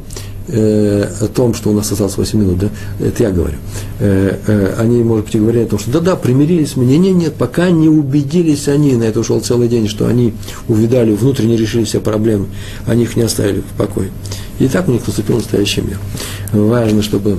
э, 0.52 1.08
о 1.22 1.28
том, 1.28 1.54
что 1.54 1.70
у 1.70 1.74
нас 1.74 1.92
осталось 1.92 2.18
8 2.18 2.40
минут, 2.40 2.60
да? 2.60 2.70
Это 3.00 3.24
я 3.24 3.32
говорю. 3.32 3.58
Э, 4.00 4.38
э, 4.48 4.76
они, 4.78 5.04
может 5.04 5.26
быть, 5.26 5.36
и 5.36 5.40
говорили 5.40 5.64
о 5.64 5.68
том, 5.68 5.80
что 5.80 5.92
да-да, 5.92 6.16
примирились 6.16 6.76
мы. 6.76 6.86
Нет, 6.86 7.00
нет, 7.00 7.16
нет, 7.16 7.34
пока 7.36 7.70
не 7.70 7.88
убедились 7.88 8.68
они, 8.68 8.96
на 8.96 9.04
это 9.04 9.20
ушел 9.20 9.40
целый 9.40 9.68
день, 9.68 9.88
что 9.88 10.08
они 10.08 10.34
увидали, 10.68 11.14
внутренне 11.14 11.58
решили 11.58 11.84
все 11.84 12.00
проблемы, 12.00 12.48
они 12.86 13.04
их 13.04 13.16
не 13.16 13.24
оставили 13.24 13.62
в 13.62 13.78
покое. 13.78 14.10
И 14.60 14.68
так 14.68 14.88
у 14.88 14.92
них 14.92 15.06
наступил 15.08 15.38
настоящий 15.38 15.82
мир. 15.82 16.00
Важно, 16.52 17.02
чтобы, 17.02 17.38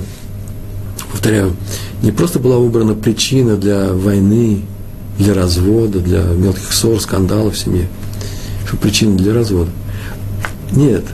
повторяю, 1.11 1.55
не 2.01 2.11
просто 2.11 2.39
была 2.39 2.57
выбрана 2.57 2.95
причина 2.95 3.55
для 3.55 3.93
войны, 3.93 4.61
для 5.17 5.33
развода, 5.33 5.99
для 5.99 6.21
мелких 6.23 6.73
ссор, 6.73 6.99
скандалов 6.99 7.53
в 7.53 7.57
семье, 7.57 7.87
что 8.67 8.77
причина 8.77 9.15
для 9.15 9.33
развода. 9.33 9.69
Нет. 10.71 11.05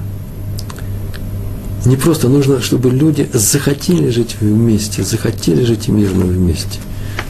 Не 1.86 1.96
просто 1.96 2.28
нужно, 2.28 2.62
чтобы 2.62 2.90
люди 2.90 3.30
захотели 3.34 4.10
жить 4.10 4.36
вместе, 4.42 5.04
захотели 5.04 5.64
жить 5.64 5.88
мирно 5.88 6.26
вместе. 6.26 6.80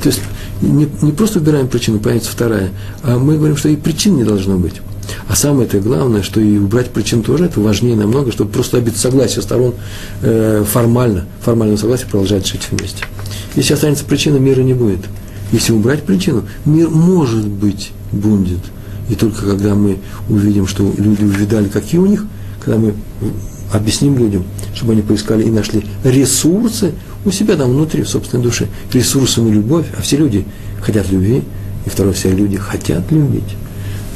То 0.02 0.10
есть 0.10 0.22
не, 0.62 0.88
не 1.02 1.12
просто 1.12 1.40
убираем 1.40 1.68
причину, 1.68 2.00
появится 2.00 2.32
вторая, 2.32 2.72
а 3.04 3.18
мы 3.18 3.38
говорим, 3.38 3.58
что 3.58 3.70
и 3.70 3.76
причин 3.76 4.18
не 4.18 4.24
должно 4.24 4.58
быть. 4.58 4.82
А 5.28 5.36
самое 5.36 5.68
это 5.68 5.80
главное, 5.80 6.24
что 6.24 6.40
и 6.40 6.58
убрать 6.58 6.90
причин 6.90 7.24
тоже, 7.24 7.46
это 7.46 7.60
важнее 7.60 7.96
намного, 7.96 8.32
чтобы 8.32 8.52
просто 8.52 8.78
добиться 8.78 9.02
согласия 9.02 9.42
сторон 9.42 9.74
э, 10.22 10.64
формально, 10.68 11.26
формального 11.42 11.78
согласия 11.78 12.06
продолжать 12.06 12.48
жить 12.48 12.68
вместе. 12.72 13.06
Если 13.56 13.74
останется 13.74 14.06
причина, 14.06 14.38
мира 14.38 14.62
не 14.62 14.74
будет. 14.74 15.00
Если 15.52 15.74
убрать 15.74 16.04
причину, 16.04 16.44
мир 16.66 16.90
может 16.90 17.48
быть 17.48 17.92
будет. 18.12 18.60
И 19.10 19.16
только 19.16 19.46
когда 19.46 19.74
мы 19.74 19.98
увидим, 20.30 20.68
что 20.68 20.84
люди 20.98 21.24
увидали, 21.24 21.68
какие 21.68 22.00
у 22.00 22.06
них, 22.06 22.26
когда 22.64 22.80
мы 22.80 22.94
объясним 23.72 24.18
людям, 24.18 24.44
чтобы 24.74 24.94
они 24.94 25.02
поискали 25.02 25.44
и 25.44 25.52
нашли 25.52 25.86
ресурсы 26.04 26.94
у 27.26 27.32
себя 27.32 27.56
там 27.56 27.72
внутри, 27.72 28.04
в 28.04 28.10
собственной 28.10 28.44
душе, 28.44 28.68
ресурсы 28.94 29.42
на 29.42 29.50
любовь, 29.50 29.86
а 29.98 30.02
все 30.02 30.18
люди 30.18 30.46
хотят 30.82 31.10
любви, 31.10 31.44
и 31.86 31.90
второе, 31.90 32.14
все 32.14 32.32
люди 32.32 32.58
хотят 32.58 33.12
любить 33.12 33.56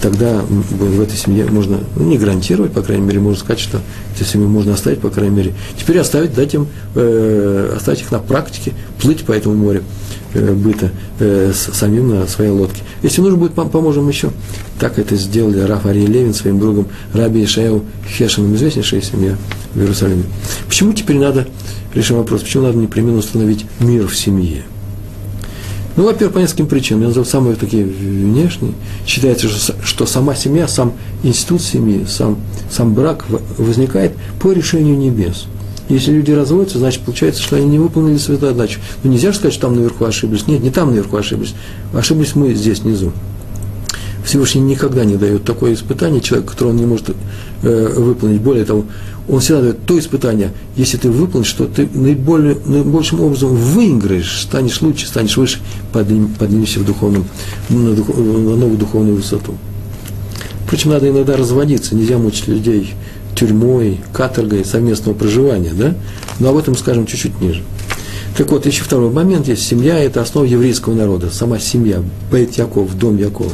тогда 0.04 0.42
в 0.42 1.02
этой 1.02 1.18
семье 1.18 1.46
можно, 1.46 1.80
ну, 1.96 2.04
не 2.04 2.18
гарантировать, 2.18 2.74
по 2.74 2.82
крайней 2.82 3.06
мере, 3.06 3.22
можно 3.22 3.40
сказать, 3.40 3.62
что 3.62 3.80
эту 4.14 4.26
семью 4.26 4.50
можно 4.50 4.74
оставить, 4.74 5.00
по 5.00 5.10
крайней 5.10 5.34
мере. 5.34 5.54
Теперь 5.80 5.98
оставить, 5.98 6.36
дать 6.36 6.54
им, 6.54 6.68
э, 6.94 7.74
оставить 7.78 8.02
их 8.02 8.12
на 8.12 8.20
практике, 8.20 8.74
плыть 9.02 9.24
по 9.24 9.32
этому 9.32 9.56
морю 9.56 9.82
э, 10.34 10.52
быта 10.52 10.92
э, 11.20 11.54
с, 11.56 11.74
самим 11.74 12.10
на 12.10 12.28
своей 12.28 12.52
лодке. 12.52 12.82
Если 13.02 13.22
нужно 13.22 13.38
будет, 13.38 13.54
поможем 13.54 14.10
еще. 14.10 14.32
Так 14.78 15.00
это 15.00 15.16
сделали 15.16 15.62
Раф 15.62 15.86
Ария 15.86 16.06
Левин 16.06 16.34
своим 16.34 16.60
другом 16.60 16.90
Раби 17.14 17.42
Ишаеву 17.42 17.86
Хешином, 18.06 18.56
известнейшая 18.56 19.02
семья 19.02 19.38
в 19.74 19.80
Иерусалиме. 19.80 20.26
Почему 20.68 20.92
теперь 20.92 21.18
надо, 21.18 21.48
решим 21.94 22.18
вопрос, 22.18 22.42
почему 22.42 22.64
надо 22.64 22.78
непременно 22.78 23.20
установить 23.20 23.66
мир 23.80 24.06
в 24.06 24.18
семье? 24.18 24.66
Ну, 25.96 26.06
во-первых, 26.06 26.34
по 26.34 26.40
нескольким 26.40 26.68
причинам. 26.68 27.02
Я 27.02 27.08
назову 27.10 27.26
самые 27.26 27.56
такие 27.56 27.86
внешние. 27.86 28.74
Считается, 29.06 29.48
что, 29.84 30.06
сама 30.06 30.36
семья, 30.36 30.68
сам 30.68 30.94
институт 31.22 31.62
семьи, 31.62 32.06
сам, 32.08 32.38
сам 32.72 32.94
брак 32.94 33.26
возникает 33.58 34.14
по 34.42 34.52
решению 34.52 34.98
небес. 34.98 35.46
Если 35.90 36.12
люди 36.12 36.32
разводятся, 36.32 36.80
значит, 36.80 37.02
получается, 37.02 37.42
что 37.42 37.58
они 37.58 37.66
не 37.66 37.78
выполнили 37.78 38.18
свою 38.18 38.40
задачу. 38.40 38.80
Но 39.04 39.12
нельзя 39.12 39.32
же 39.32 39.38
сказать, 39.38 39.54
что 39.54 39.68
там 39.68 39.76
наверху 39.76 40.06
ошиблись. 40.06 40.48
Нет, 40.48 40.64
не 40.64 40.72
там 40.72 40.90
наверху 40.90 41.18
ошиблись. 41.18 41.54
Ошиблись 41.94 42.36
мы 42.36 42.54
здесь, 42.54 42.80
внизу. 42.80 43.12
Всевышний 44.24 44.62
никогда 44.62 45.04
не 45.04 45.16
дает 45.16 45.44
такое 45.44 45.74
испытание 45.74 46.22
человеку, 46.22 46.52
которое 46.52 46.72
он 46.72 46.78
не 46.78 46.86
может 46.86 47.16
э, 47.62 47.94
выполнить. 47.96 48.42
Более 48.42 48.66
того, 48.66 48.86
он 49.28 49.40
всегда 49.40 49.62
дает 49.62 49.86
то 49.86 49.98
испытание, 49.98 50.52
если 50.76 50.98
ты 50.98 51.10
выполнишь, 51.10 51.48
что 51.48 51.66
ты 51.66 51.88
наиболее, 51.94 52.58
наибольшим 52.66 53.22
образом 53.22 53.56
выиграешь, 53.56 54.42
станешь 54.42 54.82
лучше, 54.82 55.08
станешь 55.08 55.38
выше, 55.38 55.60
подним, 55.92 56.28
поднимешься 56.28 56.80
в 56.80 56.86
духовном, 56.86 57.26
на, 57.70 57.94
дух, 57.94 58.10
на 58.10 58.56
новую 58.56 58.78
духовную 58.78 59.16
высоту. 59.16 59.56
Впрочем, 60.66 60.92
надо 60.92 61.10
иногда 61.10 61.38
разводиться, 61.38 61.96
нельзя 61.96 62.18
мучить 62.18 62.48
людей 62.48 62.94
тюрьмой, 63.36 64.00
каторгой 64.14 64.66
совместного 64.66 65.16
проживания, 65.16 65.74
да? 65.74 65.96
Но 66.40 66.50
об 66.50 66.58
этом 66.58 66.76
скажем 66.76 67.06
чуть-чуть 67.06 67.40
ниже. 67.42 67.64
Так 68.38 68.52
вот, 68.52 68.66
еще 68.66 68.84
второй 68.84 69.12
момент 69.12 69.48
есть. 69.48 69.68
Семья– 69.68 70.00
это 70.04 70.22
основа 70.22 70.46
еврейского 70.46 70.96
народа, 70.96 71.30
сама 71.30 71.60
семья, 71.60 72.02
Бейт 72.32 72.58
Яков, 72.58 72.98
дом 72.98 73.18
Якова. 73.18 73.52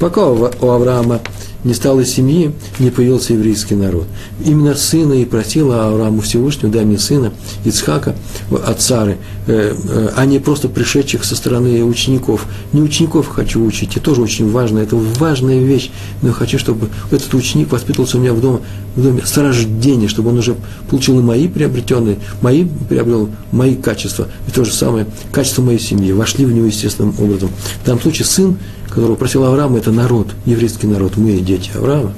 Пока 0.00 0.30
у 0.30 0.70
Авраама 0.70 1.20
не 1.64 1.72
стало 1.72 2.04
семьи, 2.04 2.52
не 2.78 2.90
появился 2.90 3.32
еврейский 3.32 3.74
народ. 3.74 4.06
Именно 4.44 4.74
сына 4.74 5.14
и 5.14 5.24
просила 5.24 5.88
Аврааму 5.88 6.20
Всевышнего, 6.20 6.70
дай 6.70 6.84
мне 6.84 6.98
сына, 6.98 7.32
Ицхака, 7.64 8.14
от 8.50 8.80
Сары, 8.82 9.16
э, 9.46 9.74
э, 9.74 10.10
а 10.14 10.26
не 10.26 10.38
просто 10.38 10.68
пришедших 10.68 11.24
со 11.24 11.34
стороны 11.34 11.82
учеников. 11.84 12.46
Не 12.72 12.82
учеников 12.82 13.28
хочу 13.28 13.64
учить, 13.64 13.96
это 13.96 14.04
тоже 14.04 14.20
очень 14.20 14.50
важно, 14.50 14.78
это 14.78 14.96
важная 14.96 15.58
вещь, 15.58 15.90
но 16.22 16.32
хочу, 16.32 16.58
чтобы 16.58 16.88
этот 17.10 17.32
ученик 17.34 17.72
воспитывался 17.72 18.18
у 18.18 18.20
меня 18.20 18.34
в 18.34 18.40
доме, 18.40 18.60
в 18.94 19.02
доме 19.02 19.22
с 19.24 19.36
рождения, 19.38 20.08
чтобы 20.08 20.30
он 20.30 20.38
уже 20.38 20.56
получил 20.90 21.18
и 21.18 21.22
мои 21.22 21.48
приобретенные, 21.48 22.18
мои 22.42 22.66
приобрел 22.88 23.30
мои 23.52 23.74
качества, 23.74 24.28
и 24.46 24.50
то 24.50 24.64
же 24.64 24.72
самое, 24.72 25.06
качество 25.32 25.62
моей 25.62 25.80
семьи, 25.80 26.12
вошли 26.12 26.44
в 26.44 26.52
него 26.52 26.66
естественным 26.66 27.14
образом. 27.18 27.50
В 27.82 27.86
данном 27.86 28.02
случае 28.02 28.26
сын 28.26 28.58
которого 28.94 29.16
просил 29.16 29.44
Авраам, 29.44 29.76
это 29.76 29.90
народ, 29.90 30.28
еврейский 30.46 30.86
народ, 30.86 31.16
мы 31.16 31.38
дети 31.40 31.70
Авраама. 31.74 32.12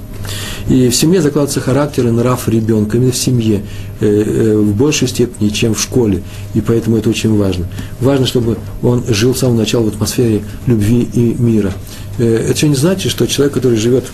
И 0.68 0.88
в 0.88 0.94
семье 0.94 1.22
закладывается 1.22 1.60
характер 1.60 2.08
и 2.08 2.10
нрав 2.10 2.48
ребенка, 2.48 2.96
именно 2.96 3.12
в 3.12 3.16
семье, 3.16 3.62
э, 4.00 4.06
э, 4.06 4.56
в 4.56 4.74
большей 4.74 5.08
степени, 5.08 5.48
чем 5.48 5.74
в 5.74 5.80
школе. 5.80 6.22
И 6.54 6.60
поэтому 6.60 6.96
это 6.96 7.08
очень 7.08 7.36
важно. 7.36 7.66
Важно, 8.00 8.26
чтобы 8.26 8.58
он 8.82 9.04
жил 9.08 9.34
с 9.34 9.38
самого 9.38 9.58
начала 9.58 9.84
в 9.84 9.88
атмосфере 9.88 10.42
любви 10.66 11.08
и 11.12 11.34
мира. 11.38 11.72
Э, 12.18 12.48
это 12.48 12.52
еще 12.52 12.68
не 12.68 12.74
значит, 12.74 13.12
что 13.12 13.26
человек, 13.26 13.54
который 13.54 13.78
живет 13.78 14.04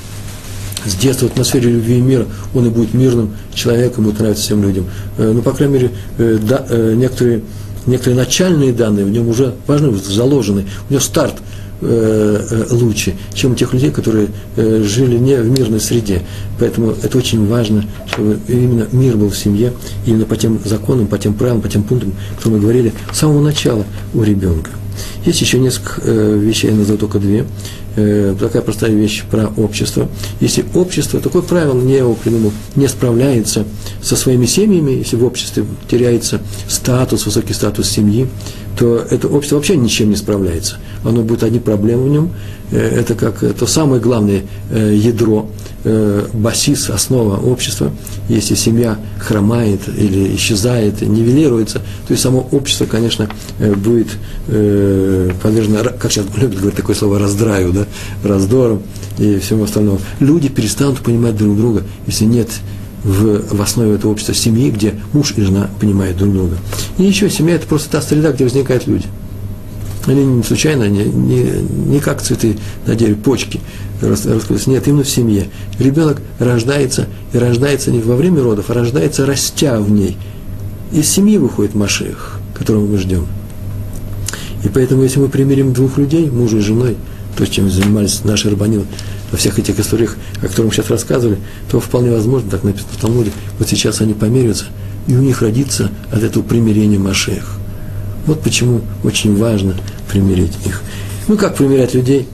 с 0.84 0.94
детства 0.94 1.28
в 1.28 1.32
атмосфере 1.32 1.70
любви 1.70 1.98
и 1.98 2.02
мира, 2.02 2.26
он 2.54 2.66
и 2.66 2.68
будет 2.68 2.92
мирным 2.92 3.34
человеком, 3.54 4.04
будет 4.04 4.18
нравиться 4.18 4.44
всем 4.44 4.62
людям. 4.62 4.86
Ну, 5.16 5.40
по 5.40 5.52
крайней 5.52 5.74
мере, 5.74 5.90
да, 6.18 6.66
некоторые, 6.68 7.42
некоторые 7.86 8.16
начальные 8.16 8.72
данные 8.72 9.04
в 9.04 9.10
нем 9.10 9.28
уже 9.28 9.54
важны, 9.68 9.94
заложены. 9.96 10.66
У 10.90 10.92
него 10.92 11.00
старт– 11.00 11.36
Э, 11.84 12.46
э, 12.48 12.66
лучше, 12.70 13.16
чем 13.34 13.52
у 13.52 13.54
тех 13.56 13.72
людей, 13.72 13.90
которые 13.90 14.28
э, 14.54 14.84
жили 14.84 15.18
не 15.18 15.34
в 15.34 15.50
мирной 15.50 15.80
среде. 15.80 16.22
Поэтому 16.60 16.92
это 17.02 17.18
очень 17.18 17.44
важно, 17.48 17.84
чтобы 18.06 18.38
именно 18.46 18.86
мир 18.92 19.16
был 19.16 19.30
в 19.30 19.36
семье, 19.36 19.72
именно 20.06 20.24
по 20.24 20.36
тем 20.36 20.60
законам, 20.64 21.08
по 21.08 21.18
тем 21.18 21.34
правилам, 21.34 21.60
по 21.60 21.68
тем 21.68 21.82
пунктам, 21.82 22.14
которые 22.36 22.58
мы 22.58 22.62
говорили 22.62 22.92
с 23.12 23.18
самого 23.18 23.42
начала 23.42 23.84
у 24.14 24.22
ребенка. 24.22 24.70
Есть 25.26 25.40
еще 25.40 25.58
несколько 25.58 26.08
вещей, 26.08 26.70
я 26.70 26.76
назову 26.76 26.98
только 26.98 27.18
две. 27.18 27.46
Такая 27.94 28.62
простая 28.62 28.90
вещь 28.92 29.24
про 29.30 29.48
общество. 29.56 30.08
Если 30.40 30.64
общество, 30.74 31.20
такое 31.20 31.42
правило 31.42 31.80
не 31.80 31.94
его 31.94 32.14
придумал, 32.14 32.52
не 32.76 32.88
справляется 32.88 33.64
со 34.02 34.16
своими 34.16 34.46
семьями, 34.46 34.92
если 34.92 35.16
в 35.16 35.24
обществе 35.24 35.64
теряется 35.90 36.40
статус, 36.68 37.26
высокий 37.26 37.54
статус 37.54 37.88
семьи, 37.88 38.28
то 38.78 38.96
это 39.10 39.28
общество 39.28 39.56
вообще 39.56 39.76
ничем 39.76 40.10
не 40.10 40.16
справляется. 40.16 40.76
Оно 41.04 41.22
будет 41.22 41.42
одни 41.42 41.58
проблемы 41.58 42.04
в 42.04 42.08
нем. 42.08 42.30
Э, 42.72 43.00
это 43.00 43.14
как 43.14 43.40
то 43.54 43.66
самое 43.66 44.00
главное 44.00 44.42
э, 44.70 44.94
ядро, 44.96 45.50
э, 45.84 46.26
басис, 46.32 46.90
основа 46.90 47.36
общества. 47.36 47.92
Если 48.28 48.54
семья 48.54 48.98
хромает 49.18 49.80
или 49.88 50.34
исчезает, 50.36 51.02
нивелируется, 51.02 51.78
то 51.78 52.10
есть 52.10 52.22
само 52.22 52.46
общество, 52.50 52.86
конечно, 52.86 53.28
будет 53.58 54.08
подвержено, 54.46 55.78
как 55.98 56.10
сейчас 56.12 56.26
любят 56.36 56.58
говорить 56.58 56.76
такое 56.76 56.96
слово, 56.96 57.18
раздраю, 57.18 57.72
да, 57.72 57.86
раздором 58.24 58.82
и 59.18 59.38
всему 59.38 59.64
остальному. 59.64 60.00
Люди 60.20 60.48
перестанут 60.48 61.00
понимать 61.00 61.36
друг 61.36 61.56
друга, 61.56 61.82
если 62.06 62.24
нет 62.24 62.48
в, 63.04 63.54
в 63.56 63.62
основе 63.62 63.94
этого 63.94 64.12
общества 64.12 64.34
семьи, 64.34 64.70
где 64.70 64.94
муж 65.12 65.34
и 65.36 65.42
жена 65.42 65.70
понимают 65.80 66.16
друг 66.16 66.32
друга. 66.32 66.56
И 66.98 67.04
еще 67.04 67.28
семья– 67.30 67.54
это 67.56 67.66
просто 67.66 67.90
та 67.90 68.02
среда, 68.02 68.32
где 68.32 68.44
возникают 68.44 68.86
люди. 68.86 69.06
Они 70.06 70.24
не 70.24 70.42
случайно, 70.42 70.88
не, 70.88 71.04
не, 71.04 71.44
не 71.86 72.00
как 72.00 72.22
цветы 72.22 72.58
на 72.86 72.94
дереве, 72.94 73.16
почки 73.16 73.60
раскрылись. 74.00 74.66
Нет, 74.66 74.88
именно 74.88 75.04
в 75.04 75.08
семье. 75.08 75.48
Ребенок 75.78 76.20
рождается, 76.38 77.06
и 77.32 77.38
рождается 77.38 77.92
не 77.92 78.00
во 78.00 78.16
время 78.16 78.42
родов, 78.42 78.70
а 78.70 78.74
рождается 78.74 79.26
растя 79.26 79.80
в 79.80 79.90
ней. 79.90 80.16
Из 80.92 81.08
семьи 81.08 81.38
выходит 81.38 81.74
Машех, 81.74 82.40
которого 82.58 82.86
мы 82.86 82.98
ждем. 82.98 83.26
И 84.64 84.68
поэтому, 84.68 85.02
если 85.02 85.20
мы 85.20 85.28
примирим 85.28 85.72
двух 85.72 85.98
людей, 85.98 86.30
мужа 86.30 86.58
и 86.58 86.60
женой, 86.60 86.96
то, 87.36 87.46
чем 87.46 87.70
занимались 87.70 88.24
наши 88.24 88.50
рабанилы, 88.50 88.84
во 89.32 89.38
всех 89.38 89.58
этих 89.58 89.80
историях, 89.80 90.16
о 90.36 90.46
которых 90.46 90.66
мы 90.66 90.72
сейчас 90.72 90.90
рассказывали, 90.90 91.38
то 91.70 91.80
вполне 91.80 92.10
возможно, 92.10 92.50
так 92.50 92.62
написано 92.62 92.92
в 92.92 93.00
Талмуде, 93.00 93.32
вот 93.58 93.68
сейчас 93.68 94.00
они 94.00 94.14
помирятся, 94.14 94.66
и 95.08 95.16
у 95.16 95.20
них 95.20 95.42
родится 95.42 95.90
от 96.12 96.22
этого 96.22 96.42
примирения 96.42 96.98
Машех. 96.98 97.56
Вот 98.26 98.40
почему 98.42 98.82
очень 99.02 99.34
важно 99.36 99.74
примирить 100.08 100.52
их. 100.64 100.82
Ну, 101.26 101.36
как 101.36 101.56
примирять 101.56 101.94
людей? 101.94 102.28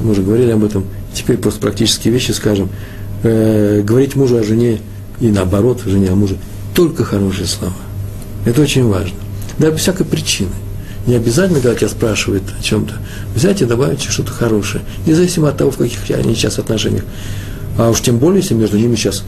Мы 0.00 0.12
уже 0.12 0.22
говорили 0.22 0.50
об 0.50 0.64
этом. 0.64 0.84
Теперь 1.12 1.36
просто 1.36 1.60
практические 1.60 2.14
вещи 2.14 2.30
скажем. 2.30 2.70
Э, 3.22 3.82
говорить 3.82 4.14
мужу 4.14 4.36
о 4.38 4.42
жене 4.42 4.80
и 5.20 5.28
наоборот, 5.28 5.82
жене 5.84 6.10
о 6.10 6.14
муже. 6.14 6.36
Только 6.74 7.04
хорошие 7.04 7.46
слова. 7.46 7.74
Это 8.44 8.62
очень 8.62 8.86
важно. 8.86 9.18
Да, 9.58 9.70
без 9.70 9.80
всякой 9.80 10.06
причины. 10.06 10.50
Не 11.06 11.14
обязательно, 11.14 11.60
когда 11.60 11.76
тебя 11.76 11.88
спрашивают 11.88 12.42
о 12.58 12.62
чем-то, 12.62 12.94
взять 13.34 13.62
и 13.62 13.64
добавить 13.64 14.02
что-то 14.02 14.32
хорошее, 14.32 14.82
независимо 15.06 15.48
от 15.48 15.56
того, 15.56 15.70
в 15.70 15.76
каких 15.76 15.98
они 16.10 16.34
сейчас 16.34 16.58
отношениях. 16.58 17.04
А 17.78 17.90
уж 17.90 18.00
тем 18.00 18.18
более, 18.18 18.40
если 18.40 18.54
между 18.54 18.76
ними 18.76 18.96
сейчас 18.96 19.22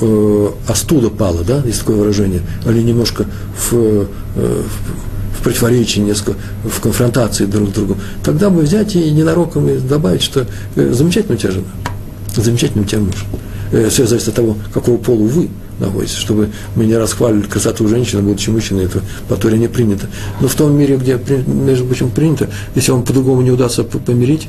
э, 0.00 0.50
остуда 0.68 1.10
пала, 1.10 1.42
да, 1.42 1.62
есть 1.64 1.80
такое 1.80 1.96
выражение, 1.96 2.42
или 2.66 2.80
немножко 2.82 3.26
в, 3.56 3.72
э, 3.72 4.06
в, 4.36 5.42
противоречии, 5.42 6.00
несколько 6.00 6.38
в 6.64 6.80
конфронтации 6.80 7.44
друг 7.44 7.70
с 7.70 7.72
другом, 7.72 7.98
тогда 8.24 8.48
бы 8.48 8.62
взять 8.62 8.94
и 8.96 9.10
ненароком 9.10 9.68
добавить, 9.86 10.22
что 10.22 10.46
э, 10.76 10.92
замечательно 10.92 11.34
у 11.34 11.38
тебя 11.38 11.50
жена, 11.50 11.66
замечательно 12.36 12.84
у 12.84 12.86
тебя 12.86 13.00
муж. 13.00 13.24
Э, 13.72 13.88
все 13.88 14.06
зависит 14.06 14.28
от 14.28 14.34
того, 14.34 14.56
какого 14.72 14.96
полу 14.96 15.26
вы– 15.26 15.48
находится, 15.78 16.18
чтобы 16.18 16.50
мы 16.76 16.86
не 16.86 16.96
расхваливали 16.96 17.46
красоту 17.46 17.88
женщины, 17.88 18.22
будучи 18.22 18.50
мужчиной, 18.50 18.84
это 18.84 19.00
по 19.28 19.36
Торе 19.36 19.58
не 19.58 19.68
принято. 19.68 20.06
Но 20.40 20.48
в 20.48 20.54
том 20.54 20.76
мире, 20.76 20.96
где, 20.96 21.18
между 21.46 21.84
прочим, 21.84 22.10
принято, 22.10 22.48
если 22.74 22.92
вам 22.92 23.04
по-другому 23.04 23.42
не 23.42 23.50
удастся 23.50 23.84
помирить, 23.84 24.48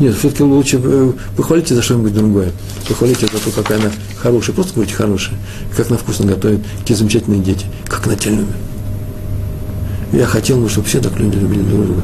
нет, 0.00 0.16
все-таки 0.16 0.42
лучше 0.42 0.80
э, 0.82 1.12
похвалите 1.36 1.76
за 1.76 1.82
что-нибудь 1.82 2.12
другое. 2.12 2.50
Похвалите 2.88 3.26
за 3.26 3.38
то, 3.38 3.50
какая 3.54 3.78
она 3.78 3.92
хорошая. 4.18 4.52
Просто 4.52 4.74
говорите 4.74 4.96
хорошая. 4.96 5.38
Как 5.76 5.86
она 5.86 5.96
вкусно 5.96 6.26
готовит. 6.26 6.62
Какие 6.80 6.96
замечательные 6.96 7.40
дети. 7.40 7.66
Как 7.86 8.04
она 8.04 8.16
тебя 8.16 8.32
любит. 8.32 8.56
Я 10.12 10.26
хотел, 10.26 10.68
чтобы 10.68 10.88
все 10.88 11.00
так 11.00 11.16
люди 11.20 11.36
любили 11.36 11.62
друг 11.62 11.86
друга. 11.86 12.02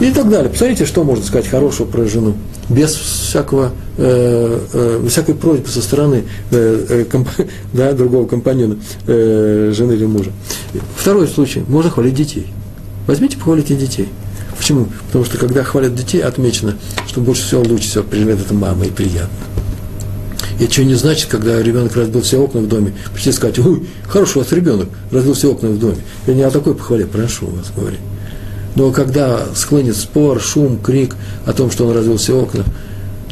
И 0.00 0.10
так 0.12 0.30
далее. 0.30 0.48
Посмотрите, 0.48 0.86
что 0.86 1.04
можно 1.04 1.24
сказать 1.24 1.46
хорошего 1.46 1.86
про 1.86 2.06
жену. 2.06 2.34
Без 2.70 2.94
всякого, 2.94 3.72
э, 3.98 4.58
э, 4.72 5.06
всякой 5.08 5.34
просьбы 5.34 5.68
со 5.68 5.82
стороны 5.82 6.24
э, 6.50 6.86
э, 6.88 7.04
комп, 7.04 7.28
да, 7.74 7.92
другого 7.92 8.26
компаньона, 8.26 8.78
э, 9.06 9.72
жены 9.76 9.92
или 9.92 10.06
мужа. 10.06 10.30
Второй 10.96 11.28
случай. 11.28 11.62
Можно 11.68 11.90
хвалить 11.90 12.14
детей. 12.14 12.46
Возьмите, 13.06 13.36
похвалите 13.36 13.76
детей. 13.76 14.08
Почему? 14.56 14.86
Потому 15.06 15.26
что 15.26 15.36
когда 15.36 15.64
хвалят 15.64 15.94
детей, 15.94 16.20
отмечено, 16.22 16.76
что 17.06 17.20
больше 17.20 17.42
всего, 17.42 17.62
лучше 17.62 17.88
всего 17.88 18.04
принимает 18.04 18.40
это 18.40 18.54
мама 18.54 18.86
и 18.86 18.90
приятно. 18.90 19.28
И 20.58 20.64
это 20.64 20.72
что 20.72 20.84
не 20.84 20.94
значит, 20.94 21.28
когда 21.28 21.62
ребенок 21.62 21.94
разбил 21.96 22.22
все 22.22 22.38
окна 22.38 22.60
в 22.60 22.68
доме, 22.68 22.94
прийти 23.12 23.32
сказать, 23.32 23.58
ой, 23.58 23.86
хороший 24.06 24.38
у 24.38 24.40
вас 24.40 24.52
ребенок, 24.52 24.88
разбил 25.10 25.34
все 25.34 25.50
окна 25.50 25.68
в 25.68 25.78
доме. 25.78 25.98
Я 26.26 26.34
не 26.34 26.42
о 26.42 26.50
такой 26.50 26.74
похвале, 26.74 27.06
прошу 27.06 27.46
вас 27.46 27.70
говорить. 27.74 28.00
Но 28.76 28.90
когда 28.92 29.46
склонит 29.54 29.96
спор, 29.96 30.40
шум, 30.40 30.78
крик 30.78 31.16
о 31.44 31.52
том, 31.52 31.70
что 31.70 31.86
он 31.86 31.94
развел 31.94 32.16
все 32.16 32.40
окна, 32.40 32.64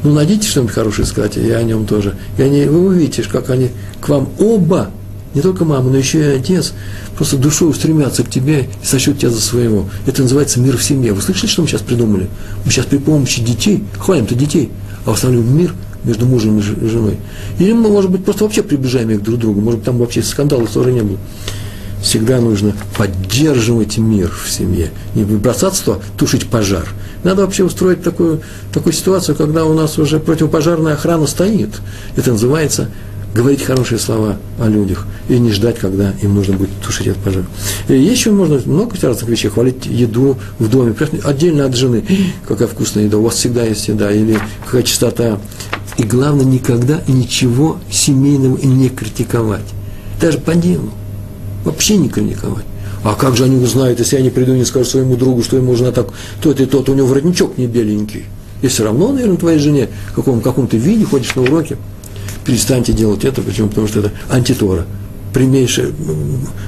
ну, 0.03 0.13
найдите 0.13 0.49
что-нибудь 0.49 0.75
хорошее 0.75 1.07
сказать, 1.07 1.37
и 1.37 1.51
о 1.51 1.63
нем 1.63 1.87
тоже. 1.87 2.15
И 2.37 2.43
они, 2.43 2.65
вы 2.65 2.87
увидите, 2.87 3.23
как 3.23 3.51
они 3.51 3.71
к 4.01 4.09
вам 4.09 4.29
оба, 4.39 4.91
не 5.35 5.41
только 5.43 5.65
мама, 5.65 5.91
но 5.91 5.97
еще 5.97 6.21
и 6.21 6.37
отец, 6.39 6.73
просто 7.17 7.37
душой 7.37 7.71
устремятся 7.71 8.23
к 8.23 8.31
тебе 8.31 8.69
и 8.83 8.87
сочтут 8.87 9.19
тебя 9.19 9.31
за 9.31 9.41
своего. 9.41 9.87
Это 10.07 10.23
называется 10.23 10.61
мир 10.61 10.77
в 10.77 10.83
семье. 10.83 11.13
Вы 11.13 11.21
слышали, 11.21 11.49
что 11.49 11.63
мы 11.63 11.69
сейчас 11.69 11.83
придумали? 11.83 12.29
Мы 12.65 12.71
сейчас 12.71 12.87
при 12.87 12.99
помощи 12.99 13.43
детей, 13.43 13.85
хвалим-то 13.99 14.35
детей, 14.35 14.71
а 15.05 15.11
восстанавливаем 15.11 15.57
мир 15.57 15.75
между 16.05 16.27
мужем 16.27 16.59
и 16.59 16.63
женой. 16.63 17.19
Или 17.59 17.73
мы, 17.73 17.91
может 17.91 18.11
быть, 18.11 18.25
просто 18.25 18.45
вообще 18.45 18.63
приближаем 18.63 19.11
их 19.11 19.23
друг 19.23 19.39
к 19.39 19.41
другу. 19.41 19.61
Может 19.61 19.81
быть, 19.81 19.87
там 19.87 19.99
вообще 19.99 20.23
скандалов 20.23 20.71
тоже 20.71 20.93
не 20.93 21.03
было 21.03 21.19
всегда 22.03 22.41
нужно 22.41 22.75
поддерживать 22.97 23.99
мир 23.99 24.31
в 24.31 24.51
семье, 24.51 24.91
не 25.15 25.25
бросаться 25.25 25.85
туда, 25.85 25.99
тушить 26.17 26.49
пожар. 26.49 26.89
Надо 27.25 27.43
вообще 27.43 27.65
устроить 27.65 28.03
такую, 28.03 28.43
такую 28.73 28.93
ситуацию, 28.93 29.35
когда 29.35 29.65
у 29.65 29.75
нас 29.75 29.99
уже 29.99 30.21
противопожарная 30.21 30.95
охрана 30.95 31.27
стоит. 31.27 31.71
Это 32.17 32.33
называется 32.33 32.89
говорить 33.35 33.63
хорошие 33.63 33.99
слова 33.99 34.37
о 34.59 34.69
людях 34.69 35.07
и 35.29 35.39
не 35.39 35.53
ждать, 35.53 35.79
когда 35.79 36.13
им 36.23 36.35
нужно 36.35 36.57
будет 36.57 36.71
тушить 36.85 37.09
этот 37.09 37.23
пожар. 37.23 37.45
И 37.89 37.95
еще 37.95 38.31
можно 38.31 38.61
много 38.65 38.97
разных 39.01 39.29
вещей, 39.29 39.49
хвалить 39.49 39.87
еду 39.87 40.39
в 40.59 40.69
доме, 40.69 40.95
отдельно 41.25 41.67
от 41.67 41.77
жены. 41.77 42.05
Какая 42.47 42.69
вкусная 42.69 43.05
еда, 43.05 43.19
у 43.19 43.23
вас 43.23 43.35
всегда 43.35 43.65
есть 43.65 43.87
еда, 43.89 44.11
или 44.11 44.39
какая 44.65 44.83
чистота. 44.83 45.39
И 45.99 46.05
главное, 46.05 46.45
никогда 46.45 47.03
ничего 47.09 47.79
семейного 47.91 48.59
не 48.59 48.89
критиковать. 48.89 49.67
Даже 50.21 50.39
по 50.39 50.55
делу. 50.55 50.91
Вообще 51.65 51.97
критиковать. 52.09 52.65
А 53.05 53.15
как 53.15 53.37
же 53.37 53.45
они 53.45 53.63
узнают, 53.63 53.99
если 54.01 54.17
я 54.17 54.23
не 54.23 54.31
приду 54.31 54.55
и 54.55 54.59
не 54.59 54.65
скажу 54.65 54.85
своему 54.85 55.17
другу, 55.17 55.43
что 55.43 55.57
ему 55.57 55.77
жена 55.77 55.93
так, 55.93 56.09
тот 56.41 56.61
и 56.61 56.67
тот, 56.67 56.89
у 56.89 56.95
него 56.95 57.07
воротничок 57.07 57.57
не 57.57 57.67
беленький. 57.67 58.25
И 58.61 58.67
все 58.67 58.85
равно, 58.85 59.13
наверное, 59.13 59.37
твоей 59.37 59.59
жене 59.61 59.89
в 60.11 60.15
каком, 60.17 60.41
каком-то 60.41 60.77
виде 60.77 61.05
ходишь 61.05 61.35
на 61.37 61.43
уроки. 61.43 61.77
Перестаньте 62.45 62.93
делать 62.93 63.25
это, 63.25 63.41
почему? 63.43 63.69
Потому 63.69 63.87
что 63.87 64.01
это 64.01 64.13
антитора. 64.29 64.87
Прямейший, 65.33 65.93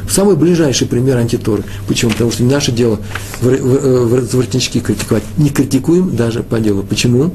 самый 0.09 0.37
ближайший 0.37 0.87
пример 0.87 1.17
антиторы. 1.17 1.65
Почему? 1.89 2.13
Потому 2.13 2.31
что 2.31 2.43
не 2.45 2.51
наше 2.51 2.71
дело 2.71 3.01
в 3.41 4.37
воротнички 4.37 4.81
критиковать. 4.81 5.25
Не 5.37 5.49
критикуем 5.49 6.15
даже 6.15 6.43
по 6.43 6.61
делу. 6.61 6.83
Почему? 6.83 7.33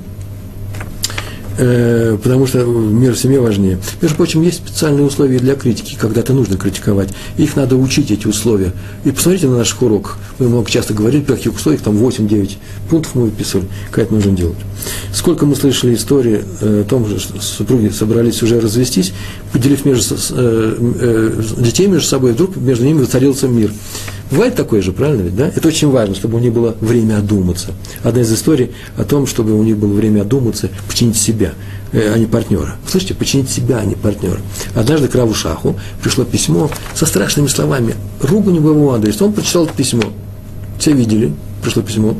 Э, 1.57 2.17
потому 2.21 2.47
что 2.47 2.63
мир 2.65 3.13
в 3.13 3.17
семье 3.17 3.39
важнее. 3.39 3.79
Между 4.01 4.17
прочим, 4.17 4.41
есть 4.41 4.57
специальные 4.57 5.05
условия 5.05 5.39
для 5.39 5.55
критики, 5.55 5.97
когда-то 5.99 6.33
нужно 6.33 6.57
критиковать. 6.57 7.09
Их 7.37 7.55
надо 7.55 7.75
учить, 7.75 8.11
эти 8.11 8.27
условия. 8.27 8.73
И 9.05 9.11
посмотрите 9.11 9.47
на 9.47 9.57
наших 9.57 9.81
уроках. 9.81 10.17
Мы 10.39 10.49
много 10.49 10.69
часто 10.69 10.93
говорили, 10.93 11.21
при 11.23 11.33
каких 11.33 11.55
условиях, 11.55 11.81
там 11.81 11.95
8-9 11.95 12.57
пунктов 12.89 13.15
мы 13.15 13.23
выписывали, 13.23 13.67
как 13.91 14.05
это 14.05 14.13
нужно 14.13 14.31
делать. 14.33 14.57
Сколько 15.13 15.45
мы 15.45 15.55
слышали 15.55 15.95
истории 15.95 16.43
э, 16.61 16.81
о 16.81 16.83
том, 16.83 17.07
что 17.17 17.39
супруги 17.41 17.89
собрались 17.89 18.43
уже 18.43 18.59
развестись, 18.59 19.13
поделив 19.53 19.85
между, 19.85 20.15
э, 20.15 20.77
э, 20.99 21.43
детей 21.57 21.87
между 21.87 22.07
собой, 22.07 22.33
вдруг 22.33 22.57
между 22.57 22.85
ними 22.85 22.99
воцарился 22.99 23.47
мир. 23.47 23.71
Бывает 24.31 24.55
такое 24.55 24.81
же, 24.81 24.91
правильно 24.91 25.21
ведь, 25.21 25.35
да? 25.35 25.47
Это 25.47 25.67
очень 25.67 25.89
важно, 25.89 26.15
чтобы 26.15 26.37
у 26.37 26.39
них 26.39 26.51
было 26.51 26.75
время 26.81 27.17
одуматься. 27.17 27.73
Одна 28.03 28.21
из 28.21 28.33
историй 28.33 28.71
о 28.97 29.03
том, 29.03 29.27
чтобы 29.27 29.53
у 29.53 29.63
них 29.63 29.77
было 29.77 29.93
время 29.93 30.21
одуматься, 30.21 30.69
починить 30.87 31.15
себя, 31.15 31.44
э, 31.91 32.13
а 32.13 32.17
не 32.17 32.25
партнера. 32.25 32.75
Слышите, 32.87 33.13
починить 33.13 33.49
себя, 33.49 33.77
а 33.77 33.85
не 33.85 33.95
партнера. 33.95 34.39
Однажды 34.73 35.07
к 35.07 35.15
Раву 35.15 35.33
Шаху 35.33 35.79
пришло 36.01 36.23
письмо 36.23 36.69
со 36.93 37.05
страшными 37.05 37.47
словами, 37.47 37.95
ругань 38.21 38.59
в 38.59 38.69
его 38.69 38.93
адрес. 38.93 39.21
Он 39.21 39.33
прочитал 39.33 39.65
это 39.65 39.73
письмо. 39.73 40.03
Все 40.79 40.93
видели, 40.93 41.33
пришло 41.61 41.81
письмо. 41.81 42.15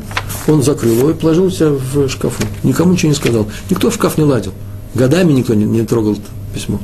Он 0.46 0.62
закрыл 0.62 0.96
его 0.96 1.10
и 1.10 1.14
положил 1.14 1.50
себя 1.50 1.70
в 1.70 2.08
шкафу. 2.08 2.42
Никому 2.62 2.92
ничего 2.92 3.10
не 3.10 3.16
сказал. 3.16 3.46
Никто 3.70 3.90
в 3.90 3.94
шкаф 3.94 4.18
не 4.18 4.24
ладил. 4.24 4.52
Годами 4.94 5.32
никто 5.32 5.54
не, 5.54 5.64
не 5.64 5.84
трогал 5.84 6.16
письмо. 6.54 6.80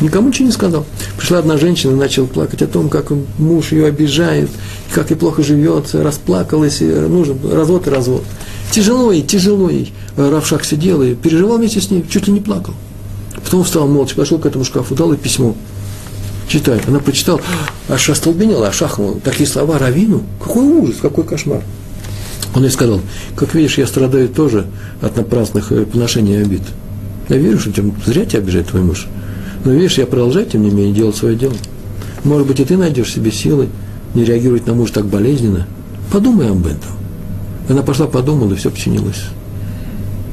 Никому 0.00 0.28
ничего 0.28 0.46
не 0.46 0.52
сказал. 0.52 0.86
Пришла 1.16 1.38
одна 1.38 1.56
женщина 1.56 1.92
и 1.92 1.94
начала 1.94 2.26
плакать 2.26 2.62
о 2.62 2.66
том, 2.66 2.88
как 2.88 3.12
муж 3.38 3.72
ее 3.72 3.86
обижает, 3.86 4.50
как 4.92 5.10
ей 5.10 5.16
плохо 5.16 5.42
живется, 5.42 6.02
расплакалась, 6.02 6.82
и 6.82 6.86
нужен 6.86 7.38
развод 7.50 7.86
и 7.86 7.90
развод. 7.90 8.24
Тяжело 8.72 9.12
ей, 9.12 9.22
тяжело 9.22 9.70
ей. 9.70 9.92
Равшах 10.16 10.64
сидел 10.64 11.00
и 11.02 11.14
переживал 11.14 11.58
вместе 11.58 11.80
с 11.80 11.90
ней, 11.90 12.04
чуть 12.08 12.26
ли 12.26 12.32
не 12.32 12.40
плакал. 12.40 12.74
Потом 13.42 13.62
встал 13.62 13.86
молча, 13.86 14.16
пошел 14.16 14.38
к 14.38 14.46
этому 14.46 14.64
шкафу, 14.64 14.94
дал 14.94 15.12
ей 15.12 15.18
письмо. 15.18 15.54
читает. 16.48 16.82
Она 16.88 16.98
прочитала, 16.98 17.40
аж 17.88 18.10
остолбенела, 18.10 18.68
аж 18.68 18.82
ахнула. 18.82 19.20
Такие 19.20 19.48
слова 19.48 19.78
Равину. 19.78 20.24
Какой 20.42 20.64
ужас, 20.64 20.96
какой 21.00 21.24
кошмар. 21.24 21.62
Он 22.54 22.62
ей 22.62 22.70
сказал, 22.70 23.00
как 23.36 23.54
видишь, 23.54 23.78
я 23.78 23.86
страдаю 23.86 24.28
тоже 24.28 24.66
от 25.00 25.16
напрасных 25.16 25.72
э, 25.72 25.84
поношений 25.84 26.40
обид. 26.40 26.62
Я 27.28 27.36
верю, 27.36 27.58
что 27.58 27.72
тем, 27.72 27.94
зря 28.06 28.24
тебя 28.24 28.40
обижает 28.40 28.68
твой 28.68 28.82
муж. 28.82 29.08
Но 29.64 29.72
видишь, 29.72 29.98
я 29.98 30.06
продолжаю, 30.06 30.46
тем 30.46 30.62
не 30.62 30.70
менее, 30.70 30.92
делать 30.94 31.16
свое 31.16 31.36
дело. 31.36 31.54
Может 32.22 32.46
быть, 32.46 32.60
и 32.60 32.64
ты 32.64 32.76
найдешь 32.76 33.12
себе 33.12 33.30
силы 33.30 33.68
не 34.14 34.24
реагировать 34.24 34.66
на 34.66 34.74
мужа 34.74 34.94
так 34.94 35.06
болезненно. 35.06 35.66
Подумай 36.12 36.50
об 36.50 36.66
этом. 36.66 36.90
Она 37.68 37.82
пошла, 37.82 38.06
подумала, 38.06 38.52
и 38.52 38.56
все 38.56 38.70
починилось. 38.70 39.24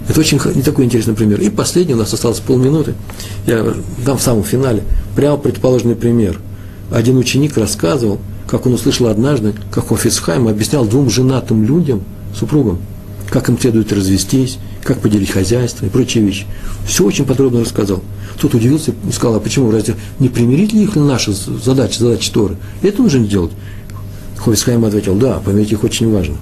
Это 0.07 0.19
очень 0.19 0.39
не 0.55 0.61
такой 0.61 0.85
интересный 0.85 1.13
пример. 1.13 1.39
И 1.39 1.49
последний, 1.49 1.93
у 1.93 1.97
нас 1.97 2.13
осталось 2.13 2.39
полминуты. 2.39 2.95
Я 3.47 3.73
дам 4.05 4.17
в 4.17 4.21
самом 4.21 4.43
финале. 4.43 4.83
Прямо 5.15 5.37
предположенный 5.37 5.95
пример. 5.95 6.39
Один 6.91 7.17
ученик 7.17 7.57
рассказывал, 7.57 8.19
как 8.47 8.65
он 8.65 8.73
услышал 8.73 9.07
однажды, 9.07 9.53
как 9.71 9.87
Хофицхайм 9.87 10.49
объяснял 10.49 10.85
двум 10.85 11.09
женатым 11.09 11.63
людям, 11.63 12.03
супругам, 12.37 12.79
как 13.31 13.47
им 13.47 13.57
следует 13.57 13.93
развестись, 13.93 14.59
как 14.83 14.99
поделить 14.99 15.31
хозяйство 15.31 15.85
и 15.85 15.89
прочие 15.89 16.23
вещи. 16.23 16.45
Все 16.85 17.05
очень 17.05 17.25
подробно 17.25 17.61
рассказал. 17.61 18.03
Тот 18.39 18.53
удивился 18.53 18.93
и 19.07 19.11
сказал, 19.11 19.37
а 19.37 19.39
почему, 19.39 19.71
разве 19.71 19.95
не 20.19 20.27
примирить 20.27 20.73
ли 20.73 20.83
их 20.83 20.97
наша 20.97 21.31
задача, 21.31 21.97
задача 21.97 22.31
Торы? 22.31 22.57
Это 22.81 23.01
нужно 23.01 23.25
сделать. 23.25 23.53
Хофицхайм 24.37 24.83
ответил, 24.83 25.15
да, 25.15 25.39
помирить 25.39 25.71
их 25.71 25.83
очень 25.85 26.11
важно. 26.11 26.35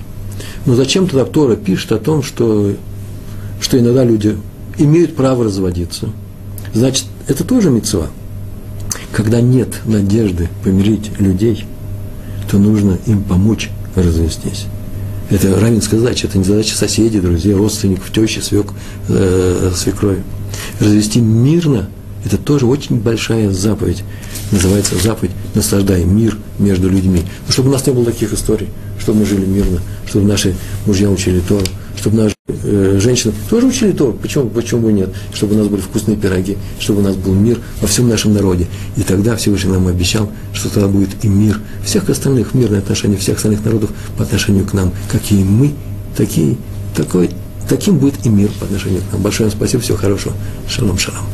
Но 0.65 0.73
зачем 0.73 1.07
тогда 1.07 1.25
Тора 1.25 1.55
пишет 1.55 1.91
о 1.91 1.99
том, 1.99 2.23
что, 2.23 2.73
что 3.61 3.77
иногда 3.77 4.03
люди 4.03 4.35
имеют 4.79 5.15
право 5.15 5.43
разводиться? 5.43 6.09
Значит, 6.73 7.05
это 7.27 7.43
тоже 7.43 7.69
мецва. 7.69 8.07
Когда 9.11 9.41
нет 9.41 9.81
надежды 9.85 10.49
помирить 10.63 11.11
людей, 11.19 11.65
то 12.49 12.57
нужно 12.57 12.97
им 13.05 13.21
помочь 13.21 13.69
развестись. 13.95 14.65
Это 15.29 15.59
равенская 15.59 15.99
задача, 15.99 16.27
это 16.27 16.37
не 16.37 16.43
задача 16.43 16.75
соседей, 16.75 17.19
друзей, 17.19 17.53
родственников, 17.53 18.11
тещи, 18.11 18.39
свек, 18.39 18.67
э, 19.09 19.71
свекрови. 19.75 20.23
Развести 20.79 21.19
мирно– 21.19 21.89
это 22.25 22.37
тоже 22.37 22.65
очень 22.65 22.99
большая 22.99 23.51
заповедь. 23.51 24.03
Называется 24.51 24.95
заповедь 24.97 25.31
«Наслаждай 25.53 26.03
мир 26.03 26.37
между 26.57 26.89
людьми». 26.89 27.21
Ну, 27.47 27.53
чтобы 27.53 27.69
у 27.69 27.71
нас 27.71 27.85
не 27.85 27.93
было 27.93 28.05
таких 28.05 28.33
историй, 28.33 28.69
чтобы 28.99 29.19
мы 29.19 29.25
жили 29.25 29.45
мирно, 29.45 29.79
чтобы 30.07 30.27
наши 30.27 30.55
мужья 30.85 31.09
учили 31.09 31.39
Тору, 31.39 31.65
чтобы 31.95 32.17
наши 32.17 32.35
э, 32.63 32.99
женщины 32.99 33.33
тоже 33.49 33.67
учили 33.67 33.91
Тору, 33.91 34.13
почему, 34.13 34.49
почему 34.49 34.89
нет, 34.89 35.09
чтобы 35.33 35.55
у 35.55 35.57
нас 35.57 35.67
были 35.67 35.81
вкусные 35.81 36.17
пироги, 36.17 36.57
чтобы 36.79 37.01
у 37.01 37.03
нас 37.03 37.15
был 37.15 37.33
мир 37.33 37.59
во 37.81 37.87
всем 37.87 38.07
нашем 38.09 38.33
народе. 38.33 38.67
И 38.97 39.01
тогда 39.01 39.35
Всевышний 39.35 39.71
нам 39.71 39.87
обещал, 39.87 40.31
что 40.53 40.69
тогда 40.69 40.87
будет 40.87 41.09
и 41.23 41.27
мир 41.27 41.59
всех 41.83 42.09
остальных, 42.09 42.53
мирное 42.53 42.79
отношение 42.79 43.17
всех 43.17 43.37
остальных 43.37 43.63
народов 43.63 43.91
по 44.17 44.23
отношению 44.23 44.65
к 44.65 44.73
нам. 44.73 44.91
Какие 45.11 45.43
мы, 45.43 45.73
такие, 46.15 46.57
такой, 46.95 47.31
таким 47.67 47.97
будет 47.97 48.25
и 48.25 48.29
мир 48.29 48.49
по 48.59 48.65
отношению 48.65 49.01
к 49.01 49.13
нам. 49.13 49.21
Большое 49.21 49.49
вам 49.49 49.57
спасибо, 49.57 49.81
всего 49.81 49.97
хорошего. 49.97 50.35
Шалом, 50.67 50.97
шалом. 50.97 51.25